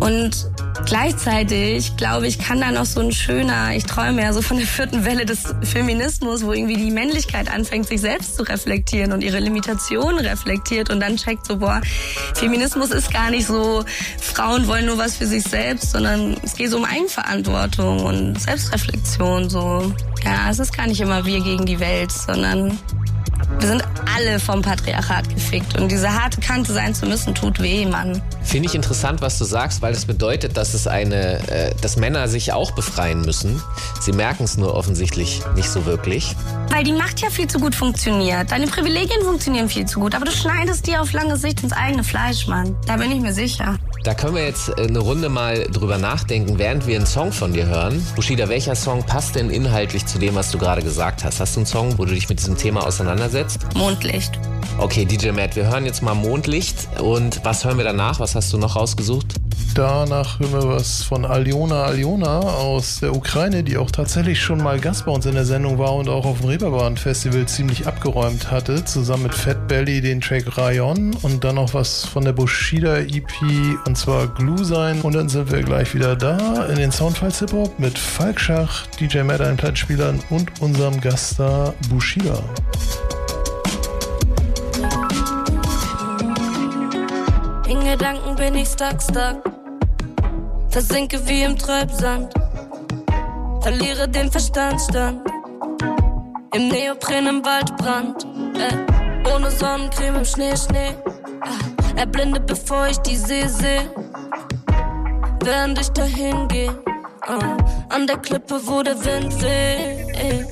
Und 0.00 0.50
gleichzeitig, 0.84 1.96
glaube 1.96 2.26
ich, 2.26 2.38
kann 2.38 2.60
da 2.60 2.70
noch 2.70 2.84
so 2.84 3.00
ein 3.00 3.12
schöner, 3.12 3.74
ich 3.74 3.84
träume 3.84 4.22
ja 4.22 4.32
so 4.32 4.42
von 4.42 4.58
der 4.58 4.66
vierten 4.66 5.04
Welle 5.04 5.24
des 5.24 5.44
Feminismus, 5.62 6.44
wo 6.44 6.52
irgendwie 6.52 6.76
die 6.76 6.90
Männlichkeit 6.90 7.50
anfängt, 7.50 7.86
sich 7.86 8.00
selbst 8.00 8.36
zu 8.36 8.42
reflektieren 8.42 9.12
und 9.12 9.22
ihre 9.22 9.38
Limitationen 9.38 10.18
reflektiert 10.18 10.90
und 10.90 11.00
dann 11.00 11.16
checkt 11.16 11.46
so, 11.46 11.56
boah, 11.56 11.80
Feminismus 12.34 12.90
ist 12.90 13.12
gar 13.12 13.30
nicht 13.30 13.46
so, 13.46 13.84
Frauen 14.20 14.66
wollen 14.66 14.86
nur 14.86 14.98
was 14.98 15.16
für 15.16 15.26
sich 15.26 15.44
selbst, 15.44 15.92
sondern 15.92 16.36
es 16.42 16.54
geht 16.54 16.70
so 16.70 16.76
um 16.76 16.84
Eigenverantwortung 16.84 18.04
und 18.04 18.40
Selbstreflexion, 18.40 19.48
so. 19.48 19.92
Ja, 20.24 20.50
es 20.50 20.58
ist 20.58 20.76
gar 20.76 20.86
nicht 20.86 21.00
immer 21.00 21.24
wir 21.24 21.40
gegen 21.40 21.66
die 21.66 21.80
Welt, 21.80 22.10
sondern 22.10 22.78
wir 23.60 23.68
sind 23.68 23.84
alle 24.14 24.38
vom 24.38 24.62
Patriarchat 24.62 25.28
gefickt 25.28 25.80
und 25.80 25.90
diese 25.90 26.12
harte 26.12 26.40
Kante 26.40 26.72
sein 26.72 26.94
zu 26.94 27.06
müssen, 27.06 27.34
tut 27.34 27.60
weh, 27.60 27.86
Mann. 27.86 28.22
Finde 28.42 28.68
ich 28.68 28.74
interessant, 28.74 29.22
was 29.22 29.38
du 29.38 29.44
sagst, 29.44 29.82
weil 29.82 29.92
das 29.92 30.04
bedeutet, 30.04 30.56
dass 30.56 30.74
es 30.74 30.86
eine, 30.86 31.38
äh, 31.48 31.74
dass 31.80 31.96
Männer 31.96 32.28
sich 32.28 32.52
auch 32.52 32.72
befreien 32.72 33.22
müssen. 33.22 33.62
Sie 34.00 34.12
merken 34.12 34.44
es 34.44 34.56
nur 34.56 34.74
offensichtlich 34.74 35.40
nicht 35.54 35.70
so 35.70 35.86
wirklich. 35.86 36.36
Weil 36.70 36.84
die 36.84 36.92
Macht 36.92 37.20
ja 37.20 37.30
viel 37.30 37.46
zu 37.46 37.58
gut 37.58 37.74
funktioniert. 37.74 38.50
Deine 38.50 38.66
Privilegien 38.66 39.22
funktionieren 39.22 39.68
viel 39.68 39.86
zu 39.86 40.00
gut, 40.00 40.14
aber 40.14 40.26
du 40.26 40.32
schneidest 40.32 40.86
dir 40.86 41.00
auf 41.00 41.12
lange 41.12 41.36
Sicht 41.36 41.62
ins 41.62 41.72
eigene 41.72 42.04
Fleisch, 42.04 42.46
Mann. 42.46 42.76
Da 42.86 42.96
bin 42.96 43.10
ich 43.10 43.20
mir 43.20 43.32
sicher. 43.32 43.78
Da 44.04 44.12
können 44.12 44.34
wir 44.34 44.44
jetzt 44.44 44.68
äh, 44.68 44.82
eine 44.82 44.98
Runde 44.98 45.30
mal 45.30 45.64
drüber 45.64 45.96
nachdenken, 45.96 46.58
während 46.58 46.86
wir 46.86 46.96
einen 46.96 47.06
Song 47.06 47.32
von 47.32 47.54
dir 47.54 47.66
hören. 47.66 48.06
Bushida, 48.14 48.50
welcher 48.50 48.74
Song 48.74 49.04
passt 49.04 49.34
denn 49.34 49.48
inhaltlich 49.48 50.04
zu 50.04 50.18
dem, 50.18 50.34
was 50.34 50.50
du 50.50 50.58
gerade 50.58 50.82
gesagt 50.82 51.24
hast? 51.24 51.40
Hast 51.40 51.56
du 51.56 51.60
einen 51.60 51.66
Song, 51.66 51.98
wo 51.98 52.04
du 52.04 52.12
dich 52.12 52.28
mit 52.28 52.38
diesem 52.38 52.58
Thema 52.58 52.86
auseinandersetzt? 52.86 53.43
Mondlicht. 53.74 54.38
Okay, 54.78 55.04
DJ 55.04 55.30
Matt, 55.30 55.54
wir 55.54 55.66
hören 55.66 55.86
jetzt 55.86 56.02
mal 56.02 56.14
Mondlicht. 56.14 56.88
Und 57.00 57.44
was 57.44 57.64
hören 57.64 57.78
wir 57.78 57.84
danach? 57.84 58.18
Was 58.20 58.34
hast 58.34 58.52
du 58.52 58.58
noch 58.58 58.76
rausgesucht? 58.76 59.34
Danach 59.74 60.38
hören 60.38 60.52
wir 60.52 60.68
was 60.68 61.02
von 61.02 61.24
Aljona 61.24 61.82
Aljona 61.82 62.38
aus 62.38 63.00
der 63.00 63.14
Ukraine, 63.14 63.64
die 63.64 63.76
auch 63.76 63.90
tatsächlich 63.90 64.40
schon 64.40 64.62
mal 64.62 64.78
Gast 64.78 65.04
bei 65.04 65.10
uns 65.10 65.26
in 65.26 65.34
der 65.34 65.44
Sendung 65.44 65.78
war 65.78 65.94
und 65.94 66.08
auch 66.08 66.24
auf 66.26 66.40
dem 66.40 66.48
Reeperbahn 66.48 66.96
Festival 66.96 67.46
ziemlich 67.46 67.86
abgeräumt 67.86 68.52
hatte, 68.52 68.84
zusammen 68.84 69.24
mit 69.24 69.34
Fat 69.34 69.66
Belly 69.66 70.00
den 70.00 70.20
Track 70.20 70.56
Rayon 70.56 71.16
und 71.22 71.42
dann 71.42 71.56
noch 71.56 71.74
was 71.74 72.04
von 72.04 72.24
der 72.24 72.32
Bushida 72.32 72.98
EP 72.98 73.32
und 73.86 73.98
zwar 73.98 74.28
Glue 74.28 74.64
sein. 74.64 75.00
Und 75.00 75.14
dann 75.14 75.28
sind 75.28 75.50
wir 75.50 75.62
gleich 75.62 75.92
wieder 75.92 76.14
da 76.14 76.66
in 76.66 76.76
den 76.76 76.92
Soundfiles 76.92 77.40
Hip 77.40 77.52
Hop 77.52 77.78
mit 77.78 77.98
Falk 77.98 78.38
Schach, 78.40 78.86
DJ 79.00 79.22
Matt, 79.22 79.40
den 79.40 79.56
Plattenspielern 79.56 80.20
und 80.30 80.60
unserem 80.60 81.00
Gast 81.00 81.40
da 81.40 81.74
Bushida. 81.90 82.38
Gedanken 87.96 88.34
bin 88.34 88.56
ich 88.56 88.70
stuck, 88.70 89.00
stuck. 89.00 89.40
Versinke 90.68 91.16
wie 91.28 91.44
im 91.44 91.56
Treibsand. 91.56 92.34
Verliere 93.60 94.08
den 94.08 94.32
Verstandstand. 94.32 95.20
Im 96.54 96.68
Neopren 96.70 97.28
im 97.28 97.44
Waldbrand. 97.44 98.26
Äh, 98.58 99.30
ohne 99.32 99.48
Sonnencreme 99.48 100.16
im 100.16 100.24
Schnee, 100.24 100.56
Schnee. 100.56 100.96
Ah, 101.40 102.00
erblindet 102.00 102.46
bevor 102.46 102.88
ich 102.88 102.98
die 102.98 103.14
See 103.14 103.46
sehe. 103.46 103.88
Während 105.44 105.80
ich 105.80 105.90
dahin 105.90 106.48
gehe. 106.48 106.76
Ah, 107.20 107.56
an 107.90 108.08
der 108.08 108.16
Klippe, 108.16 108.60
wo 108.64 108.82
der 108.82 108.98
Wind 109.04 109.40
weht. 109.40 110.48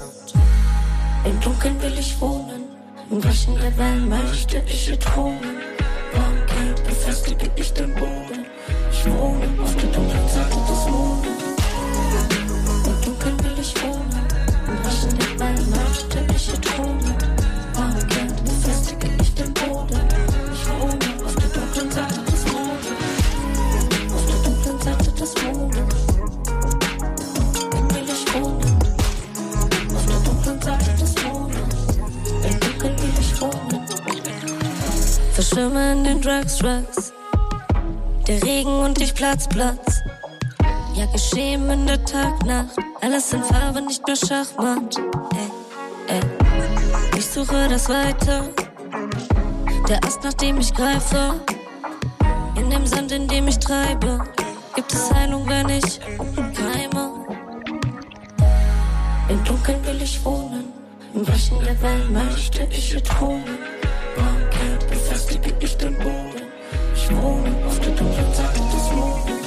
Im 1.25 1.41
Dunkeln 1.41 1.83
will 1.83 1.99
ich 1.99 2.21
wohnen. 2.21 2.63
Im 3.11 3.25
Waschen 3.25 3.57
der 3.59 3.77
Wellen 3.77 4.09
möchte 4.09 4.63
ich 4.69 4.97
thronen. 5.01 5.72
Befestige 7.33 7.61
ich 7.61 7.73
den 7.73 7.95
Boden. 7.95 8.45
Ich 8.91 9.07
wohne 9.07 9.63
auf 9.63 9.75
der 9.77 9.91
dunklen 9.91 10.29
Seite 10.29 10.59
des 10.69 10.91
Mondes. 10.91 11.31
Im 12.85 13.01
Dunkeln 13.05 13.45
will 13.45 13.59
ich 13.59 13.83
wohnen. 13.83 14.27
Im 14.69 14.85
Waschen 14.85 15.19
der 15.19 15.41
Wellen 15.41 15.71
möchte 15.71 16.19
ich 16.35 16.43
hier 16.43 16.61
thronen. 16.61 17.17
Barricade 17.75 18.35
befestige 18.45 19.09
ich 19.21 19.35
den 19.35 19.55
Boden. 19.55 20.01
Ich 20.53 20.69
wohne 20.69 21.25
auf 21.25 21.35
der 21.37 21.49
dunklen 21.49 21.91
Seite 21.91 22.21
des 22.21 22.45
Mondes. 22.53 22.93
Auf 24.13 24.25
der 24.27 24.39
dunklen 24.45 24.79
Seite 24.83 25.11
des 25.13 25.33
Mondes. 25.43 25.95
Will 27.95 28.09
ich 28.13 28.35
wohnen. 28.35 28.79
Auf 29.95 30.05
der 30.07 30.21
dunklen 30.21 30.61
Seite 30.61 30.93
des 31.01 31.15
Mondes. 31.25 31.97
Im 32.45 32.61
Dunkeln 32.61 32.99
will 32.99 33.15
ich 33.19 33.41
wohnen. 33.41 33.87
Verschwimme 35.33 35.93
in 35.93 36.05
den 36.05 36.21
Drugs, 36.21 36.59
Drugs. 36.59 37.13
Der 38.33 38.43
Regen 38.45 38.79
und 38.79 38.99
ich 38.99 39.13
Platz, 39.13 39.47
Platz. 39.47 40.01
Ja, 40.95 41.05
geschehen 41.05 41.69
in 41.69 41.87
der 41.87 42.03
Tag, 42.03 42.47
Nacht. 42.47 42.79
Alles 43.03 43.31
in 43.35 43.43
Farbe, 43.43 43.83
nicht 43.83 44.07
nur 44.07 44.17
Schachmatt. 44.17 44.97
Ey, 46.07 46.17
ey. 46.17 46.21
Ich 47.19 47.27
suche 47.27 47.69
das 47.69 47.91
Weiter. 47.91 48.49
Der 49.87 50.03
Ast, 50.03 50.25
nach 50.25 50.33
dem 50.33 50.59
ich 50.61 50.73
greife. 50.73 51.43
In 52.57 52.71
dem 52.71 52.87
Sand, 52.87 53.13
in 53.13 53.29
dem 53.29 53.49
ich 53.49 53.59
treibe. 53.59 54.25
Gibt 54.77 54.91
es 54.95 55.13
Heilung, 55.13 55.47
wenn 55.47 55.69
ich 55.69 56.01
keime? 56.01 57.27
Im 59.29 59.45
Dunkeln 59.45 59.85
will 59.85 60.01
ich 60.01 60.25
wohnen. 60.25 60.73
Im 61.13 61.29
Waschen 61.29 61.59
der 61.61 61.83
Wellen 61.83 62.11
möchte 62.15 62.67
ich 62.71 62.93
hier 62.93 63.05
thronen. 63.05 63.59
Barricade 64.17 64.87
befestige 64.89 65.55
ich 65.61 65.77
den 65.77 65.99
Boden. 65.99 66.42
Ich 67.05 67.11
wohne 67.17 67.67
auf 67.67 67.81
der 67.81 67.93
dunklen 67.95 68.33
Seite 68.33 68.61
des 68.61 69.42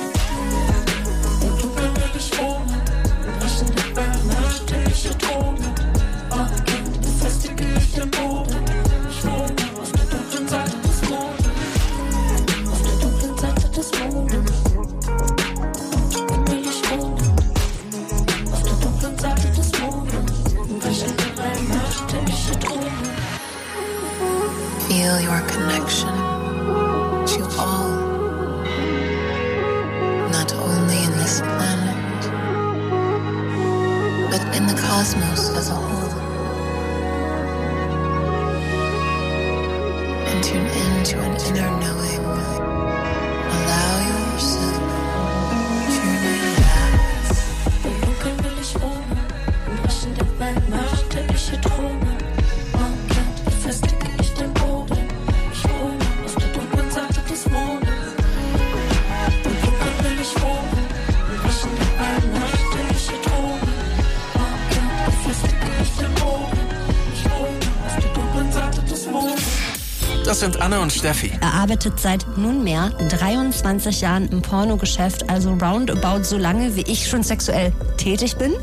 sind 70.45 70.61
Anne 70.61 70.79
und 70.79 70.93
Steffi. 70.93 71.31
Er 71.41 71.53
arbeitet 71.55 71.99
seit 71.99 72.37
nunmehr 72.37 72.91
23 73.09 74.01
Jahren 74.01 74.29
im 74.29 74.43
Pornogeschäft, 74.43 75.27
also 75.27 75.53
roundabout 75.53 76.23
so 76.23 76.37
lange, 76.37 76.75
wie 76.75 76.81
ich 76.83 77.09
schon 77.09 77.23
sexuell 77.23 77.73
tätig 77.97 78.35
bin. 78.35 78.53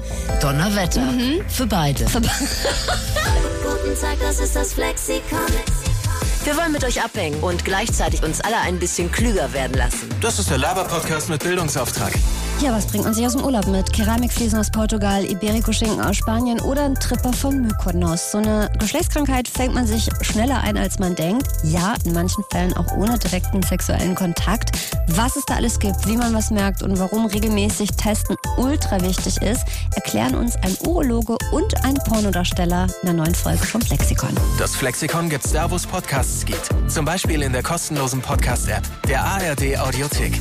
Donnerwetter. 0.40 1.00
Mhm. 1.00 1.40
Für 1.48 1.66
beide. 1.66 2.06
Für 2.06 2.20
be- 2.20 2.28
Guten 2.28 4.00
Tag, 4.00 4.16
das 4.20 4.38
ist 4.38 4.54
das 4.54 4.74
Flexikon. 4.74 5.38
Wir 6.44 6.56
wollen 6.56 6.70
mit 6.70 6.84
euch 6.84 7.02
abhängen 7.02 7.40
und 7.40 7.64
gleichzeitig 7.64 8.22
uns 8.22 8.40
alle 8.40 8.58
ein 8.58 8.78
bisschen 8.78 9.10
klüger 9.10 9.52
werden 9.52 9.74
lassen. 9.76 10.08
Das 10.20 10.38
ist 10.38 10.50
der 10.50 10.58
Laber-Podcast 10.58 11.30
mit 11.30 11.42
Bildungsauftrag. 11.42 12.12
Ja, 12.62 12.70
was 12.70 12.86
bringt 12.86 13.02
man 13.02 13.12
sich 13.12 13.26
aus 13.26 13.32
dem 13.32 13.42
Urlaub 13.42 13.66
mit? 13.66 13.92
Keramikfliesen 13.92 14.56
aus 14.56 14.70
Portugal, 14.70 15.24
Iberico-Schinken 15.24 16.00
aus 16.00 16.16
Spanien 16.16 16.60
oder 16.60 16.84
ein 16.84 16.94
Tripper 16.94 17.32
von 17.32 17.60
Mykonos. 17.60 18.30
So 18.30 18.38
eine 18.38 18.70
Geschlechtskrankheit 18.78 19.48
fängt 19.48 19.74
man 19.74 19.84
sich 19.84 20.08
schneller 20.20 20.60
ein, 20.60 20.76
als 20.76 21.00
man 21.00 21.16
denkt. 21.16 21.48
Ja, 21.64 21.94
in 22.04 22.12
manchen 22.12 22.44
Fällen 22.52 22.72
auch 22.74 22.86
ohne 22.92 23.18
direkten 23.18 23.64
sexuellen 23.64 24.14
Kontakt. 24.14 24.78
Was 25.08 25.34
es 25.34 25.44
da 25.44 25.56
alles 25.56 25.80
gibt, 25.80 26.06
wie 26.06 26.16
man 26.16 26.32
was 26.34 26.52
merkt 26.52 26.84
und 26.84 27.00
warum 27.00 27.26
regelmäßig 27.26 27.90
Testen 27.96 28.36
ultra 28.56 29.02
wichtig 29.02 29.42
ist, 29.42 29.64
erklären 29.96 30.36
uns 30.36 30.54
ein 30.62 30.76
Urologe 30.86 31.36
und 31.50 31.84
ein 31.84 31.94
Pornodarsteller 31.94 32.86
in 33.02 33.06
der 33.06 33.14
neuen 33.14 33.34
Folge 33.34 33.66
vom 33.66 33.80
Flexikon. 33.80 34.30
Das 34.60 34.76
Flexikon 34.76 35.28
gibt's 35.28 35.50
da, 35.50 35.68
wo 35.68 35.74
es 35.74 35.84
Podcasts 35.84 36.44
gibt. 36.44 36.68
Zum 36.86 37.04
Beispiel 37.04 37.42
in 37.42 37.52
der 37.52 37.64
kostenlosen 37.64 38.20
Podcast-App 38.20 38.84
der 39.08 39.24
ARD 39.24 39.78
Audiothek. 39.78 40.40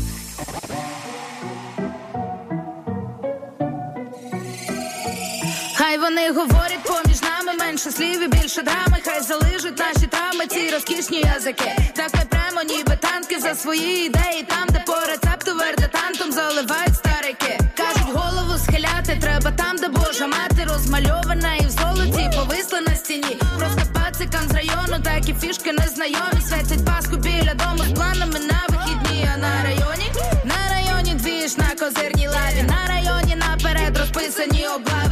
Хай 5.91 5.99
вони 5.99 6.32
говорять 6.32 6.84
поміж 6.84 7.21
нами 7.21 7.54
менше 7.60 7.91
слів 7.91 8.23
і 8.23 8.27
більше 8.27 8.62
драми. 8.62 8.97
Хай 9.06 9.21
залижуть 9.21 9.80
наші 9.80 10.08
травми, 10.08 10.47
ці 10.47 10.69
розкішні 10.69 11.19
язики. 11.19 11.71
Так 11.95 12.10
ми 12.13 12.21
прямо 12.30 12.63
ніби 12.63 12.95
танки 12.95 13.39
за 13.39 13.56
свої 13.56 14.06
ідеї. 14.06 14.43
Там, 14.47 14.67
де 14.69 14.84
по 14.88 14.95
рецепту 14.95 15.56
вердетантом 15.56 16.32
заливають 16.32 16.95
старики. 16.95 17.60
Кажуть, 17.77 18.13
голову 18.13 18.58
схиляти 18.58 19.17
треба 19.21 19.51
там, 19.51 19.75
де 19.77 19.88
Божа 19.88 20.27
мати 20.27 20.63
розмальована 20.73 21.56
і 21.56 21.65
в 21.65 21.69
золоті 21.69 22.30
повисла 22.36 22.82
на 22.82 22.95
стіні. 22.95 23.38
Просто 23.58 23.82
пацикам 23.93 24.47
з 24.49 24.54
району, 24.54 25.04
так 25.04 25.30
і 25.30 25.34
фішки 25.34 25.71
незнайомі. 25.73 26.41
Святять 26.49 26.86
паску 26.86 27.15
біля 27.15 27.54
дому 27.54 27.84
з 27.89 27.93
планами 27.93 28.39
на 28.39 28.62
вихідні. 28.69 29.30
А 29.34 29.38
на 29.38 29.63
районі, 29.63 30.12
на 30.43 30.60
районі 30.73 31.13
двіж 31.13 31.58
на 31.58 31.69
козирній 31.80 32.27
лаві. 32.27 32.63
На 32.63 32.88
районі 32.88 33.36
наперед 33.36 33.97
розписані 33.97 34.67
облави 34.67 35.11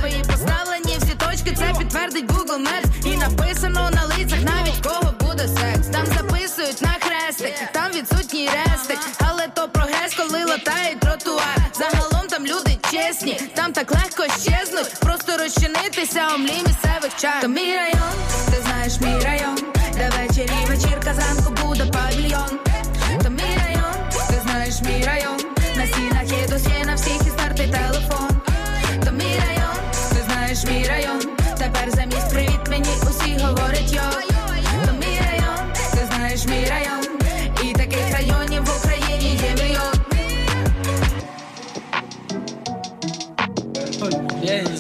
Maps 2.60 3.14
І 3.14 3.18
написано 3.18 3.90
на 3.94 4.04
лицях 4.06 4.40
навіть 4.42 4.86
кого 4.88 5.14
буде 5.20 5.48
секс. 5.48 5.88
Там 5.92 6.06
записують 6.06 6.82
на 6.82 6.96
хрестик, 7.00 7.54
там 7.72 7.92
відсутній 7.92 8.50
рестик. 8.50 9.00
Але 9.20 9.48
то 9.48 9.70
прогрес, 9.70 10.14
коли 10.18 10.44
латають 10.46 11.00
тротуар. 11.00 11.58
Загалом 11.74 12.28
там 12.28 12.46
люди 12.46 12.78
чесні, 12.92 13.42
там 13.56 13.74
так 13.74 13.92
легко 13.92 14.24
щезнуть. 14.24 15.00
Просто 15.00 15.38
розчинитися 15.38 16.28
у 16.36 16.38
млі 16.38 16.54
місцевих 16.68 17.16
чар. 17.18 17.42
То 17.42 17.48
мій 17.48 17.76
район, 17.76 18.14
ти 18.52 18.62
знаєш 18.66 19.00
мій 19.02 19.24
район, 19.26 19.58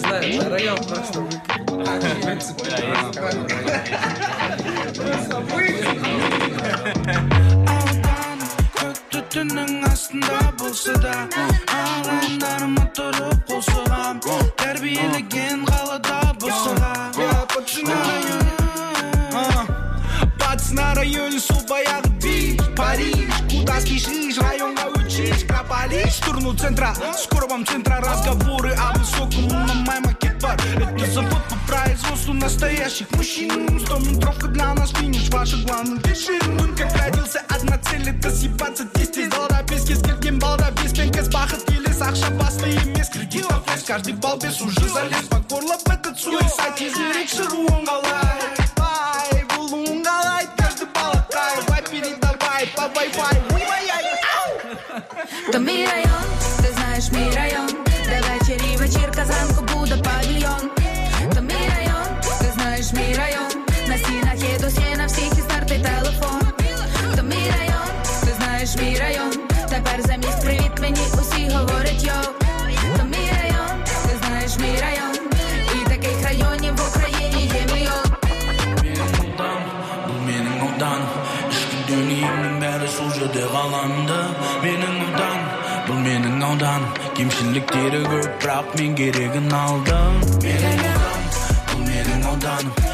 дорогая 0.09 0.75
что 1.03 1.19
вы 1.21 1.29
в 1.29 2.21
принципе 2.25 2.69
түннің 9.29 9.83
астында 9.85 10.39
болса 10.57 10.95
да 11.03 11.13
алаңдарыма 11.75 12.87
тұрып 12.97 13.45
қол 13.51 13.61
соғам 13.67 14.23
тәрбиелеген 14.57 15.67
қалада 15.69 16.33
босаға 16.41 16.99
на 20.73 20.93
районе, 20.93 21.39
сол 21.39 21.61
баяғы 21.69 22.09
би 22.23 22.57
париж 22.75 23.15
куда 23.51 23.79
спешишь 23.81 24.28
в 25.89 26.11
сторону 26.11 26.55
центра 26.55 26.93
Скоро 27.17 27.47
вам 27.47 27.65
центра 27.65 27.99
разговоры 27.99 28.73
о 28.73 28.97
высоком 28.97 29.47
На 29.47 29.73
май 29.73 29.99
макет 30.01 30.39
бар 30.41 30.57
Это 30.75 31.11
завод 31.11 31.41
по 31.49 31.55
производству 31.67 32.33
настоящих 32.33 33.09
мужчин 33.11 33.79
Сто 33.79 33.97
метровка 33.97 34.47
для 34.47 34.73
нас 34.73 34.91
финиш, 34.91 35.29
ваша 35.29 35.57
главная 35.65 35.99
вершина 36.03 36.75
Как 36.77 36.95
родился, 36.95 37.41
одна 37.49 37.77
цель 37.79 38.09
это 38.09 38.29
съебаться 38.29 38.85
балда-пески 39.29 39.93
с 39.93 40.01
келген 40.01 40.39
балда-песпен 40.39 41.11
Кез 41.11 41.27
бақыт 41.27 41.65
келес, 41.65 42.01
ақша 42.01 42.29
басты 42.37 42.69
емес 42.69 43.09
Кредитов 43.09 43.63
лес, 43.67 43.83
каждый 43.83 44.13
балбес 44.13 44.61
уже 44.61 44.87
залез 44.87 45.25
По 45.29 45.37
горло 45.49 45.77
в 45.77 45.89
этот 45.89 46.19
суицид 46.19 46.75
Тезірек 46.77 47.29
шығуың 47.29 47.85
қалай 47.85 48.39
Ай, 48.79 49.45
болуың 49.55 50.03
қалай 50.05 50.47
Каждый 50.57 50.87
балақай 50.93 51.55
Вай, 51.67 51.83
передавай 51.91 52.67
по 52.75 52.81
Wi-Fi 52.81 53.58
То 55.52 55.58
мій 55.58 55.86
район, 55.86 56.24
ти 56.62 56.68
знаєш 56.72 57.10
мій 57.12 57.36
район, 57.36 57.67
Ауданым 86.49 86.93
кемшіліктері 87.17 87.99
көп 88.09 88.29
бірақ 88.41 88.71
мен 88.79 88.95
керегін 88.97 89.51
алдым 89.53 90.15
менің 90.41 90.79
ауданым 90.89 91.27
бұл 91.69 91.83
менің 91.91 92.29
ауданым 92.31 92.88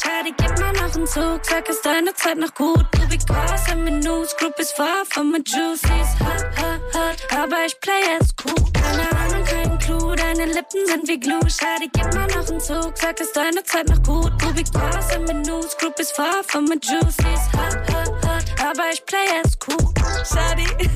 Shawty, 0.00 0.32
gib 0.36 0.58
mal 0.60 0.72
noch 0.74 0.94
einen 0.94 1.06
Zug, 1.08 1.40
sag, 1.42 1.68
ist 1.68 1.84
deine 1.84 2.14
Zeit 2.14 2.38
noch 2.38 2.54
gut? 2.54 2.86
Du 2.92 3.08
because 3.08 3.68
I'm 3.68 3.84
in 3.88 3.98
news, 3.98 4.36
group 4.36 4.56
is 4.60 4.70
far 4.70 5.04
from 5.04 5.32
my 5.32 5.38
juices. 5.38 5.88
Hot, 6.20 6.44
hot, 6.56 6.80
hot, 6.94 7.16
aber 7.36 7.66
ich 7.66 7.80
play 7.80 8.02
es 8.20 8.28
cool. 8.44 8.72
Keine 8.72 9.10
Ahnung, 9.18 9.44
kein 9.44 9.78
Clou, 9.78 10.14
deine 10.14 10.46
Lippen 10.46 10.86
sind 10.86 11.08
wie 11.08 11.18
Glue. 11.18 11.40
Shawty, 11.50 11.90
gib 11.92 12.14
mal 12.14 12.28
noch 12.28 12.48
einen 12.48 12.60
Zug, 12.60 12.96
sag, 12.96 13.18
ist 13.18 13.36
deine 13.36 13.64
Zeit 13.64 13.88
noch 13.88 14.00
gut? 14.04 14.32
Du 14.40 14.52
because 14.54 15.12
I'm 15.16 15.28
in 15.30 15.42
news, 15.42 15.76
group 15.78 15.98
is 15.98 16.12
far 16.12 16.44
from 16.44 16.66
my 16.66 16.76
juices. 16.76 17.40
Hot, 17.56 17.76
hot, 17.92 18.24
hot, 18.24 18.44
aber 18.64 18.90
ich 18.92 19.04
play 19.04 19.26
es 19.42 19.58
cool. 19.66 19.92
Shawty, 20.24 20.88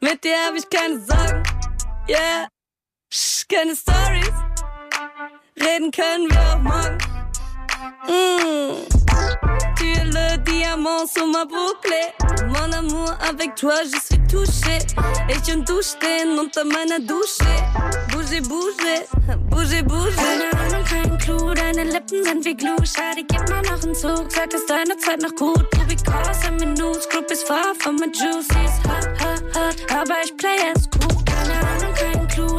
mit 0.00 0.24
dir 0.24 0.36
hab 0.46 0.54
ich 0.54 0.70
keine 0.70 1.00
Sorgen. 1.00 1.42
Yeah, 2.08 2.48
Psch, 3.10 3.46
keine 3.46 3.76
Stories. 3.76 4.32
Reden 5.60 5.90
können 5.90 6.30
wir 6.30 6.40
auch 6.40 6.58
morgen. 6.58 7.09
Mm. 8.08 8.86
Tu 9.76 9.92
es 9.92 10.04
le 10.04 10.36
diamant 10.38 11.06
sur 11.06 11.26
ma 11.26 11.44
boucle. 11.44 11.94
Mon 12.48 12.72
amour, 12.72 13.12
avec 13.28 13.54
toi, 13.54 13.74
je 13.84 13.98
suis 14.00 14.22
touché. 14.26 14.78
Ich 15.28 15.54
und 15.54 15.68
du 15.68 15.82
stehen 15.82 16.38
unter 16.38 16.64
meiner 16.64 16.98
Dusche. 17.00 17.44
Bouge, 18.10 18.40
bouge, 18.48 19.06
bouge, 19.50 19.82
bouge. 19.84 20.14
Keine 20.16 20.50
Ahnung, 20.60 20.84
kein 20.84 21.18
Clou, 21.18 21.54
deine 21.54 21.84
Lippen 21.84 22.24
sind 22.24 22.44
wie 22.44 22.54
Glue. 22.54 22.76
Schade, 22.84 23.22
gib 23.28 23.48
mal 23.48 23.62
noch 23.62 23.82
einen 23.82 23.94
Zug, 23.94 24.30
sag, 24.30 24.52
ist 24.54 24.68
deine 24.68 24.96
Zeit 24.96 25.20
noch 25.22 25.34
gut. 25.36 25.68
Because 25.86 26.46
I'm 26.46 26.60
in 26.62 26.74
news, 26.74 27.08
group 27.08 27.30
is 27.30 27.42
far 27.42 27.74
from 27.78 27.96
my 27.96 28.06
juices. 28.06 28.72
Hot, 28.88 29.08
hot, 29.20 29.42
hot, 29.54 29.76
aber 29.94 30.14
ich 30.24 30.36
play 30.36 30.56
es 30.74 30.88
cool. 30.94 31.24
Keine 31.24 31.54
Ahnung, 31.54 31.79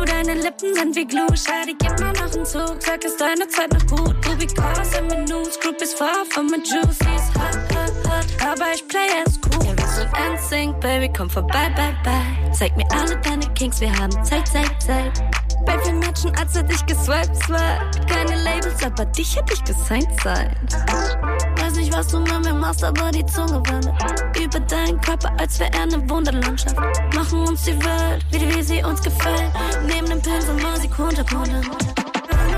deine 0.05 0.35
Lippen 0.35 0.73
sind 0.73 0.95
wie 0.95 1.05
Glue. 1.05 1.27
Schade, 1.35 1.73
gib 1.77 1.99
mal 1.99 2.13
noch 2.13 2.33
einen 2.33 2.45
Zug, 2.45 2.77
sag, 2.79 3.03
ist 3.03 3.19
deine 3.19 3.47
Zeit 3.47 3.71
noch 3.73 3.85
gut. 3.87 4.15
Because 4.37 4.97
I'm 4.97 5.25
news, 5.25 5.59
group 5.59 5.81
is 5.81 5.93
far 5.93 6.25
from 6.29 6.47
my 6.47 6.57
juices. 6.57 7.23
Hot, 7.35 7.55
hot, 7.75 7.93
hot, 8.07 8.25
aber 8.45 8.73
ich 8.73 8.87
play 8.87 9.07
es 9.25 9.39
cool. 9.45 9.65
Ja, 9.65 9.77
wir 9.77 9.87
sind 9.87 10.09
NSYNC, 10.33 10.79
Baby, 10.79 11.11
komm 11.15 11.29
vorbei, 11.29 11.69
bye, 11.75 11.95
bye. 12.03 12.51
Zeig 12.51 12.75
mir 12.75 12.89
alle 12.91 13.17
deine 13.17 13.47
Kings, 13.53 13.79
wir 13.79 13.95
haben 13.97 14.11
Zeit, 14.23 14.47
Zeit, 14.47 14.81
Zeit. 14.81 15.23
Bei 15.65 15.77
wir 15.85 15.93
Matchen, 15.93 16.35
als 16.37 16.55
er 16.55 16.63
dich 16.63 16.83
geswiped, 16.85 17.35
swipe. 17.43 18.05
Keine 18.07 18.41
Labels, 18.43 18.83
aber 18.83 19.05
dich 19.05 19.35
hätte 19.35 19.53
ich 19.53 19.63
gesigned 19.63 20.09
sein. 20.23 20.55
Was 22.01 22.07
du 22.07 22.19
mit 22.19 22.43
mir 22.43 22.53
machst, 22.55 22.83
aber 22.83 23.11
die 23.11 23.23
Zunge 23.27 23.61
wandert 23.69 24.35
über 24.35 24.59
deinen 24.61 24.99
Körper, 25.01 25.31
als 25.37 25.59
wäre 25.59 25.71
er 25.71 25.83
eine 25.83 26.09
Wunderlandschaft. 26.09 26.75
Machen 27.13 27.47
uns 27.47 27.61
die 27.61 27.77
Welt, 27.77 28.25
wie, 28.31 28.55
wie 28.55 28.63
sie 28.63 28.83
uns 28.83 29.03
gefällt. 29.03 29.51
Nehmen 29.85 30.09
den 30.09 30.19
Pinsel, 30.19 30.55
mal 30.63 30.81
Sekunde, 30.81 31.23
Kunde. 31.23 31.61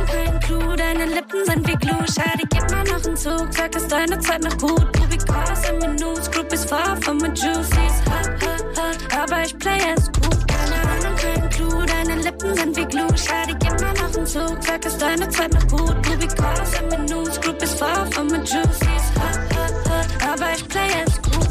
Kein 0.07 0.39
Clou, 0.39 0.77
deine 0.77 1.07
Lippen 1.07 1.43
sind 1.45 1.67
wie 1.67 1.75
Glue. 1.75 2.05
Schade, 2.07 2.43
gib 2.51 2.71
mal 2.71 2.85
noch 2.85 3.05
einen 3.05 3.17
Zug, 3.17 3.49
sag, 3.51 3.75
ist 3.75 3.91
deine 3.91 4.17
Zeit 4.19 4.43
noch 4.43 4.57
gut. 4.57 4.87
Du 4.95 5.07
because 5.09 5.67
I'm 5.67 5.83
in 5.83 5.95
news, 5.97 6.31
group 6.31 6.53
is 6.53 6.63
far 6.63 6.95
from 7.01 7.17
my 7.17 7.27
juices. 7.27 7.75
Hot, 8.07 8.29
hot, 8.45 8.77
hot, 8.77 9.17
aber 9.19 9.41
ich 9.43 9.59
play 9.59 9.79
es 9.93 10.09
cool. 10.21 10.39
Keine 10.47 10.75
Ahnung, 10.89 11.17
kein 11.17 11.49
Clou, 11.49 11.85
deine 11.85 12.15
Lippen 12.21 12.55
sind 12.55 12.77
wie 12.77 12.85
Glue. 12.85 13.17
Schade, 13.17 13.57
gib 13.59 13.81
mal 13.81 13.93
noch 13.93 14.02
einen 14.23 14.27
Zug, 14.27 14.57
sag, 14.63 14.85
ist 14.85 15.01
deine 15.01 15.27
Zeit 15.29 15.53
noch 15.53 15.67
gut. 15.67 16.01
Because 16.19 16.75
I'm 16.77 16.93
in 16.93 17.05
news, 17.05 17.39
group 17.41 17.61
is 17.61 17.73
far 17.73 18.05
from 18.11 18.27
my 18.27 18.37
juices. 18.37 19.03
Hot, 19.19 19.37
hot, 19.53 19.73
hot, 19.87 20.07
aber 20.25 20.53
ich 20.53 20.67
play 20.67 20.87
es 21.05 21.19
cool. 21.27 21.47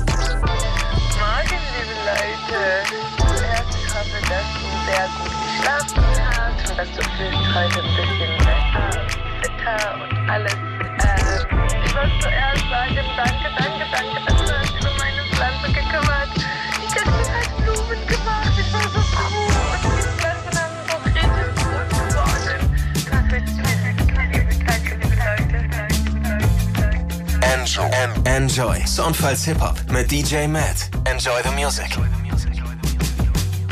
Morgen, 1.20 1.60
liebe 1.74 1.94
Leute. 2.08 2.60
Zuerst, 3.18 3.72
ich 3.76 3.94
hoffe, 3.94 4.18
dass 4.28 4.48
du 4.56 4.68
sehr 4.88 5.06
gut 5.18 5.34
geschlafen 5.42 6.04
hast 6.24 6.70
und 6.70 6.76
dass 6.78 6.90
du 6.96 7.02
fühlst 7.16 7.48
heute 7.54 7.78
ein 7.80 7.90
bisschen 7.96 8.34
besser, 8.38 8.88
fitter 9.42 9.82
und 10.02 10.12
alles. 10.30 10.54
Ähm, 10.54 11.48
ich 11.84 11.94
wollte 11.94 12.18
zuerst 12.20 12.61
Enjoy. 27.72 27.90
En 27.92 28.26
Enjoy. 28.26 28.86
Soundfiles 28.86 29.46
Hip-Hop 29.46 29.90
mit 29.90 30.10
DJ 30.10 30.46
Matt. 30.46 30.90
Enjoy 31.04 31.40
the 31.42 31.50
music. 31.58 31.86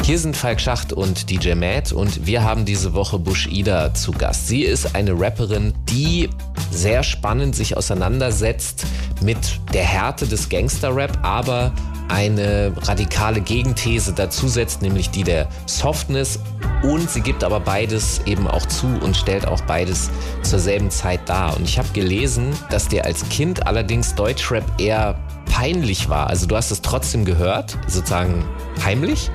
Hier 0.03 0.19
sind 0.19 0.35
Falk 0.35 0.59
Schacht 0.59 0.95
und 0.95 1.29
DJ 1.29 1.53
Matt 1.53 1.93
und 1.93 2.25
wir 2.25 2.43
haben 2.43 2.65
diese 2.65 2.95
Woche 2.95 3.19
Bush 3.19 3.47
Ida 3.49 3.93
zu 3.93 4.13
Gast. 4.13 4.49
Sie 4.49 4.63
ist 4.63 4.95
eine 4.95 5.13
Rapperin, 5.13 5.75
die 5.91 6.31
sehr 6.71 7.03
spannend 7.03 7.55
sich 7.55 7.77
auseinandersetzt 7.77 8.87
mit 9.21 9.37
der 9.75 9.85
Härte 9.85 10.27
des 10.27 10.49
Gangster-Rap, 10.49 11.19
aber 11.21 11.71
eine 12.09 12.73
radikale 12.81 13.43
Gegenthese 13.43 14.15
dazu 14.15 14.49
setzt, 14.49 14.81
nämlich 14.81 15.11
die 15.11 15.25
der 15.25 15.47
Softness 15.67 16.39
und 16.83 17.11
sie 17.11 17.21
gibt 17.21 17.45
aber 17.45 17.61
beides 17.61 18.21
eben 18.27 18.47
auch 18.47 18.67
zu 18.67 18.87
und 18.87 19.17
stellt 19.17 19.47
auch 19.47 19.61
beides 19.63 20.11
zur 20.43 20.59
selben 20.59 20.91
Zeit 20.91 21.29
dar. 21.29 21.57
Und 21.57 21.65
ich 21.65 21.79
habe 21.79 21.89
gelesen, 21.93 22.53
dass 22.71 22.89
dir 22.89 23.05
als 23.05 23.29
Kind 23.29 23.67
allerdings 23.67 24.15
Deutschrap 24.15 24.65
eher 24.81 25.19
peinlich 25.51 26.09
war. 26.09 26.29
Also 26.29 26.47
du 26.47 26.57
hast 26.57 26.71
es 26.71 26.81
trotzdem 26.81 27.25
gehört, 27.25 27.77
sozusagen 27.87 28.45
heimlich, 28.85 29.31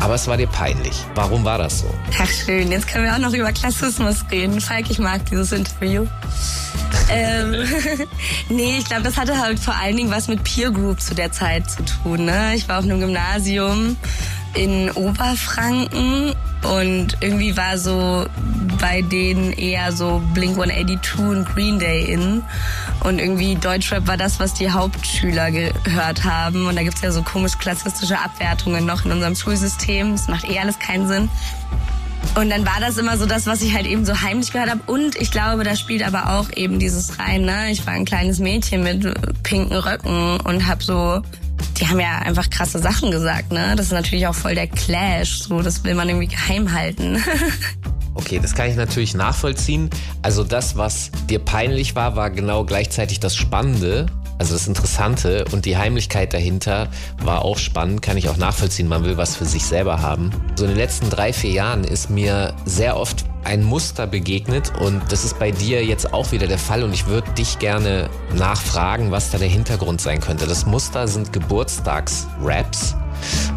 aber 0.00 0.14
es 0.14 0.26
war 0.26 0.36
dir 0.36 0.46
peinlich. 0.46 1.04
Warum 1.14 1.44
war 1.44 1.58
das 1.58 1.80
so? 1.80 1.94
Ach 2.20 2.28
schön, 2.28 2.70
jetzt 2.72 2.88
können 2.88 3.04
wir 3.04 3.14
auch 3.14 3.18
noch 3.18 3.32
über 3.32 3.52
Klassismus 3.52 4.24
reden. 4.30 4.60
Falk, 4.60 4.90
ich 4.90 4.98
mag 4.98 5.24
dieses 5.26 5.52
Interview. 5.52 6.06
ähm, 7.10 7.54
nee, 8.48 8.78
ich 8.78 8.86
glaube, 8.86 9.02
das 9.02 9.16
hatte 9.16 9.38
halt 9.38 9.58
vor 9.58 9.74
allen 9.74 9.96
Dingen 9.96 10.10
was 10.10 10.28
mit 10.28 10.42
Peer 10.42 10.70
Group 10.70 11.00
zu 11.00 11.14
der 11.14 11.32
Zeit 11.32 11.70
zu 11.70 11.84
tun. 11.84 12.24
Ne? 12.24 12.54
Ich 12.54 12.68
war 12.68 12.78
auf 12.78 12.84
einem 12.84 13.00
Gymnasium 13.00 13.96
in 14.54 14.90
Oberfranken 14.90 16.34
und 16.62 17.16
irgendwie 17.20 17.56
war 17.56 17.78
so 17.78 18.26
bei 18.80 19.02
denen 19.02 19.52
eher 19.52 19.92
so 19.92 20.22
Blink 20.34 20.58
182 20.58 21.18
und 21.20 21.54
Green 21.54 21.78
Day 21.78 22.12
in. 22.12 22.42
Und 23.00 23.20
irgendwie 23.20 23.54
Deutschrap 23.54 24.06
war 24.06 24.16
das, 24.16 24.40
was 24.40 24.54
die 24.54 24.70
Hauptschüler 24.70 25.50
gehört 25.50 26.24
haben. 26.24 26.66
Und 26.66 26.76
da 26.76 26.82
gibt's 26.82 27.00
ja 27.00 27.12
so 27.12 27.22
komisch 27.22 27.58
klassistische 27.58 28.18
Abwertungen 28.18 28.86
noch 28.86 29.04
in 29.04 29.12
unserem 29.12 29.36
Schulsystem. 29.36 30.12
Das 30.12 30.28
macht 30.28 30.48
eh 30.48 30.58
alles 30.58 30.78
keinen 30.78 31.06
Sinn. 31.06 31.30
Und 32.34 32.50
dann 32.50 32.66
war 32.66 32.80
das 32.80 32.98
immer 32.98 33.16
so 33.16 33.26
das, 33.26 33.46
was 33.46 33.62
ich 33.62 33.74
halt 33.74 33.86
eben 33.86 34.04
so 34.04 34.20
heimlich 34.20 34.52
gehört 34.52 34.70
habe. 34.70 34.80
Und 34.86 35.16
ich 35.16 35.30
glaube, 35.30 35.64
da 35.64 35.76
spielt 35.76 36.02
aber 36.02 36.38
auch 36.38 36.50
eben 36.54 36.78
dieses 36.78 37.18
rein. 37.18 37.42
Ne? 37.42 37.70
Ich 37.70 37.86
war 37.86 37.94
ein 37.94 38.04
kleines 38.04 38.38
Mädchen 38.38 38.82
mit 38.82 39.06
pinken 39.42 39.76
Röcken 39.76 40.38
und 40.40 40.66
hab 40.66 40.82
so 40.82 41.22
die 41.78 41.86
haben 41.86 42.00
ja 42.00 42.18
einfach 42.18 42.50
krasse 42.50 42.78
Sachen 42.78 43.10
gesagt, 43.10 43.52
ne? 43.52 43.74
Das 43.76 43.86
ist 43.86 43.92
natürlich 43.92 44.26
auch 44.26 44.34
voll 44.34 44.54
der 44.54 44.66
Clash, 44.66 45.40
so 45.40 45.62
das 45.62 45.84
will 45.84 45.94
man 45.94 46.08
irgendwie 46.08 46.28
geheim 46.28 46.72
halten. 46.72 47.22
Okay, 48.14 48.40
das 48.42 48.56
kann 48.56 48.68
ich 48.68 48.74
natürlich 48.74 49.14
nachvollziehen. 49.14 49.90
Also 50.22 50.42
das, 50.42 50.76
was 50.76 51.12
dir 51.30 51.38
peinlich 51.38 51.94
war, 51.94 52.16
war 52.16 52.30
genau 52.30 52.64
gleichzeitig 52.64 53.20
das 53.20 53.36
Spannende, 53.36 54.06
also 54.38 54.54
das 54.54 54.66
Interessante 54.66 55.44
und 55.52 55.64
die 55.64 55.76
Heimlichkeit 55.76 56.32
dahinter 56.32 56.88
war 57.22 57.44
auch 57.44 57.58
spannend, 57.58 58.02
kann 58.02 58.16
ich 58.16 58.28
auch 58.28 58.36
nachvollziehen. 58.36 58.88
Man 58.88 59.04
will 59.04 59.16
was 59.16 59.36
für 59.36 59.44
sich 59.44 59.64
selber 59.64 60.00
haben. 60.00 60.30
So 60.56 60.64
in 60.64 60.70
den 60.70 60.78
letzten 60.78 61.10
drei, 61.10 61.32
vier 61.32 61.50
Jahren 61.50 61.84
ist 61.84 62.08
mir 62.08 62.54
sehr 62.64 62.96
oft 62.96 63.24
ein 63.44 63.62
Muster 63.62 64.06
begegnet 64.06 64.72
und 64.78 65.00
das 65.10 65.24
ist 65.24 65.38
bei 65.38 65.50
dir 65.50 65.84
jetzt 65.84 66.12
auch 66.12 66.32
wieder 66.32 66.46
der 66.46 66.58
Fall 66.58 66.82
und 66.82 66.92
ich 66.92 67.06
würde 67.06 67.30
dich 67.32 67.58
gerne 67.58 68.10
nachfragen, 68.34 69.10
was 69.10 69.30
da 69.30 69.38
der 69.38 69.48
Hintergrund 69.48 70.00
sein 70.00 70.20
könnte. 70.20 70.46
Das 70.46 70.66
Muster 70.66 71.08
sind 71.08 71.32
Geburtstagsraps. 71.32 72.94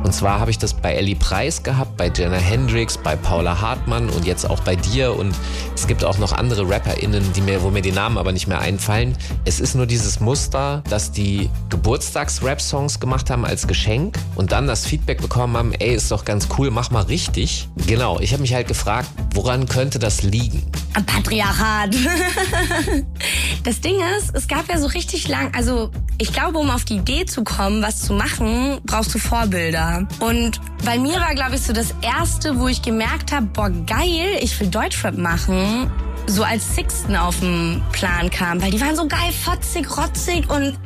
Und 0.04 0.14
zwar 0.14 0.40
habe 0.40 0.52
ich 0.52 0.58
das 0.58 0.74
bei 0.74 0.94
Ellie 0.94 1.16
Preis 1.16 1.64
gehabt, 1.64 1.98
bei 1.98 2.12
Jenna 2.14 2.38
Hendricks, 2.38 2.98
bei 2.98 3.16
Paula 3.16 3.62
Hartmann 3.62 4.10
und 4.10 4.26
jetzt 4.26 4.50
auch 4.50 4.60
bei 4.62 4.76
dir. 4.76 5.16
Und 5.16 5.36
es 5.76 5.88
gibt 5.88 6.04
auch 6.04 6.18
noch 6.18 6.34
andere 6.34 6.68
RapperInnen, 6.70 7.34
die 7.34 7.42
mir, 7.42 7.62
wo 7.62 7.70
mir 7.70 7.82
die 7.82 7.92
Namen 7.92 8.18
aber 8.18 8.32
nicht 8.32 8.48
mehr 8.48 8.60
einfallen. 8.60 9.16
Es 9.46 9.60
ist 9.60 9.76
nur 9.76 9.86
dieses 9.86 10.20
Muster, 10.20 10.84
dass 10.90 11.12
die 11.12 11.50
Geburtstags-Rap-Songs 11.70 13.00
gemacht 13.00 13.30
haben 13.30 13.46
als 13.46 13.68
Geschenk 13.68 14.18
und 14.36 14.52
dann 14.52 14.68
das 14.68 14.86
Feedback 14.86 15.22
bekommen 15.22 15.56
haben, 15.58 15.74
ey, 15.74 15.94
ist 15.94 16.12
doch 16.12 16.26
ganz 16.26 16.48
cool, 16.58 16.72
mach 16.72 16.92
mal 16.92 17.04
richtig. 17.04 17.70
Genau, 17.88 18.20
ich 18.20 18.34
habe 18.34 18.42
mich 18.42 18.54
halt 18.54 18.68
gefragt, 18.68 19.10
woran 19.34 19.68
könnte 19.68 20.00
das 20.00 20.24
liegen? 20.24 20.64
Patriarchat. 20.94 21.96
das 23.64 23.82
Ding 23.82 23.96
ist, 24.18 24.36
es 24.36 24.48
gab 24.48 24.70
ja 24.70 24.78
so 24.78 24.88
richtig 24.88 25.28
lang, 25.28 25.54
also 25.56 25.92
ich 26.18 26.34
glaube, 26.34 26.58
um 26.60 26.70
auf 26.70 26.86
die 26.86 26.98
Idee 26.98 27.26
zu 27.26 27.44
kommen, 27.44 27.82
was 27.82 28.02
zu 28.02 28.14
machen, 28.14 28.80
brauchst 28.86 29.14
du 29.16 29.20
Vorbilder. 29.20 30.08
Und 30.20 30.60
bei 30.86 31.00
mir 31.00 31.16
war, 31.16 31.34
glaube 31.34 31.56
ich, 31.56 31.62
so 31.62 31.74
das 31.74 31.96
erste, 32.02 32.60
wo 32.60 32.68
ich 32.68 32.82
gemerkt 32.82 33.32
habe, 33.32 33.48
boah, 33.48 33.70
geil, 33.70 34.38
ich 34.42 34.60
will 34.60 34.68
Deutschrap 34.68 35.18
machen, 35.18 35.90
so 36.28 36.44
als 36.44 36.76
Sixten 36.76 37.16
auf 37.16 37.40
den 37.40 37.82
Plan 37.92 38.30
kam. 38.30 38.62
Weil 38.62 38.72
die 38.72 38.82
waren 38.82 38.96
so 38.96 39.08
geil, 39.08 39.32
fotzig, 39.32 39.98
rotzig 39.98 40.50
und 40.50 40.78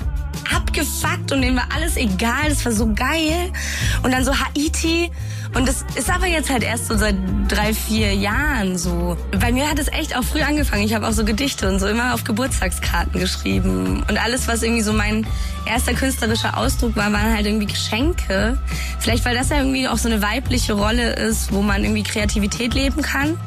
abgefuckt 0.56 1.32
und 1.32 1.42
denen 1.42 1.58
war 1.58 1.68
alles 1.74 1.98
egal, 1.98 2.50
das 2.50 2.64
war 2.66 2.72
so 2.72 2.94
geil. 2.94 3.52
Und 4.04 4.12
dann 4.12 4.24
so 4.24 4.34
Haiti 4.34 5.12
Und 5.56 5.70
das 5.70 5.86
ist 5.96 6.10
aber 6.10 6.28
jetzt 6.28 6.50
halt 6.50 6.64
erst 6.64 6.88
so 6.88 6.98
seit 6.98 7.16
drei, 7.48 7.74
vier 7.74 8.14
Jahren 8.14 8.78
so. 8.78 9.16
Bei 9.40 9.54
mir 9.54 9.70
hat 9.70 9.80
es 9.80 9.88
echt 9.88 10.16
auch 10.16 10.24
früh 10.24 10.42
angefangen. 10.42 10.84
Ich 10.84 10.94
habe 10.94 11.08
auch 11.08 11.14
so 11.14 11.24
Gedichte 11.24 11.70
und 11.70 11.80
so 11.80 11.88
immer 11.88 12.14
auf 12.14 12.26
Geburtstagskarten 12.26 13.22
geschrieben. 13.22 14.04
Und 14.10 14.22
alles, 14.22 14.50
was 14.50 14.64
irgendwie 14.64 14.82
so 14.82 14.92
mein 14.92 15.26
erster 15.66 15.94
künstlerischer 15.94 16.58
Ausdruck 16.58 16.98
war, 16.98 17.12
waren 17.14 17.34
halt 17.34 17.46
irgendwie 17.46 17.68
Geschenke. 17.68 18.58
Vielleicht, 19.00 19.24
weil 19.24 19.34
das 19.34 19.50
ja 19.50 19.58
irgendwie 19.58 19.88
auch 19.88 19.98
so 19.98 20.10
eine 20.10 20.22
weibliche 20.22 20.74
Rolle 20.74 21.14
ist, 21.14 21.54
wo 21.54 21.62
man 21.62 21.86
irgendwie 21.86 22.04
Kreativität 22.04 22.74
leben 22.74 23.02
kann. 23.02 23.38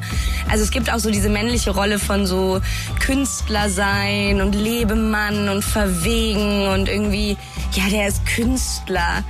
Also 0.49 0.63
es 0.63 0.71
gibt 0.71 0.91
auch 0.91 0.99
so 0.99 1.11
diese 1.11 1.29
männliche 1.29 1.69
Rolle 1.69 1.99
von 1.99 2.25
so 2.25 2.59
Künstler 2.99 3.69
sein 3.69 4.41
und 4.41 4.53
Lebemann 4.55 5.47
und 5.47 5.63
verwegen 5.63 6.67
und 6.69 6.89
irgendwie, 6.89 7.37
ja, 7.73 7.83
der 7.91 8.07
ist 8.07 8.25
Künstler. 8.25 9.23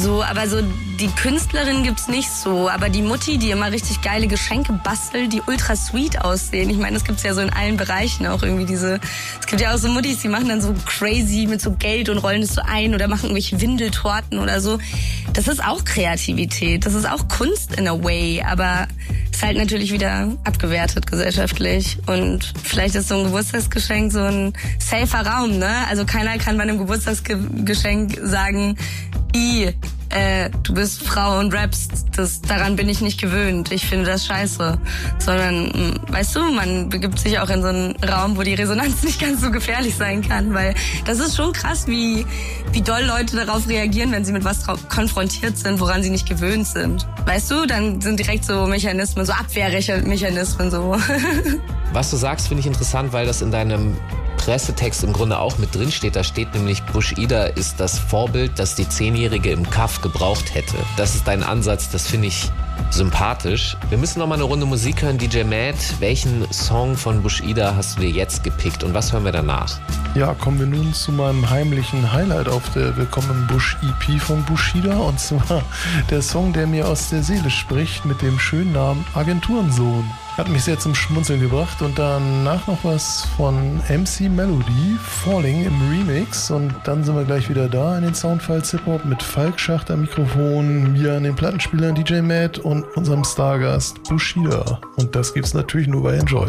So, 0.00 0.22
aber 0.22 0.48
so 0.48 0.58
die 1.00 1.08
Künstlerin 1.08 1.82
gibt's 1.82 2.06
nicht 2.06 2.30
so, 2.30 2.68
aber 2.68 2.88
die 2.88 3.02
Mutti, 3.02 3.36
die 3.36 3.50
immer 3.50 3.72
richtig 3.72 4.00
geile 4.00 4.28
Geschenke 4.28 4.72
bastelt, 4.72 5.32
die 5.32 5.42
ultra 5.44 5.74
sweet 5.74 6.20
aussehen. 6.22 6.70
Ich 6.70 6.76
meine, 6.76 6.94
das 6.94 7.04
gibt's 7.04 7.24
ja 7.24 7.34
so 7.34 7.40
in 7.40 7.50
allen 7.50 7.76
Bereichen 7.76 8.24
auch 8.28 8.44
irgendwie 8.44 8.64
diese. 8.64 9.00
Es 9.40 9.46
gibt 9.46 9.60
ja 9.60 9.74
auch 9.74 9.78
so 9.78 9.88
Muttis, 9.88 10.20
die 10.20 10.28
machen 10.28 10.48
dann 10.48 10.60
so 10.60 10.72
crazy 10.86 11.48
mit 11.48 11.60
so 11.60 11.72
Geld 11.72 12.10
und 12.10 12.18
rollen 12.18 12.42
es 12.42 12.54
so 12.54 12.62
ein 12.64 12.94
oder 12.94 13.08
machen 13.08 13.24
irgendwelche 13.24 13.60
Windeltorten 13.60 14.38
oder 14.38 14.60
so. 14.60 14.78
Das 15.32 15.48
ist 15.48 15.64
auch 15.64 15.84
Kreativität, 15.84 16.86
das 16.86 16.94
ist 16.94 17.10
auch 17.10 17.26
Kunst 17.26 17.74
in 17.74 17.88
a 17.88 18.00
way, 18.00 18.40
aber 18.48 18.86
ist 19.32 19.42
halt 19.42 19.56
natürlich 19.56 19.92
wieder 19.92 20.32
abgewertet 20.44 21.08
gesellschaftlich 21.08 21.98
und 22.06 22.52
vielleicht 22.62 22.94
ist 22.94 23.08
so 23.08 23.16
ein 23.16 23.24
Geburtstagsgeschenk 23.24 24.12
so 24.12 24.20
ein 24.20 24.52
safer 24.78 25.26
Raum, 25.26 25.58
ne? 25.58 25.70
Also 25.88 26.04
keiner 26.04 26.38
kann 26.38 26.56
bei 26.56 26.64
einem 26.64 26.78
Geburtstagsgeschenk 26.78 28.18
sagen, 28.22 28.76
i, 29.36 29.72
äh, 30.10 30.50
du 30.62 30.74
bist 30.74 31.02
Frau 31.02 31.38
und 31.38 31.52
rappst, 31.52 32.06
das, 32.16 32.40
daran 32.40 32.76
bin 32.76 32.88
ich 32.88 33.00
nicht 33.00 33.20
gewöhnt. 33.20 33.70
Ich 33.72 33.86
finde 33.86 34.06
das 34.06 34.26
scheiße. 34.26 34.78
Sondern, 35.18 35.64
mh, 35.66 36.12
weißt 36.12 36.36
du, 36.36 36.50
man 36.50 36.88
begibt 36.88 37.18
sich 37.18 37.38
auch 37.38 37.50
in 37.50 37.62
so 37.62 37.68
einen 37.68 37.96
Raum, 37.96 38.36
wo 38.36 38.42
die 38.42 38.54
Resonanz 38.54 39.02
nicht 39.04 39.20
ganz 39.20 39.40
so 39.40 39.50
gefährlich 39.50 39.94
sein 39.96 40.26
kann, 40.26 40.54
weil 40.54 40.74
das 41.04 41.18
ist 41.18 41.36
schon 41.36 41.52
krass, 41.52 41.86
wie, 41.86 42.24
wie 42.72 42.80
doll 42.80 43.02
Leute 43.04 43.36
darauf 43.36 43.68
reagieren, 43.68 44.12
wenn 44.12 44.24
sie 44.24 44.32
mit 44.32 44.44
was 44.44 44.64
konfrontiert 44.88 45.58
sind, 45.58 45.80
woran 45.80 46.02
sie 46.02 46.10
nicht 46.10 46.28
gewöhnt 46.28 46.66
sind. 46.66 47.06
Weißt 47.26 47.50
du, 47.50 47.66
dann 47.66 48.00
sind 48.00 48.18
direkt 48.18 48.44
so 48.44 48.66
Mechanismen, 48.66 49.26
so 49.26 49.32
Abwehrmechanismen 49.32 50.70
so. 50.70 50.96
Was 51.92 52.10
du 52.10 52.16
sagst, 52.16 52.48
finde 52.48 52.60
ich 52.60 52.66
interessant, 52.66 53.12
weil 53.12 53.26
das 53.26 53.40
in 53.40 53.50
deinem 53.50 53.96
Pressetext 54.38 55.04
im 55.04 55.12
Grunde 55.12 55.38
auch 55.38 55.58
mit 55.58 55.74
drin 55.74 55.92
steht. 55.92 56.16
Da 56.16 56.24
steht 56.24 56.54
nämlich, 56.54 56.82
Bush-Ida 56.84 57.44
ist 57.44 57.78
das 57.78 57.98
Vorbild, 57.98 58.58
das 58.58 58.74
die 58.74 58.88
Zehnjährige 58.88 59.50
im 59.50 59.68
Kaff 59.68 60.00
gebraucht 60.00 60.54
hätte. 60.54 60.76
Das 60.96 61.14
ist 61.14 61.28
dein 61.28 61.42
Ansatz, 61.42 61.90
das 61.90 62.06
finde 62.06 62.28
ich 62.28 62.50
sympathisch. 62.90 63.76
Wir 63.90 63.98
müssen 63.98 64.20
noch 64.20 64.26
mal 64.26 64.36
eine 64.36 64.44
Runde 64.44 64.64
Musik 64.64 65.02
hören. 65.02 65.18
DJ 65.18 65.42
Matt, 65.42 65.76
welchen 65.98 66.50
Song 66.52 66.96
von 66.96 67.22
Bush-Ida 67.22 67.74
hast 67.76 67.98
du 67.98 68.02
dir 68.02 68.10
jetzt 68.10 68.42
gepickt 68.44 68.82
und 68.82 68.94
was 68.94 69.12
hören 69.12 69.24
wir 69.24 69.32
danach? 69.32 69.78
Ja, 70.14 70.32
kommen 70.34 70.58
wir 70.58 70.66
nun 70.66 70.94
zu 70.94 71.12
meinem 71.12 71.48
heimlichen 71.50 72.12
Highlight 72.12 72.48
auf 72.48 72.62
der 72.70 72.96
Willkommen 72.96 73.30
im 73.30 73.46
Busch 73.46 73.76
EP 73.82 74.20
von 74.20 74.42
Bushida 74.44 74.96
und 74.96 75.20
zwar 75.20 75.62
der 76.10 76.22
Song, 76.22 76.52
der 76.52 76.66
mir 76.66 76.88
aus 76.88 77.10
der 77.10 77.22
Seele 77.22 77.50
spricht 77.50 78.04
mit 78.04 78.22
dem 78.22 78.38
schönen 78.38 78.72
Namen 78.72 79.04
Agenturensohn. 79.14 80.04
Hat 80.38 80.48
mich 80.48 80.62
sehr 80.62 80.78
zum 80.78 80.94
Schmunzeln 80.94 81.40
gebracht 81.40 81.82
und 81.82 81.98
danach 81.98 82.68
noch 82.68 82.84
was 82.84 83.26
von 83.36 83.78
MC 83.88 84.30
Melody, 84.30 84.96
Falling 85.02 85.64
im 85.64 85.90
Remix 85.90 86.52
und 86.52 86.72
dann 86.84 87.02
sind 87.02 87.16
wir 87.16 87.24
gleich 87.24 87.50
wieder 87.50 87.68
da 87.68 87.98
in 87.98 88.04
den 88.04 88.14
Soundfiles 88.14 88.70
Hip 88.70 88.86
Hop 88.86 89.04
mit 89.04 89.20
Falk 89.20 89.58
Schacht 89.58 89.90
am 89.90 90.02
Mikrofon, 90.02 90.92
mir 90.92 91.14
an 91.14 91.24
den 91.24 91.34
Plattenspielern 91.34 91.96
DJ 91.96 92.20
Matt 92.20 92.60
und 92.60 92.84
unserem 92.96 93.24
Stargast 93.24 94.00
Bushida. 94.04 94.80
Und 94.94 95.16
das 95.16 95.34
gibt's 95.34 95.54
natürlich 95.54 95.88
nur 95.88 96.04
bei 96.04 96.14
Enjoy. 96.14 96.48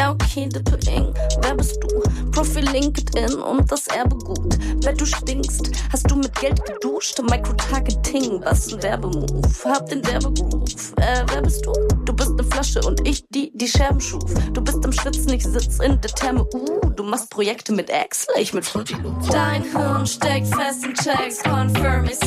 Ja, 0.00 0.12
okay, 0.12 0.48
Dippe 0.48 0.78
Ing, 0.90 1.12
wer 1.42 1.54
bist 1.54 1.76
du? 1.82 2.00
Profil 2.30 2.64
LinkedIn 2.70 3.34
und 3.34 3.70
das 3.70 3.86
Erbe 3.88 4.16
gut. 4.16 4.56
Wer 4.82 4.94
du 4.94 5.04
stinkst, 5.04 5.72
hast 5.92 6.10
du 6.10 6.16
mit 6.16 6.34
Geld 6.40 6.58
geduscht? 6.64 7.20
Microtargeting, 7.20 8.40
was 8.42 8.72
ein 8.72 8.82
Werbemove. 8.82 9.42
Hab 9.62 9.86
den 9.90 10.02
Werbegroove. 10.06 10.94
Äh, 10.96 11.22
wer 11.30 11.42
bist 11.42 11.66
du? 11.66 11.72
Du 12.06 12.14
bist 12.14 12.30
ne 12.30 12.44
Flasche 12.44 12.80
und 12.80 13.06
ich, 13.06 13.26
die 13.28 13.52
die 13.54 13.68
Scherben 13.68 14.00
schuf. 14.00 14.24
Du 14.54 14.62
bist 14.62 14.82
am 14.82 14.90
Schwitzen, 14.90 15.34
ich 15.34 15.44
sitz 15.44 15.78
in 15.80 16.00
der 16.00 16.10
Therme. 16.12 16.46
Uh, 16.54 16.88
du 16.96 17.02
machst 17.02 17.28
Projekte 17.28 17.74
mit 17.74 17.90
Excel, 17.90 18.36
ich 18.38 18.54
mit 18.54 18.72
Loops. 18.72 18.94
Dein 19.30 19.64
Hirn 19.64 20.06
steckt 20.06 20.46
fest 20.46 20.82
in 20.82 20.94
Checks, 20.94 21.42
confirm 21.42 22.06
ich 22.06 22.18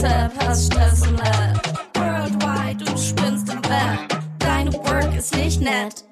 hast 0.45 0.71
Stress 0.71 1.07
im 1.07 1.15
Lab. 1.15 1.89
Worldwide, 1.95 2.85
du 2.85 2.95
spinnst 2.95 3.49
im 3.51 3.63
Web. 3.63 4.21
Deine 4.37 4.73
Work 4.73 5.17
ist 5.17 5.35
nicht 5.35 5.59
nett. 5.59 6.03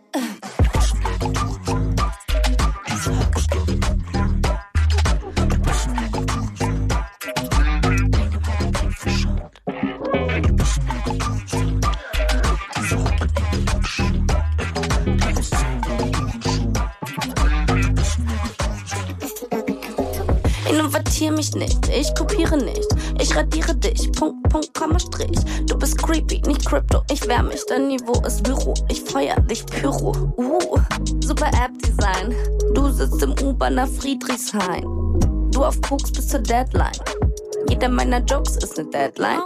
Innovatier 21.21 21.31
mich 21.31 21.55
nicht, 21.55 21.87
ich 21.89 22.15
kopiere 22.15 22.57
nicht. 22.57 22.87
Ich 23.19 23.35
radiere 23.35 23.75
dich, 23.75 24.11
Punkt, 24.13 24.49
Punkt, 24.49 24.73
Komma, 24.73 24.97
Strich. 24.99 25.37
Du 25.67 25.77
bist 25.77 25.97
creepy, 26.01 26.41
nicht 26.47 26.65
Crypto. 26.65 27.03
Ich 27.11 27.27
wär 27.27 27.43
mich, 27.43 27.61
dein 27.67 27.89
Niveau 27.89 28.19
ist 28.25 28.41
Büro. 28.43 28.73
Ich 28.89 29.01
feuer 29.01 29.39
dich, 29.41 29.63
Pyro. 29.67 30.33
Uh, 30.37 30.79
super 31.23 31.47
App-Design. 31.47 32.33
Du 32.73 32.89
sitzt 32.89 33.21
im 33.21 33.35
U-Bahner 33.43 33.85
Friedrichshain. 33.85 34.81
Du 35.51 35.63
auf 35.63 35.79
Koks 35.81 36.11
bis 36.11 36.29
zur 36.29 36.39
Deadline. 36.39 36.97
Jeder 37.69 37.89
meiner 37.89 38.19
Jokes 38.21 38.57
ist 38.57 38.77
ne 38.79 38.85
Deadline. 38.85 39.41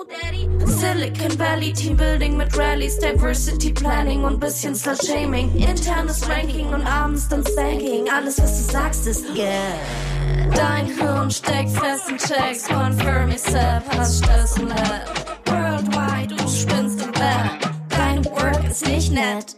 Silicon 0.66 1.38
Valley 1.38 1.74
Teambuilding 1.74 2.38
mit 2.38 2.58
Rallies, 2.58 2.98
Diversity 3.00 3.74
Planning 3.74 4.24
und 4.24 4.40
bisschen 4.40 4.76
Slut-Shaming. 4.76 5.54
Internes 5.58 6.28
Ranking 6.30 6.74
und 6.74 6.86
abends 6.86 7.28
dann 7.28 7.46
Spanking. 7.46 8.06
Alles, 8.16 8.42
was 8.42 8.66
du 8.66 8.72
sagst, 8.72 9.08
ist 9.08 9.26
yeah. 9.36 9.76
Dein 10.56 10.88
Hirn 10.88 11.30
steckt 11.30 11.72
fest 11.72 12.10
in 12.10 12.18
Checks, 12.18 12.68
confirm 12.68 13.32
Sepp, 13.38 13.84
hast 13.98 14.24
Stress 14.24 14.58
im 14.58 14.68
Lab. 14.70 15.38
Worldwide, 15.46 16.36
du 16.36 16.48
spinnst 16.48 17.02
im 17.02 17.14
Web. 17.16 17.72
Dein 17.90 18.26
Work 18.26 18.64
ist 18.70 18.88
nicht 18.88 19.12
nett. 19.12 19.56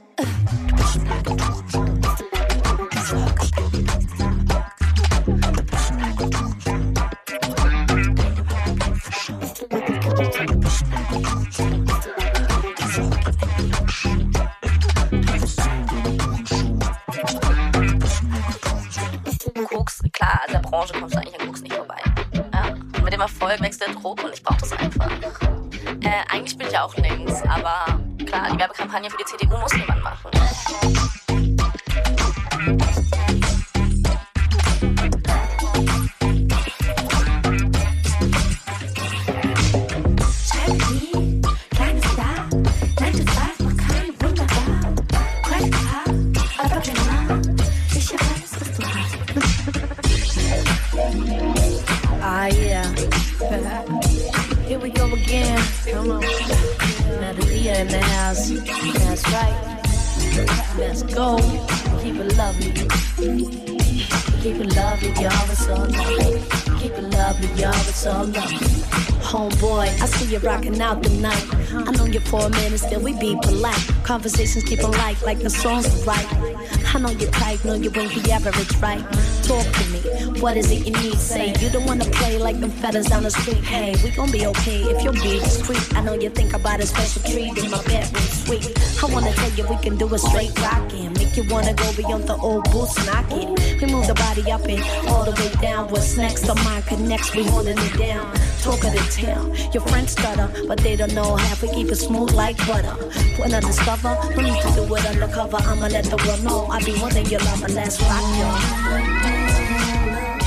Keep 62.07 62.19
it 62.21 62.37
lovely. 62.37 62.71
Keep 62.71 64.61
it 64.61 64.75
lovely, 64.77 65.09
y'all. 65.21 65.51
It's 65.51 65.67
all 65.67 65.89
love. 65.89 66.79
Keep 66.79 66.93
it 66.93 67.03
lovely, 67.03 67.47
y'all. 67.61 67.73
It's 67.73 68.05
all 68.07 68.23
love. 68.23 68.87
Homeboy, 69.27 69.87
I 70.01 70.05
see 70.05 70.31
you 70.31 70.39
rocking 70.39 70.79
out 70.79 71.03
the 71.03 71.09
night. 71.09 71.45
I 71.73 71.91
know 71.91 72.05
you're 72.05 72.21
for 72.21 72.45
a 72.45 72.49
minute, 72.49 72.79
still 72.79 73.01
we 73.01 73.11
be 73.19 73.37
polite. 73.41 73.75
Conversations 74.03 74.63
keep 74.63 74.85
on 74.85 74.91
light, 74.91 75.21
like 75.23 75.39
the 75.39 75.49
songs 75.49 75.85
are 75.85 76.05
right. 76.05 76.76
I 76.93 76.99
know 76.99 77.09
you 77.09 77.27
type, 77.27 77.63
know 77.65 77.73
you 77.73 77.91
ain't 77.95 78.23
the 78.23 78.31
average, 78.31 78.75
right? 78.77 79.03
Talk 79.43 79.65
to 79.65 79.85
me, 79.91 80.41
what 80.41 80.57
is 80.57 80.71
it 80.71 80.85
you 80.85 80.93
need? 80.93 81.17
Say 81.17 81.53
you 81.59 81.69
don't 81.69 81.85
wanna 81.85 82.05
play 82.05 82.37
like 82.37 82.59
them 82.59 82.71
fellas 82.71 83.09
down 83.09 83.23
the 83.23 83.31
street. 83.31 83.63
Hey, 83.63 83.95
we 84.03 84.11
gon' 84.11 84.31
be 84.31 84.45
okay 84.47 84.81
if 84.83 85.03
you'll 85.03 85.13
be 85.13 85.39
discreet. 85.39 85.95
I 85.95 86.01
know 86.01 86.13
you 86.13 86.29
think 86.29 86.53
about 86.53 86.79
a 86.79 86.85
special 86.85 87.21
treat 87.23 87.57
in 87.57 87.69
my 87.69 87.81
bedroom 87.83 88.23
suite. 88.23 89.03
I 89.03 89.05
wanna 89.13 89.33
tell 89.33 89.51
you 89.51 89.67
we 89.67 89.77
can 89.77 89.97
do 89.97 90.13
a 90.13 90.17
straight 90.17 90.57
rockin', 90.59 91.13
make 91.13 91.37
you 91.37 91.43
wanna 91.49 91.73
go 91.73 91.93
beyond 91.95 92.23
the 92.27 92.35
old 92.37 92.63
boots 92.71 92.97
knocking. 93.05 93.55
We 93.79 93.85
move 93.91 94.07
the 94.07 94.15
body 94.15 94.51
up 94.51 94.65
and 94.67 94.81
all 95.09 95.23
the 95.23 95.31
way 95.39 95.51
down. 95.61 95.89
What's 95.89 96.17
next? 96.17 96.47
The 96.47 96.55
mind 96.55 96.85
connects, 96.85 97.35
we 97.35 97.43
holding 97.43 97.77
it 97.77 97.97
down. 97.97 98.33
Talk 98.63 98.83
of 98.83 98.91
the 98.91 99.21
town, 99.21 99.55
your 99.71 99.83
friends 99.83 100.11
stutter, 100.13 100.49
but 100.67 100.79
they 100.79 100.95
don't 100.95 101.13
know 101.13 101.35
half. 101.35 101.61
We 101.61 101.69
keep 101.69 101.89
it 101.89 101.95
smooth 101.95 102.31
like 102.33 102.57
butter. 102.67 102.95
When 103.37 103.53
I 103.53 103.59
discover, 103.59 104.17
we 104.35 104.43
need 104.43 104.61
to 104.61 104.71
do 104.75 104.95
it 104.95 105.05
undercover. 105.05 105.57
I'ma 105.57 105.87
let 105.87 106.05
the 106.05 106.17
world 106.25 106.43
know 106.43 106.65
I 106.77 106.83
be 106.83 106.93
one 106.99 107.17
of 107.17 107.31
your 107.31 107.39
lover. 107.39 107.69
Let's 107.69 107.99
rock, 108.03 108.21
y'all. 108.37 108.53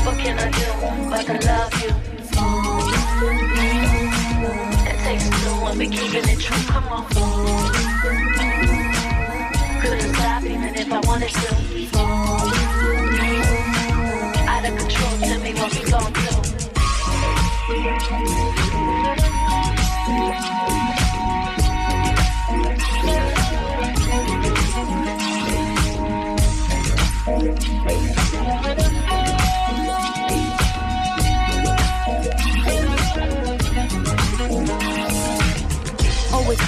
What 0.07 0.16
can 0.16 0.39
I 0.39 0.49
do 0.53 0.64
but 1.11 1.26
to 1.26 1.33
love 1.45 1.74
you? 1.83 1.91
It 4.87 4.99
takes 5.03 5.26
two 5.28 5.55
when 5.64 5.76
we 5.76 5.89
keeping 5.89 6.28
it 6.28 6.39
true. 6.39 6.62
Come 6.68 6.87
on. 6.87 7.05
Couldn't 9.81 10.14
stop 10.14 10.45
even 10.45 10.74
if 10.76 10.93
I 10.93 11.01
wanted 11.01 11.31
to. 11.31 11.49
Out 14.47 14.64
of 14.68 14.78
control, 14.78 15.18
tell 15.18 15.41
me 15.41 15.53
what 15.55 15.74
we 15.74 15.83
gon' 15.91 16.12
do. 16.12 16.20
Always 27.27 27.37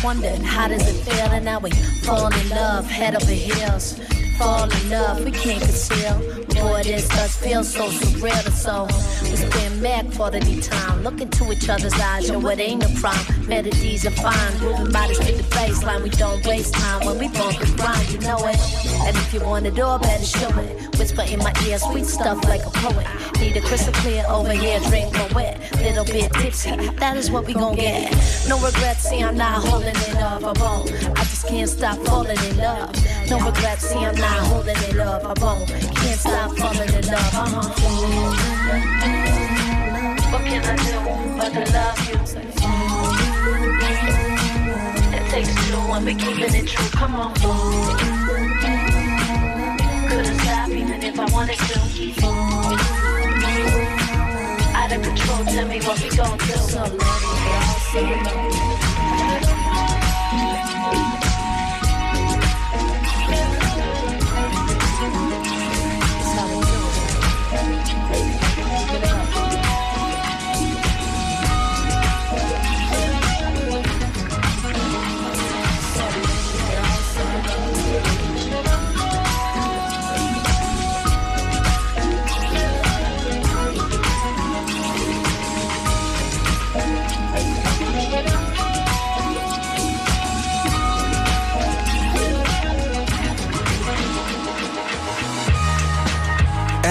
wondered 0.05 0.43
how 0.43 0.69
does 0.69 0.87
it 0.87 1.03
feel, 1.05 1.31
and 1.33 1.47
now 1.47 1.59
we 1.59 1.71
fall 2.05 2.27
in 2.27 2.49
love, 2.51 2.87
head 2.87 3.17
over 3.17 3.33
heels. 3.33 3.99
Fall 4.43 4.65
in 4.65 4.91
love, 4.91 5.25
we 5.25 5.31
can't 5.31 5.63
conceal. 5.63 6.19
Boy, 6.49 6.83
this 6.83 7.07
does 7.09 7.37
feel 7.37 7.63
so 7.63 7.89
surreal 7.89 8.51
so. 8.51 8.87
We 9.23 9.37
spend 9.37 9.81
mad 9.81 10.13
quality 10.15 10.61
time, 10.61 11.05
look 11.05 11.21
into 11.21 11.53
each 11.53 11.69
other's 11.69 11.95
eyes, 11.95 12.29
yo, 12.29 12.45
it 12.49 12.59
ain't 12.59 12.85
a 12.85 13.01
problem. 13.01 13.49
Melodies 13.49 14.05
are 14.05 14.11
fine, 14.11 14.61
moving 14.61 14.93
bodies 14.93 15.19
to 15.21 15.33
the 15.33 15.45
baseline. 15.45 16.03
We 16.03 16.11
don't 16.11 16.45
waste 16.45 16.75
time 16.75 17.07
when 17.07 17.19
we 17.21 17.29
bump 17.29 17.61
and 17.61 17.77
grind, 17.77 18.11
you 18.11 18.19
know 18.19 18.39
it. 18.39 18.59
And 19.07 19.17
if 19.17 19.33
you 19.33 19.41
want 19.45 19.67
it 19.67 19.79
all, 19.79 20.01
better 20.01 20.25
show 20.25 20.59
it. 20.59 20.99
Whisper 20.99 21.23
in 21.23 21.39
my 21.39 21.53
ear, 21.67 21.79
sweet 21.79 22.07
stuff 22.07 22.43
like 22.45 22.67
a 22.67 22.71
poet. 22.71 23.07
Need 23.39 23.57
a 23.57 23.61
crystal 23.61 23.93
clear 23.95 24.25
over 24.29 24.53
here, 24.53 24.81
drink 24.81 25.13
my 25.13 25.27
wet. 25.35 25.61
Little 25.83 26.05
bit 26.05 26.33
tipsy, 26.33 26.71
that 26.75 27.17
is 27.17 27.31
what 27.31 27.47
we 27.47 27.55
gon' 27.55 27.77
get. 27.77 28.11
No 28.49 28.57
regrets, 28.59 29.09
see, 29.09 29.23
I'm 29.23 29.37
not 29.37 29.65
holding 29.65 29.89
it 29.89 30.17
up, 30.17 30.43
I 30.43 30.53
won't. 30.61 30.93
I 31.19 31.25
just 31.25 31.47
can't 31.47 31.69
stop 31.69 31.97
falling 32.07 32.39
in 32.39 32.57
love. 32.57 32.95
No 33.31 33.39
regrets, 33.39 33.89
see, 33.89 33.99
I'm 33.99 34.17
not 34.17 34.32
holding 34.41 34.77
it 34.77 34.99
up, 34.99 35.25
I 35.25 35.33
won't. 35.43 35.69
Can't 35.69 36.21
stop 36.21 36.57
falling 36.57 36.93
in 36.95 37.07
love, 37.07 37.35
uh-huh. 37.35 37.69
What 40.33 40.43
can 40.45 40.63
I 40.65 40.77
do 40.77 40.97
but 41.39 41.51
to 41.53 41.61
love 41.73 41.99
you? 42.09 42.17
It 45.17 45.25
takes 45.31 45.53
two 45.67 45.81
when 45.91 46.03
we 46.05 46.15
keeping 46.15 46.55
it 46.55 46.67
true. 46.69 46.89
Come 46.91 47.15
on. 47.17 47.35
Couldn't 50.09 50.39
stop 50.41 50.69
even 50.71 51.03
if 51.03 51.19
I 51.19 51.25
wanted 51.33 51.59
to. 51.59 51.81
Out 54.75 54.93
of 54.93 55.03
control, 55.03 55.45
tell 55.45 55.67
me 55.69 55.81
what 55.81 56.01
we 56.03 56.09
gon' 56.17 56.39
do. 56.39 56.57
So 56.57 56.83
let 61.23 61.32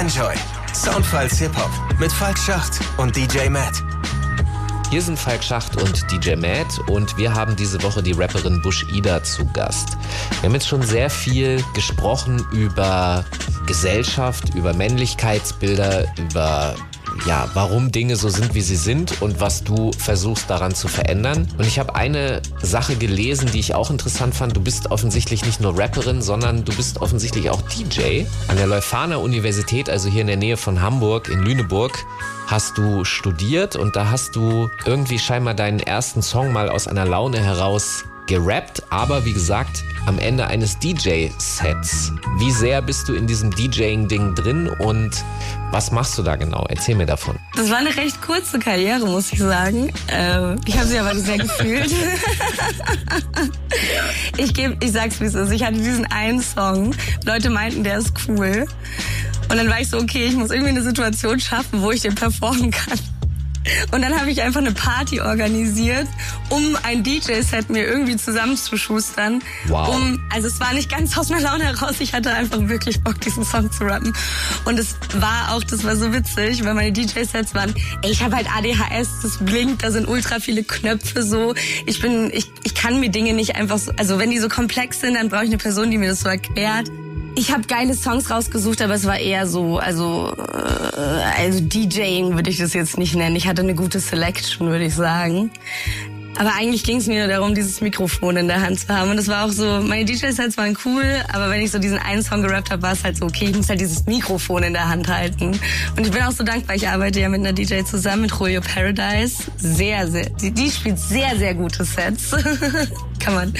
Enjoy. 0.01 0.33
Soundfiles 0.73 1.37
Hip-Hop 1.37 1.69
mit 1.99 2.11
Falk 2.11 2.35
Schacht 2.35 2.79
und 2.97 3.15
DJ 3.15 3.49
Matt. 3.49 3.83
Hier 4.89 4.99
sind 4.99 5.19
Falk 5.19 5.43
Schacht 5.43 5.79
und 5.79 6.11
DJ 6.11 6.35
Matt 6.37 6.79
und 6.89 7.15
wir 7.19 7.31
haben 7.31 7.55
diese 7.55 7.83
Woche 7.83 8.01
die 8.01 8.13
Rapperin 8.13 8.63
Bush 8.63 8.83
Ida 8.91 9.23
zu 9.23 9.45
Gast. 9.53 9.89
Wir 10.39 10.47
haben 10.49 10.55
jetzt 10.55 10.67
schon 10.67 10.81
sehr 10.81 11.11
viel 11.11 11.63
gesprochen 11.75 12.43
über 12.51 13.23
Gesellschaft, 13.67 14.55
über 14.55 14.73
Männlichkeitsbilder, 14.73 16.11
über 16.17 16.75
ja, 17.25 17.49
warum 17.53 17.91
Dinge 17.91 18.15
so 18.15 18.29
sind, 18.29 18.53
wie 18.53 18.61
sie 18.61 18.75
sind 18.75 19.21
und 19.21 19.39
was 19.39 19.63
du 19.63 19.91
versuchst 19.97 20.49
daran 20.49 20.73
zu 20.73 20.87
verändern. 20.87 21.47
Und 21.57 21.67
ich 21.67 21.79
habe 21.79 21.95
eine 21.95 22.41
Sache 22.61 22.95
gelesen, 22.95 23.49
die 23.51 23.59
ich 23.59 23.75
auch 23.75 23.91
interessant 23.91 24.33
fand. 24.33 24.55
Du 24.55 24.61
bist 24.61 24.91
offensichtlich 24.91 25.45
nicht 25.45 25.61
nur 25.61 25.77
Rapperin, 25.77 26.21
sondern 26.21 26.65
du 26.65 26.75
bist 26.75 27.01
offensichtlich 27.01 27.49
auch 27.49 27.61
DJ. 27.61 28.23
An 28.47 28.57
der 28.57 28.67
Leuphana 28.67 29.17
Universität, 29.17 29.89
also 29.89 30.09
hier 30.09 30.21
in 30.21 30.27
der 30.27 30.37
Nähe 30.37 30.57
von 30.57 30.81
Hamburg, 30.81 31.29
in 31.29 31.43
Lüneburg, 31.43 31.97
hast 32.47 32.77
du 32.77 33.05
studiert 33.05 33.75
und 33.75 33.95
da 33.95 34.09
hast 34.09 34.35
du 34.35 34.69
irgendwie 34.85 35.19
scheinbar 35.19 35.53
deinen 35.53 35.79
ersten 35.79 36.21
Song 36.21 36.51
mal 36.51 36.69
aus 36.69 36.87
einer 36.87 37.05
Laune 37.05 37.39
heraus 37.39 38.03
gerappt, 38.27 38.83
aber 38.89 39.25
wie 39.25 39.33
gesagt, 39.33 39.83
am 40.05 40.19
Ende 40.19 40.47
eines 40.47 40.79
DJ-Sets. 40.79 42.11
Wie 42.37 42.51
sehr 42.51 42.81
bist 42.81 43.07
du 43.07 43.13
in 43.13 43.27
diesem 43.27 43.51
DJing-Ding 43.51 44.35
drin 44.35 44.67
und 44.67 45.11
was 45.71 45.91
machst 45.91 46.17
du 46.17 46.23
da 46.23 46.35
genau? 46.35 46.65
Erzähl 46.69 46.95
mir 46.95 47.05
davon. 47.05 47.37
Das 47.55 47.69
war 47.69 47.77
eine 47.77 47.95
recht 47.95 48.21
kurze 48.21 48.59
Karriere, 48.59 49.05
muss 49.05 49.31
ich 49.31 49.39
sagen. 49.39 49.91
Ähm, 50.09 50.59
ich 50.65 50.77
habe 50.77 50.87
sie 50.87 50.99
aber 50.99 51.15
sehr 51.15 51.37
gefühlt. 51.37 51.91
ich, 54.37 54.53
geb, 54.53 54.83
ich 54.83 54.91
sag's 54.91 55.19
wie 55.21 55.25
es 55.25 55.35
ist. 55.35 55.51
Ich 55.51 55.63
hatte 55.63 55.77
diesen 55.77 56.05
einen 56.05 56.41
Song. 56.41 56.93
Leute 57.25 57.49
meinten, 57.49 57.83
der 57.83 57.99
ist 57.99 58.13
cool. 58.27 58.65
Und 59.49 59.57
dann 59.57 59.69
war 59.69 59.79
ich 59.81 59.89
so, 59.89 59.97
okay, 59.97 60.25
ich 60.25 60.35
muss 60.35 60.51
irgendwie 60.51 60.71
eine 60.71 60.83
Situation 60.83 61.39
schaffen, 61.39 61.81
wo 61.81 61.91
ich 61.91 62.01
den 62.01 62.15
performen 62.15 62.71
kann. 62.71 62.99
Und 63.91 64.01
dann 64.01 64.19
habe 64.19 64.31
ich 64.31 64.41
einfach 64.41 64.61
eine 64.61 64.71
Party 64.71 65.21
organisiert, 65.21 66.07
um 66.49 66.75
ein 66.83 67.03
DJ-Set 67.03 67.69
mir 67.69 67.85
irgendwie 67.85 68.17
zusammenzuschustern. 68.17 69.41
Wow. 69.67 69.95
Um, 69.95 70.19
also 70.33 70.47
es 70.47 70.59
war 70.59 70.73
nicht 70.73 70.89
ganz 70.89 71.17
aus 71.17 71.29
meiner 71.29 71.43
Laune 71.43 71.65
heraus, 71.65 71.95
ich 71.99 72.13
hatte 72.13 72.31
einfach 72.33 72.67
wirklich 72.67 73.01
Bock, 73.01 73.19
diesen 73.21 73.45
Song 73.45 73.71
zu 73.71 73.83
rappen. 73.83 74.13
Und 74.65 74.79
es 74.79 74.95
war 75.15 75.53
auch, 75.53 75.63
das 75.63 75.83
war 75.83 75.95
so 75.95 76.11
witzig, 76.11 76.63
weil 76.65 76.73
meine 76.73 76.91
DJ-Sets 76.91 77.53
waren, 77.53 77.73
ey, 78.01 78.11
ich 78.11 78.23
habe 78.23 78.35
halt 78.35 78.47
ADHS, 78.51 79.21
das 79.21 79.37
blinkt, 79.37 79.83
da 79.83 79.91
sind 79.91 80.07
ultra 80.07 80.39
viele 80.39 80.63
Knöpfe 80.63 81.23
so. 81.23 81.53
Ich 81.85 82.01
bin, 82.01 82.31
ich, 82.33 82.51
ich 82.63 82.73
kann 82.73 82.99
mir 82.99 83.09
Dinge 83.09 83.33
nicht 83.33 83.55
einfach 83.55 83.77
so, 83.77 83.91
also 83.97 84.17
wenn 84.17 84.31
die 84.31 84.39
so 84.39 84.49
komplex 84.49 85.01
sind, 85.01 85.15
dann 85.15 85.29
brauche 85.29 85.43
ich 85.43 85.49
eine 85.49 85.57
Person, 85.57 85.91
die 85.91 85.97
mir 85.97 86.09
das 86.09 86.21
so 86.21 86.29
erklärt. 86.29 86.89
Ich 87.35 87.51
habe 87.51 87.63
geile 87.65 87.93
Songs 87.93 88.29
rausgesucht, 88.29 88.81
aber 88.81 88.93
es 88.93 89.05
war 89.05 89.17
eher 89.17 89.47
so, 89.47 89.77
also, 89.77 90.33
äh, 90.37 91.41
also 91.41 91.61
DJing 91.61 92.35
würde 92.35 92.49
ich 92.49 92.57
das 92.57 92.73
jetzt 92.73 92.97
nicht 92.97 93.15
nennen. 93.15 93.35
Ich 93.35 93.47
hatte 93.47 93.61
eine 93.61 93.73
gute 93.73 93.99
Selection, 93.99 94.67
würde 94.67 94.85
ich 94.85 94.95
sagen. 94.95 95.49
Aber 96.41 96.55
eigentlich 96.55 96.83
ging 96.83 96.97
es 96.97 97.05
mir 97.05 97.19
nur 97.19 97.27
darum, 97.27 97.53
dieses 97.53 97.81
Mikrofon 97.81 98.35
in 98.35 98.47
der 98.47 98.61
Hand 98.61 98.79
zu 98.79 98.87
haben. 98.87 99.11
Und 99.11 99.17
das 99.17 99.27
war 99.27 99.45
auch 99.45 99.51
so, 99.51 99.79
meine 99.79 100.05
DJ-Sets 100.05 100.57
waren 100.57 100.75
cool, 100.85 101.05
aber 101.31 101.51
wenn 101.51 101.61
ich 101.61 101.69
so 101.69 101.77
diesen 101.77 101.99
einen 101.99 102.23
Song 102.23 102.41
gerappt 102.41 102.71
habe, 102.71 102.81
war 102.81 102.93
es 102.93 103.03
halt 103.03 103.17
so, 103.17 103.25
okay, 103.25 103.45
ich 103.51 103.55
muss 103.55 103.69
halt 103.69 103.79
dieses 103.79 104.07
Mikrofon 104.07 104.63
in 104.63 104.73
der 104.73 104.89
Hand 104.89 105.07
halten. 105.07 105.51
Und 105.95 106.03
ich 106.03 106.11
bin 106.11 106.23
auch 106.23 106.31
so 106.31 106.43
dankbar, 106.43 106.75
ich 106.75 106.87
arbeite 106.87 107.19
ja 107.19 107.29
mit 107.29 107.41
einer 107.41 107.53
DJ 107.53 107.83
zusammen, 107.83 108.23
mit 108.23 108.31
Julio 108.31 108.59
Paradise. 108.61 109.43
Sehr, 109.57 110.07
sehr, 110.07 110.31
die, 110.31 110.49
die 110.49 110.71
spielt 110.71 110.97
sehr, 110.97 111.37
sehr 111.37 111.53
gute 111.53 111.85
Sets. 111.85 112.31
Kann 113.19 113.35
man 113.35 113.53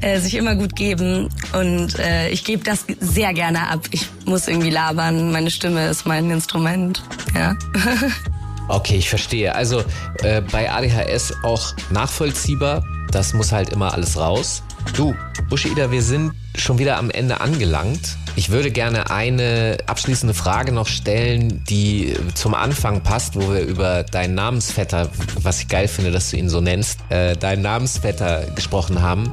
äh, 0.00 0.20
sich 0.20 0.36
immer 0.36 0.54
gut 0.54 0.76
geben. 0.76 1.28
Und 1.52 1.98
äh, 1.98 2.28
ich 2.28 2.44
gebe 2.44 2.62
das 2.62 2.84
sehr 3.00 3.34
gerne 3.34 3.70
ab. 3.70 3.88
Ich 3.90 4.06
muss 4.24 4.46
irgendwie 4.46 4.70
labern, 4.70 5.32
meine 5.32 5.50
Stimme 5.50 5.88
ist 5.88 6.06
mein 6.06 6.30
Instrument. 6.30 7.02
Ja. 7.34 7.56
Okay, 8.68 8.96
ich 8.96 9.08
verstehe. 9.08 9.54
Also 9.54 9.82
äh, 10.22 10.42
bei 10.42 10.70
ADHS 10.70 11.34
auch 11.42 11.74
nachvollziehbar. 11.90 12.84
Das 13.10 13.32
muss 13.32 13.52
halt 13.52 13.70
immer 13.70 13.94
alles 13.94 14.18
raus. 14.18 14.62
Du, 14.94 15.14
Bushida, 15.48 15.90
wir 15.90 16.02
sind 16.02 16.32
schon 16.54 16.78
wieder 16.78 16.98
am 16.98 17.10
Ende 17.10 17.40
angelangt. 17.40 18.16
Ich 18.36 18.50
würde 18.50 18.70
gerne 18.70 19.10
eine 19.10 19.78
abschließende 19.86 20.34
Frage 20.34 20.72
noch 20.72 20.86
stellen, 20.86 21.64
die 21.64 22.14
zum 22.34 22.54
Anfang 22.54 23.02
passt, 23.02 23.34
wo 23.34 23.52
wir 23.52 23.60
über 23.60 24.04
deinen 24.04 24.34
Namensvetter, 24.34 25.08
was 25.42 25.60
ich 25.60 25.68
geil 25.68 25.88
finde, 25.88 26.10
dass 26.10 26.30
du 26.30 26.36
ihn 26.36 26.48
so 26.48 26.60
nennst, 26.60 27.00
äh, 27.08 27.36
deinen 27.36 27.62
Namensvetter 27.62 28.44
gesprochen 28.54 29.02
haben. 29.02 29.32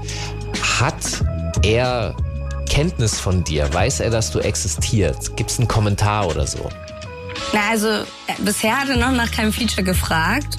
Hat 0.79 1.23
er 1.61 2.15
Kenntnis 2.69 3.19
von 3.19 3.43
dir? 3.43 3.71
Weiß 3.73 3.99
er, 3.99 4.09
dass 4.09 4.31
du 4.31 4.39
existierst? 4.39 5.35
Gibt 5.35 5.51
es 5.51 5.59
einen 5.59 5.67
Kommentar 5.67 6.27
oder 6.27 6.47
so? 6.47 6.69
Na, 7.55 7.69
also 7.69 7.87
äh, 7.87 8.03
bisher 8.39 8.77
hat 8.77 8.89
er 8.89 8.97
noch 8.97 9.13
nach 9.13 9.31
keinem 9.31 9.53
Feature 9.53 9.81
gefragt. 9.83 10.57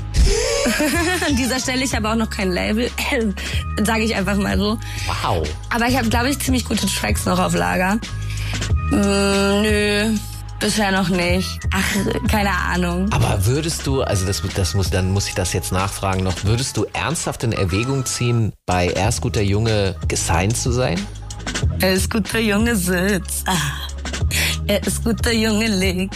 An 1.28 1.36
dieser 1.36 1.61
Stelle, 1.61 1.84
ich 1.84 1.94
habe 1.94 2.09
auch 2.09 2.14
noch 2.14 2.30
kein 2.30 2.51
Label, 2.51 2.90
sage 3.84 4.05
ich 4.05 4.14
einfach 4.14 4.36
mal 4.36 4.57
so. 4.57 4.78
Wow. 5.22 5.47
Aber 5.68 5.88
ich 5.88 5.97
habe, 5.99 6.09
glaube 6.09 6.30
ich, 6.30 6.38
ziemlich 6.38 6.64
gute 6.64 6.86
Tracks 6.86 7.26
noch 7.26 7.38
auf 7.38 7.55
Lager. 7.55 7.97
Mm, 8.90 9.62
nö, 9.62 10.16
bisher 10.59 10.90
noch 10.90 11.11
nicht. 11.11 11.61
Ach, 11.70 11.84
keine 12.30 12.51
Ahnung. 12.51 13.12
Aber 13.12 13.44
würdest 13.44 13.86
du, 13.86 14.01
also 14.01 14.24
das, 14.24 14.42
das 14.55 14.72
muss, 14.72 14.88
dann 14.88 15.12
muss 15.12 15.28
ich 15.28 15.34
das 15.34 15.53
jetzt 15.53 15.72
nachfragen 15.72 16.24
noch, 16.24 16.44
würdest 16.44 16.78
du 16.78 16.86
ernsthaft 16.94 17.44
in 17.44 17.53
Erwägung 17.53 18.07
ziehen, 18.07 18.55
bei 18.64 18.86
Erst 18.88 19.20
guter 19.20 19.42
Junge 19.42 19.97
gesigned 20.09 20.57
zu 20.57 20.72
sein? 20.72 20.99
Er 21.78 21.92
ist 21.92 22.11
guter 22.11 22.40
Junge 22.40 22.74
Sitz. 22.74 23.44
Ah. 23.47 23.53
Er 24.66 24.82
ist 24.86 25.05
guter 25.05 25.32
Junge 25.32 25.66
Leg. 25.66 26.11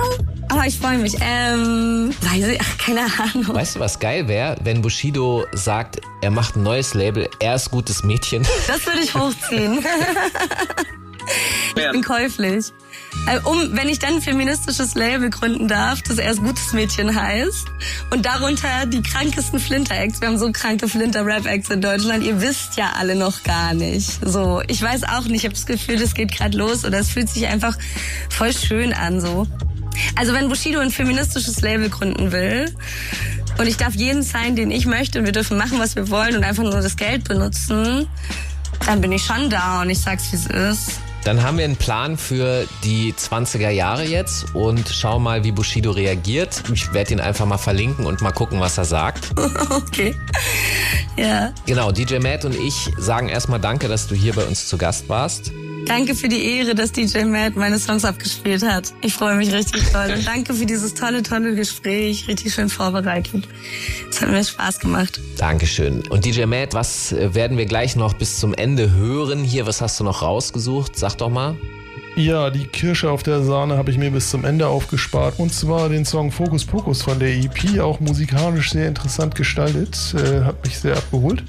Au. 0.00 0.26
Aber 0.48 0.66
ich 0.66 0.78
freue 0.78 0.98
mich. 0.98 1.14
Ähm, 1.20 2.14
weiß 2.20 2.46
ich, 2.46 2.60
ach, 2.60 2.78
keine 2.78 3.00
Ahnung. 3.00 3.54
Weißt 3.54 3.76
du, 3.76 3.80
was 3.80 3.98
geil 3.98 4.28
wäre, 4.28 4.56
wenn 4.62 4.80
Bushido 4.80 5.44
sagt, 5.52 6.00
er 6.22 6.30
macht 6.30 6.56
ein 6.56 6.62
neues 6.62 6.94
Label, 6.94 7.28
er 7.40 7.56
ist 7.56 7.70
gutes 7.70 8.02
Mädchen? 8.04 8.46
Das 8.66 8.86
würde 8.86 9.00
ich 9.00 9.14
hochziehen. 9.14 9.84
ich 11.76 11.90
bin 11.92 12.02
käuflich. 12.02 12.72
Äh, 13.26 13.40
Um, 13.44 13.76
wenn 13.76 13.88
ich 13.88 13.98
dann 13.98 14.14
ein 14.14 14.22
feministisches 14.22 14.94
Label 14.94 15.30
gründen 15.30 15.68
darf, 15.68 16.02
das 16.02 16.18
erst 16.18 16.40
gutes 16.40 16.72
Mädchen 16.72 17.14
heißt 17.14 17.66
und 18.10 18.24
darunter 18.24 18.86
die 18.86 19.02
krankesten 19.02 19.58
Flinter-Acts. 19.58 20.20
Wir 20.20 20.28
haben 20.28 20.38
so 20.38 20.50
kranke 20.52 20.88
Flinter-Rap-Acts 20.88 21.70
in 21.70 21.80
Deutschland. 21.80 22.22
Ihr 22.24 22.40
wisst 22.40 22.76
ja 22.76 22.92
alle 22.98 23.16
noch 23.16 23.42
gar 23.42 23.74
nicht. 23.74 24.20
So, 24.24 24.62
ich 24.68 24.80
weiß 24.80 25.04
auch 25.04 25.24
nicht. 25.24 25.38
Ich 25.38 25.44
habe 25.44 25.54
das 25.54 25.66
Gefühl, 25.66 25.98
das 25.98 26.14
geht 26.14 26.32
gerade 26.32 26.56
los 26.56 26.84
oder 26.84 26.98
es 26.98 27.10
fühlt 27.10 27.28
sich 27.28 27.46
einfach 27.46 27.76
voll 28.30 28.52
schön 28.52 28.92
an. 28.92 29.20
So. 29.20 29.46
Also 30.16 30.32
wenn 30.32 30.48
Bushido 30.48 30.80
ein 30.80 30.90
feministisches 30.90 31.60
Label 31.60 31.88
gründen 31.88 32.32
will 32.32 32.74
und 33.58 33.66
ich 33.66 33.76
darf 33.76 33.94
jeden 33.94 34.22
sein, 34.22 34.56
den 34.56 34.70
ich 34.70 34.86
möchte 34.86 35.18
und 35.18 35.24
wir 35.24 35.32
dürfen 35.32 35.56
machen, 35.56 35.78
was 35.78 35.96
wir 35.96 36.10
wollen 36.10 36.36
und 36.36 36.44
einfach 36.44 36.62
nur 36.62 36.72
das 36.72 36.96
Geld 36.96 37.24
benutzen, 37.24 38.06
dann 38.84 39.00
bin 39.00 39.12
ich 39.12 39.24
schon 39.24 39.50
da 39.50 39.82
und 39.82 39.90
ich 39.90 40.00
sag's, 40.00 40.32
wie 40.32 40.36
es 40.36 40.46
ist. 40.46 41.00
Dann 41.26 41.42
haben 41.42 41.58
wir 41.58 41.64
einen 41.64 41.74
Plan 41.74 42.16
für 42.16 42.68
die 42.84 43.12
20er 43.12 43.70
Jahre 43.70 44.04
jetzt 44.04 44.54
und 44.54 44.88
schau 44.88 45.18
mal, 45.18 45.42
wie 45.42 45.50
Bushido 45.50 45.90
reagiert. 45.90 46.62
Ich 46.72 46.92
werde 46.92 47.14
ihn 47.14 47.20
einfach 47.20 47.46
mal 47.46 47.58
verlinken 47.58 48.06
und 48.06 48.22
mal 48.22 48.30
gucken, 48.30 48.60
was 48.60 48.78
er 48.78 48.84
sagt. 48.84 49.30
okay. 49.70 50.14
Ja. 51.16 51.52
Genau, 51.66 51.90
DJ 51.90 52.18
Matt 52.18 52.44
und 52.44 52.54
ich 52.54 52.92
sagen 52.96 53.28
erstmal 53.28 53.58
Danke, 53.58 53.88
dass 53.88 54.06
du 54.06 54.14
hier 54.14 54.34
bei 54.34 54.44
uns 54.44 54.68
zu 54.68 54.78
Gast 54.78 55.08
warst. 55.08 55.50
Danke 55.86 56.16
für 56.16 56.28
die 56.28 56.58
Ehre, 56.58 56.74
dass 56.74 56.90
DJ 56.90 57.24
Matt 57.24 57.54
meine 57.54 57.78
Songs 57.78 58.04
abgespielt 58.04 58.64
hat. 58.64 58.92
Ich 59.02 59.14
freue 59.14 59.36
mich 59.36 59.52
richtig 59.52 59.84
toll. 59.92 60.12
Und 60.16 60.26
danke 60.26 60.52
für 60.52 60.66
dieses 60.66 60.94
tolle, 60.94 61.22
tolle 61.22 61.54
Gespräch. 61.54 62.26
Richtig 62.26 62.52
schön 62.52 62.68
vorbereitet. 62.68 63.46
Es 64.10 64.20
hat 64.20 64.30
mir 64.30 64.42
Spaß 64.42 64.80
gemacht. 64.80 65.20
Dankeschön. 65.38 66.02
Und 66.08 66.24
DJ 66.24 66.46
Matt, 66.46 66.74
was 66.74 67.12
äh, 67.12 67.34
werden 67.34 67.56
wir 67.56 67.66
gleich 67.66 67.94
noch 67.94 68.14
bis 68.14 68.40
zum 68.40 68.52
Ende 68.52 68.92
hören 68.92 69.44
hier? 69.44 69.66
Was 69.66 69.80
hast 69.80 70.00
du 70.00 70.04
noch 70.04 70.22
rausgesucht? 70.22 70.96
Sag 70.96 71.14
doch 71.18 71.30
mal. 71.30 71.56
Ja, 72.16 72.48
die 72.48 72.66
Kirsche 72.66 73.10
auf 73.10 73.22
der 73.22 73.42
Sahne 73.42 73.76
habe 73.76 73.90
ich 73.90 73.98
mir 73.98 74.10
bis 74.10 74.30
zum 74.30 74.44
Ende 74.44 74.66
aufgespart. 74.68 75.38
Und 75.38 75.52
zwar 75.52 75.90
den 75.90 76.04
Song 76.04 76.32
Fokus 76.32 76.64
Pokus 76.64 77.02
von 77.02 77.18
der 77.18 77.28
EP, 77.28 77.78
auch 77.78 78.00
musikalisch 78.00 78.72
sehr 78.72 78.88
interessant 78.88 79.34
gestaltet. 79.34 80.14
Äh, 80.14 80.42
hat 80.42 80.64
mich 80.64 80.78
sehr 80.78 80.96
abgeholt. 80.96 81.44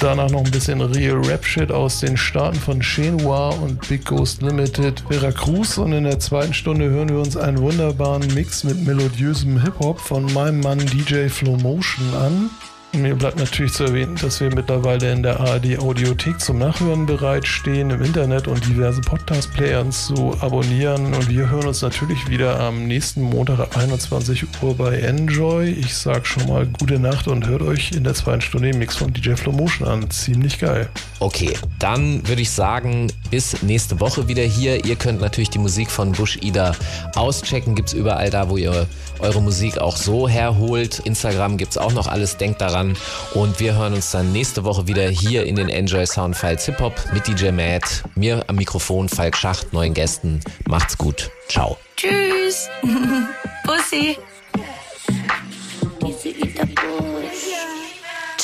Danach 0.00 0.30
noch 0.30 0.44
ein 0.44 0.50
bisschen 0.50 0.80
Real 0.82 1.16
Rap 1.24 1.44
Shit 1.44 1.72
aus 1.72 2.00
den 2.00 2.18
Staaten 2.18 2.56
von 2.56 2.80
Chenua 2.80 3.48
und 3.48 3.88
Big 3.88 4.04
Ghost 4.04 4.42
Limited 4.42 5.02
Veracruz. 5.08 5.78
Und 5.78 5.92
in 5.92 6.04
der 6.04 6.18
zweiten 6.18 6.52
Stunde 6.52 6.90
hören 6.90 7.08
wir 7.08 7.18
uns 7.18 7.36
einen 7.36 7.58
wunderbaren 7.58 8.22
Mix 8.34 8.62
mit 8.62 8.84
melodiösem 8.86 9.62
Hip-Hop 9.62 9.98
von 9.98 10.30
meinem 10.34 10.60
Mann 10.60 10.78
DJ 10.78 11.28
Flow 11.28 11.56
Motion 11.56 12.14
an. 12.14 12.50
Mir 12.96 13.14
bleibt 13.14 13.38
natürlich 13.38 13.74
zu 13.74 13.84
erwähnen, 13.84 14.16
dass 14.16 14.40
wir 14.40 14.54
mittlerweile 14.54 15.12
in 15.12 15.22
der 15.22 15.38
ARD 15.38 15.78
Audiothek 15.78 16.40
zum 16.40 16.56
Nachhören 16.58 17.04
bereitstehen, 17.04 17.90
im 17.90 18.00
Internet 18.00 18.48
und 18.48 18.66
diverse 18.66 19.02
Podcast-Playern 19.02 19.92
zu 19.92 20.34
abonnieren. 20.40 21.12
Und 21.12 21.28
wir 21.28 21.50
hören 21.50 21.66
uns 21.66 21.82
natürlich 21.82 22.26
wieder 22.28 22.58
am 22.58 22.86
nächsten 22.86 23.20
Montag 23.20 23.58
ab 23.58 23.76
21 23.76 24.46
Uhr 24.62 24.74
bei 24.76 24.98
Enjoy. 25.00 25.68
Ich 25.68 25.94
sag 25.94 26.26
schon 26.26 26.46
mal 26.46 26.66
gute 26.66 26.98
Nacht 26.98 27.28
und 27.28 27.46
hört 27.46 27.60
euch 27.60 27.92
in 27.92 28.02
der 28.02 28.14
zweiten 28.14 28.40
Stunde 28.40 28.70
den 28.70 28.78
Mix 28.78 28.96
von 28.96 29.12
DJ 29.12 29.34
Flow 29.34 29.52
Motion 29.52 29.86
an. 29.86 30.08
Ziemlich 30.08 30.58
geil. 30.58 30.88
Okay, 31.18 31.52
dann 31.78 32.26
würde 32.26 32.42
ich 32.42 32.50
sagen, 32.50 33.12
bis 33.30 33.62
nächste 33.62 34.00
Woche 34.00 34.28
wieder 34.28 34.42
hier. 34.42 34.84
Ihr 34.86 34.96
könnt 34.96 35.20
natürlich 35.20 35.50
die 35.50 35.58
Musik 35.58 35.90
von 35.90 36.12
Bush 36.12 36.38
Ida 36.40 36.74
auschecken. 37.14 37.74
Gibt's 37.74 37.92
überall 37.92 38.30
da, 38.30 38.48
wo 38.48 38.56
ihr 38.56 38.86
eure 39.18 39.42
Musik 39.42 39.78
auch 39.78 39.96
so 39.96 40.28
herholt. 40.28 41.00
Instagram 41.00 41.56
gibt's 41.56 41.78
auch 41.78 41.92
noch 41.92 42.06
alles. 42.06 42.36
Denkt 42.36 42.60
daran. 42.60 42.85
Und 43.34 43.58
wir 43.58 43.74
hören 43.74 43.94
uns 43.94 44.10
dann 44.10 44.32
nächste 44.32 44.64
Woche 44.64 44.86
wieder 44.86 45.08
hier 45.08 45.44
in 45.44 45.56
den 45.56 45.68
Enjoy 45.68 46.06
Sound 46.06 46.36
Files 46.36 46.66
Hip 46.66 46.78
Hop 46.80 46.94
mit 47.12 47.26
DJ 47.26 47.50
Matt. 47.50 48.04
Mir 48.14 48.44
am 48.46 48.56
Mikrofon 48.56 49.08
Falk 49.08 49.36
Schacht, 49.36 49.72
neuen 49.72 49.94
Gästen. 49.94 50.40
Macht's 50.66 50.98
gut. 50.98 51.30
Ciao. 51.48 51.76
Tschüss. 51.96 52.68
Bussi. 53.64 54.18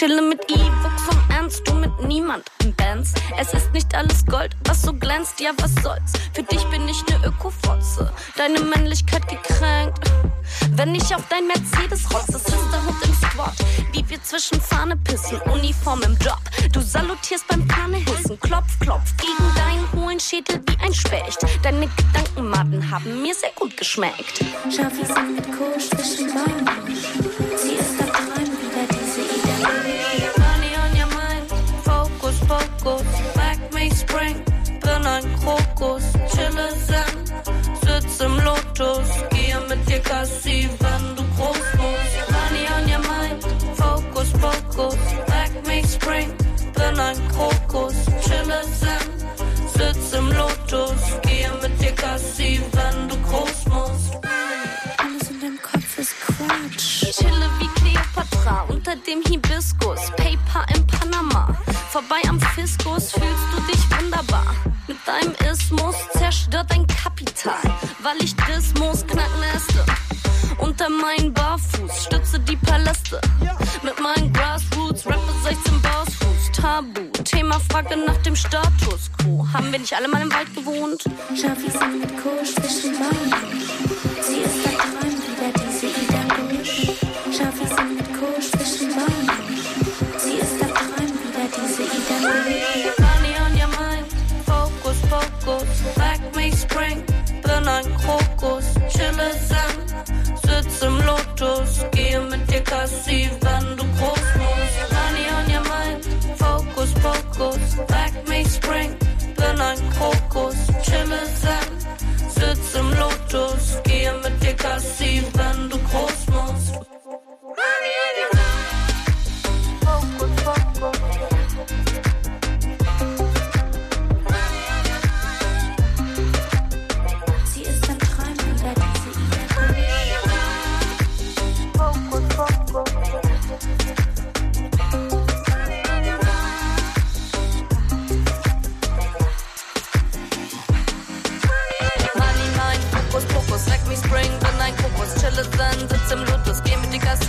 Chille 0.02 0.20
mit 0.20 0.40
E-Books 0.50 1.08
und 1.12 1.30
ernst 1.32 1.62
du 1.64 1.74
mit 1.74 1.92
niemand 2.08 2.42
im 2.64 2.74
Bands. 2.74 3.12
Es 3.38 3.54
ist 3.54 3.72
nicht 3.72 3.94
alles 3.94 4.26
Gold, 4.26 4.50
was 4.64 4.82
so 4.82 4.92
glänzt, 4.92 5.38
ja 5.38 5.50
was 5.58 5.72
soll's. 5.80 6.14
Für 6.32 6.42
dich 6.42 6.64
bin 6.70 6.88
ich 6.88 7.06
ne 7.06 7.24
Ökofotze, 7.24 8.12
deine 8.36 8.58
Männlichkeit 8.62 9.22
gekränkt. 9.28 10.10
Wenn 10.72 10.92
ich 10.96 11.14
auf 11.14 11.22
dein 11.30 11.46
Mercedes 11.46 12.12
rotze, 12.12 12.32
Sisterhood 12.32 12.96
im 13.04 13.14
Squad, 13.14 13.54
wie 13.92 14.04
wir 14.08 14.20
zwischen 14.24 14.60
Fahne 14.60 14.96
pissen, 14.96 15.40
Uniform 15.42 16.02
im 16.02 16.18
Job. 16.18 16.40
Du 16.72 16.80
salutierst 16.80 17.46
beim 17.46 17.64
Pannehissen, 17.68 18.40
klopf, 18.40 18.76
klopf 18.80 19.16
gegen 19.18 19.54
deinen 19.54 19.92
hohen 19.92 20.18
Schädel 20.18 20.60
wie 20.66 20.84
ein 20.84 20.92
Specht. 20.92 21.38
Deine 21.62 21.86
Gedankenmaden 21.86 22.90
haben 22.90 23.22
mir 23.22 23.36
sehr 23.36 23.52
gut 23.54 23.76
geschmeckt. 23.76 24.44
Schau, 24.68 24.82
wir 24.82 25.06
sind 25.06 25.36
mit 25.36 25.44
Kohl 25.56 25.78
zwischen 25.78 26.26
Beinen. 26.26 26.68
Sie 27.56 27.74
ist 27.74 28.00
am 28.00 28.31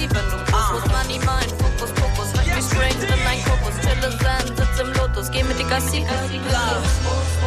geh 0.07 0.09
mit 0.09 0.09
die 0.09 0.09
Kassi, 0.09 0.09
wenn 0.11 0.29
du 0.29 0.51
groß 0.51 0.71
musst. 0.71 0.87
Money, 0.87 1.19
mein, 1.25 1.49
Fokus, 1.59 1.91
Fokus, 1.99 2.33
leck 2.35 2.55
mich 2.55 2.65
Spring, 2.65 2.99
bin 2.99 3.27
ein 3.27 3.43
Kokos, 3.43 3.75
chille 3.81 4.09
Zen, 4.19 4.47
sitz 4.55 4.79
im 4.79 4.93
Lotus, 4.93 5.31
geh 5.31 5.43
mit 5.43 5.59
die 5.59 5.63
Kassi. 5.63 5.99
Love. 5.99 6.85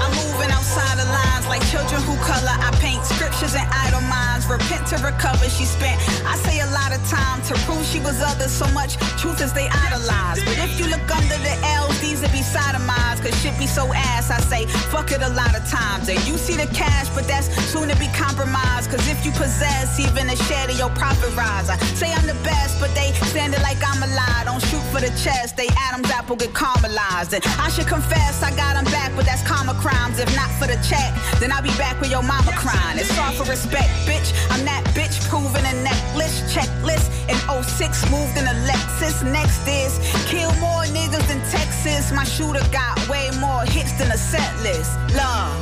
I'm 0.00 0.12
moving 0.14 0.50
outside 0.52 0.96
the 0.98 1.04
lines 1.04 1.46
like 1.48 1.65
children 1.70 2.00
who 2.06 2.14
color. 2.22 2.54
I 2.54 2.70
paint 2.80 3.04
scriptures 3.04 3.54
and 3.54 3.66
idle 3.70 4.02
minds. 4.06 4.46
Repent 4.46 4.86
to 4.94 4.96
recover. 5.02 5.46
She 5.50 5.64
spent, 5.64 5.98
I 6.26 6.36
say, 6.46 6.60
a 6.60 6.70
lot 6.70 6.94
of 6.94 7.02
time 7.10 7.42
to 7.50 7.54
prove 7.66 7.84
she 7.84 8.00
was 8.00 8.22
others 8.22 8.52
so 8.52 8.66
much. 8.72 8.96
Truth 9.18 9.40
is 9.42 9.52
they 9.52 9.68
idolize. 9.68 10.38
But 10.44 10.58
if 10.62 10.78
you 10.78 10.86
look 10.86 11.06
under 11.10 11.38
the 11.42 11.54
L's, 11.82 11.98
these 12.00 12.20
would 12.22 12.32
be 12.32 12.44
sodomized. 12.44 13.22
Cause 13.22 13.34
shit 13.42 13.58
be 13.58 13.66
so 13.66 13.92
ass. 13.92 14.30
I 14.30 14.40
say, 14.40 14.66
fuck 14.94 15.10
it 15.10 15.22
a 15.22 15.32
lot 15.34 15.54
of 15.58 15.66
times. 15.68 16.08
And 16.08 16.18
you 16.26 16.38
see 16.38 16.56
the 16.56 16.68
cash, 16.74 17.08
but 17.14 17.26
that's 17.26 17.50
soon 17.72 17.88
to 17.88 17.96
be 17.96 18.08
compromised. 18.14 18.90
Cause 18.90 19.06
if 19.08 19.24
you 19.26 19.32
possess 19.32 19.98
even 19.98 20.30
a 20.30 20.36
share 20.46 20.70
of 20.70 20.78
your 20.78 20.90
profit 20.90 21.34
rise, 21.34 21.68
I 21.68 21.76
say 21.98 22.12
I'm 22.12 22.26
the 22.26 22.38
best, 22.46 22.78
but 22.80 22.94
they 22.94 23.12
standing 23.32 23.62
like 23.62 23.78
I'm 23.82 24.02
a 24.02 24.10
lie. 24.14 24.42
Don't 24.44 24.62
shoot 24.70 24.84
for 24.94 25.00
the 25.00 25.10
chest. 25.18 25.56
They 25.56 25.68
Adam's 25.90 26.10
apple 26.10 26.36
get 26.36 26.52
caramelized. 26.54 27.32
And 27.34 27.42
I 27.58 27.68
should 27.70 27.88
confess, 27.88 28.42
I 28.42 28.54
got 28.54 28.76
'em 28.76 28.84
back, 28.86 29.10
but 29.16 29.24
that's 29.26 29.42
karma 29.42 29.74
crimes. 29.74 30.18
If 30.18 30.30
not 30.36 30.50
for 30.58 30.66
the 30.66 30.78
check, 30.86 31.10
then 31.40 31.50
I'll 31.52 31.65
be 31.66 31.78
back 31.78 32.00
with 32.00 32.10
your 32.10 32.22
mama 32.22 32.52
crying. 32.52 32.98
It's 32.98 33.18
all 33.18 33.32
for 33.32 33.44
respect, 33.50 33.90
bitch. 34.06 34.32
I'm 34.50 34.64
that 34.64 34.84
bitch 34.94 35.16
proving 35.28 35.64
a 35.64 35.74
necklace 35.82 36.40
checklist. 36.54 37.10
In 37.28 37.36
06, 37.62 38.10
moved 38.10 38.36
in 38.38 38.46
a 38.46 38.56
Lexus. 38.68 39.22
Next 39.24 39.66
is 39.66 39.98
kill 40.26 40.52
more 40.60 40.84
niggas 40.96 41.26
than 41.28 41.40
Texas. 41.50 42.12
My 42.12 42.24
shooter 42.24 42.64
got 42.70 42.94
way 43.08 43.30
more 43.40 43.62
hits 43.64 43.92
than 43.98 44.10
a 44.12 44.18
set 44.18 44.52
list. 44.62 44.92
Love. 45.14 45.54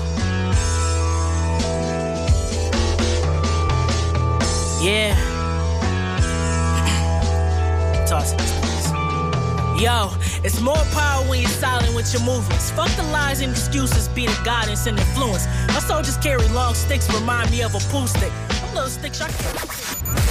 Yeah. 4.82 5.14
Toss. 8.08 8.34
Yo, 9.80 10.10
it's 10.44 10.60
more 10.60 10.84
power 10.92 11.24
when 11.28 11.40
you're 11.40 11.48
silent 11.50 11.94
with 11.94 12.12
your 12.12 12.22
movements. 12.22 12.70
Fuck 12.70 12.90
the 12.96 13.02
lies 13.02 13.40
and 13.40 13.52
excuses, 13.52 14.08
be 14.08 14.26
the 14.26 14.40
guidance 14.44 14.86
and 14.86 14.98
influence. 14.98 15.46
My 15.68 15.80
soldiers 15.80 16.16
carry 16.18 16.46
long 16.48 16.74
sticks, 16.74 17.12
remind 17.12 17.50
me 17.50 17.62
of 17.62 17.74
a 17.74 17.80
pool 17.90 18.06
stick. 18.06 18.32
I'm 18.62 18.74
little 18.74 18.90
stick 18.90 19.14
shot. 19.14 19.30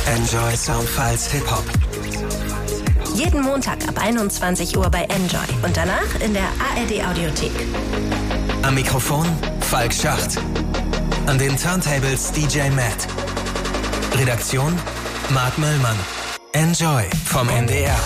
Enjoy 0.08 0.54
Soundfiles 0.56 1.30
Hip 1.32 1.46
Hop. 1.48 1.66
Jeden 3.16 3.42
Montag 3.42 3.88
ab 3.88 4.00
21 4.00 4.76
Uhr 4.78 4.90
bei 4.90 5.04
Enjoy 5.04 5.46
und 5.64 5.76
danach 5.76 6.20
in 6.20 6.34
der 6.34 6.50
ARD 6.60 7.06
Audiothek. 7.06 7.52
Am 8.64 8.76
Mikrofon 8.76 9.26
Falk 9.62 9.94
Schacht. 9.94 10.38
An 11.28 11.38
den 11.38 11.58
Turntables 11.58 12.32
DJ 12.32 12.70
Matt. 12.76 13.08
Redaktion 14.18 14.74
Marc 15.30 15.58
Möllmann. 15.58 15.98
Enjoy 16.54 17.04
vom 17.26 17.50
NDR. 17.50 18.00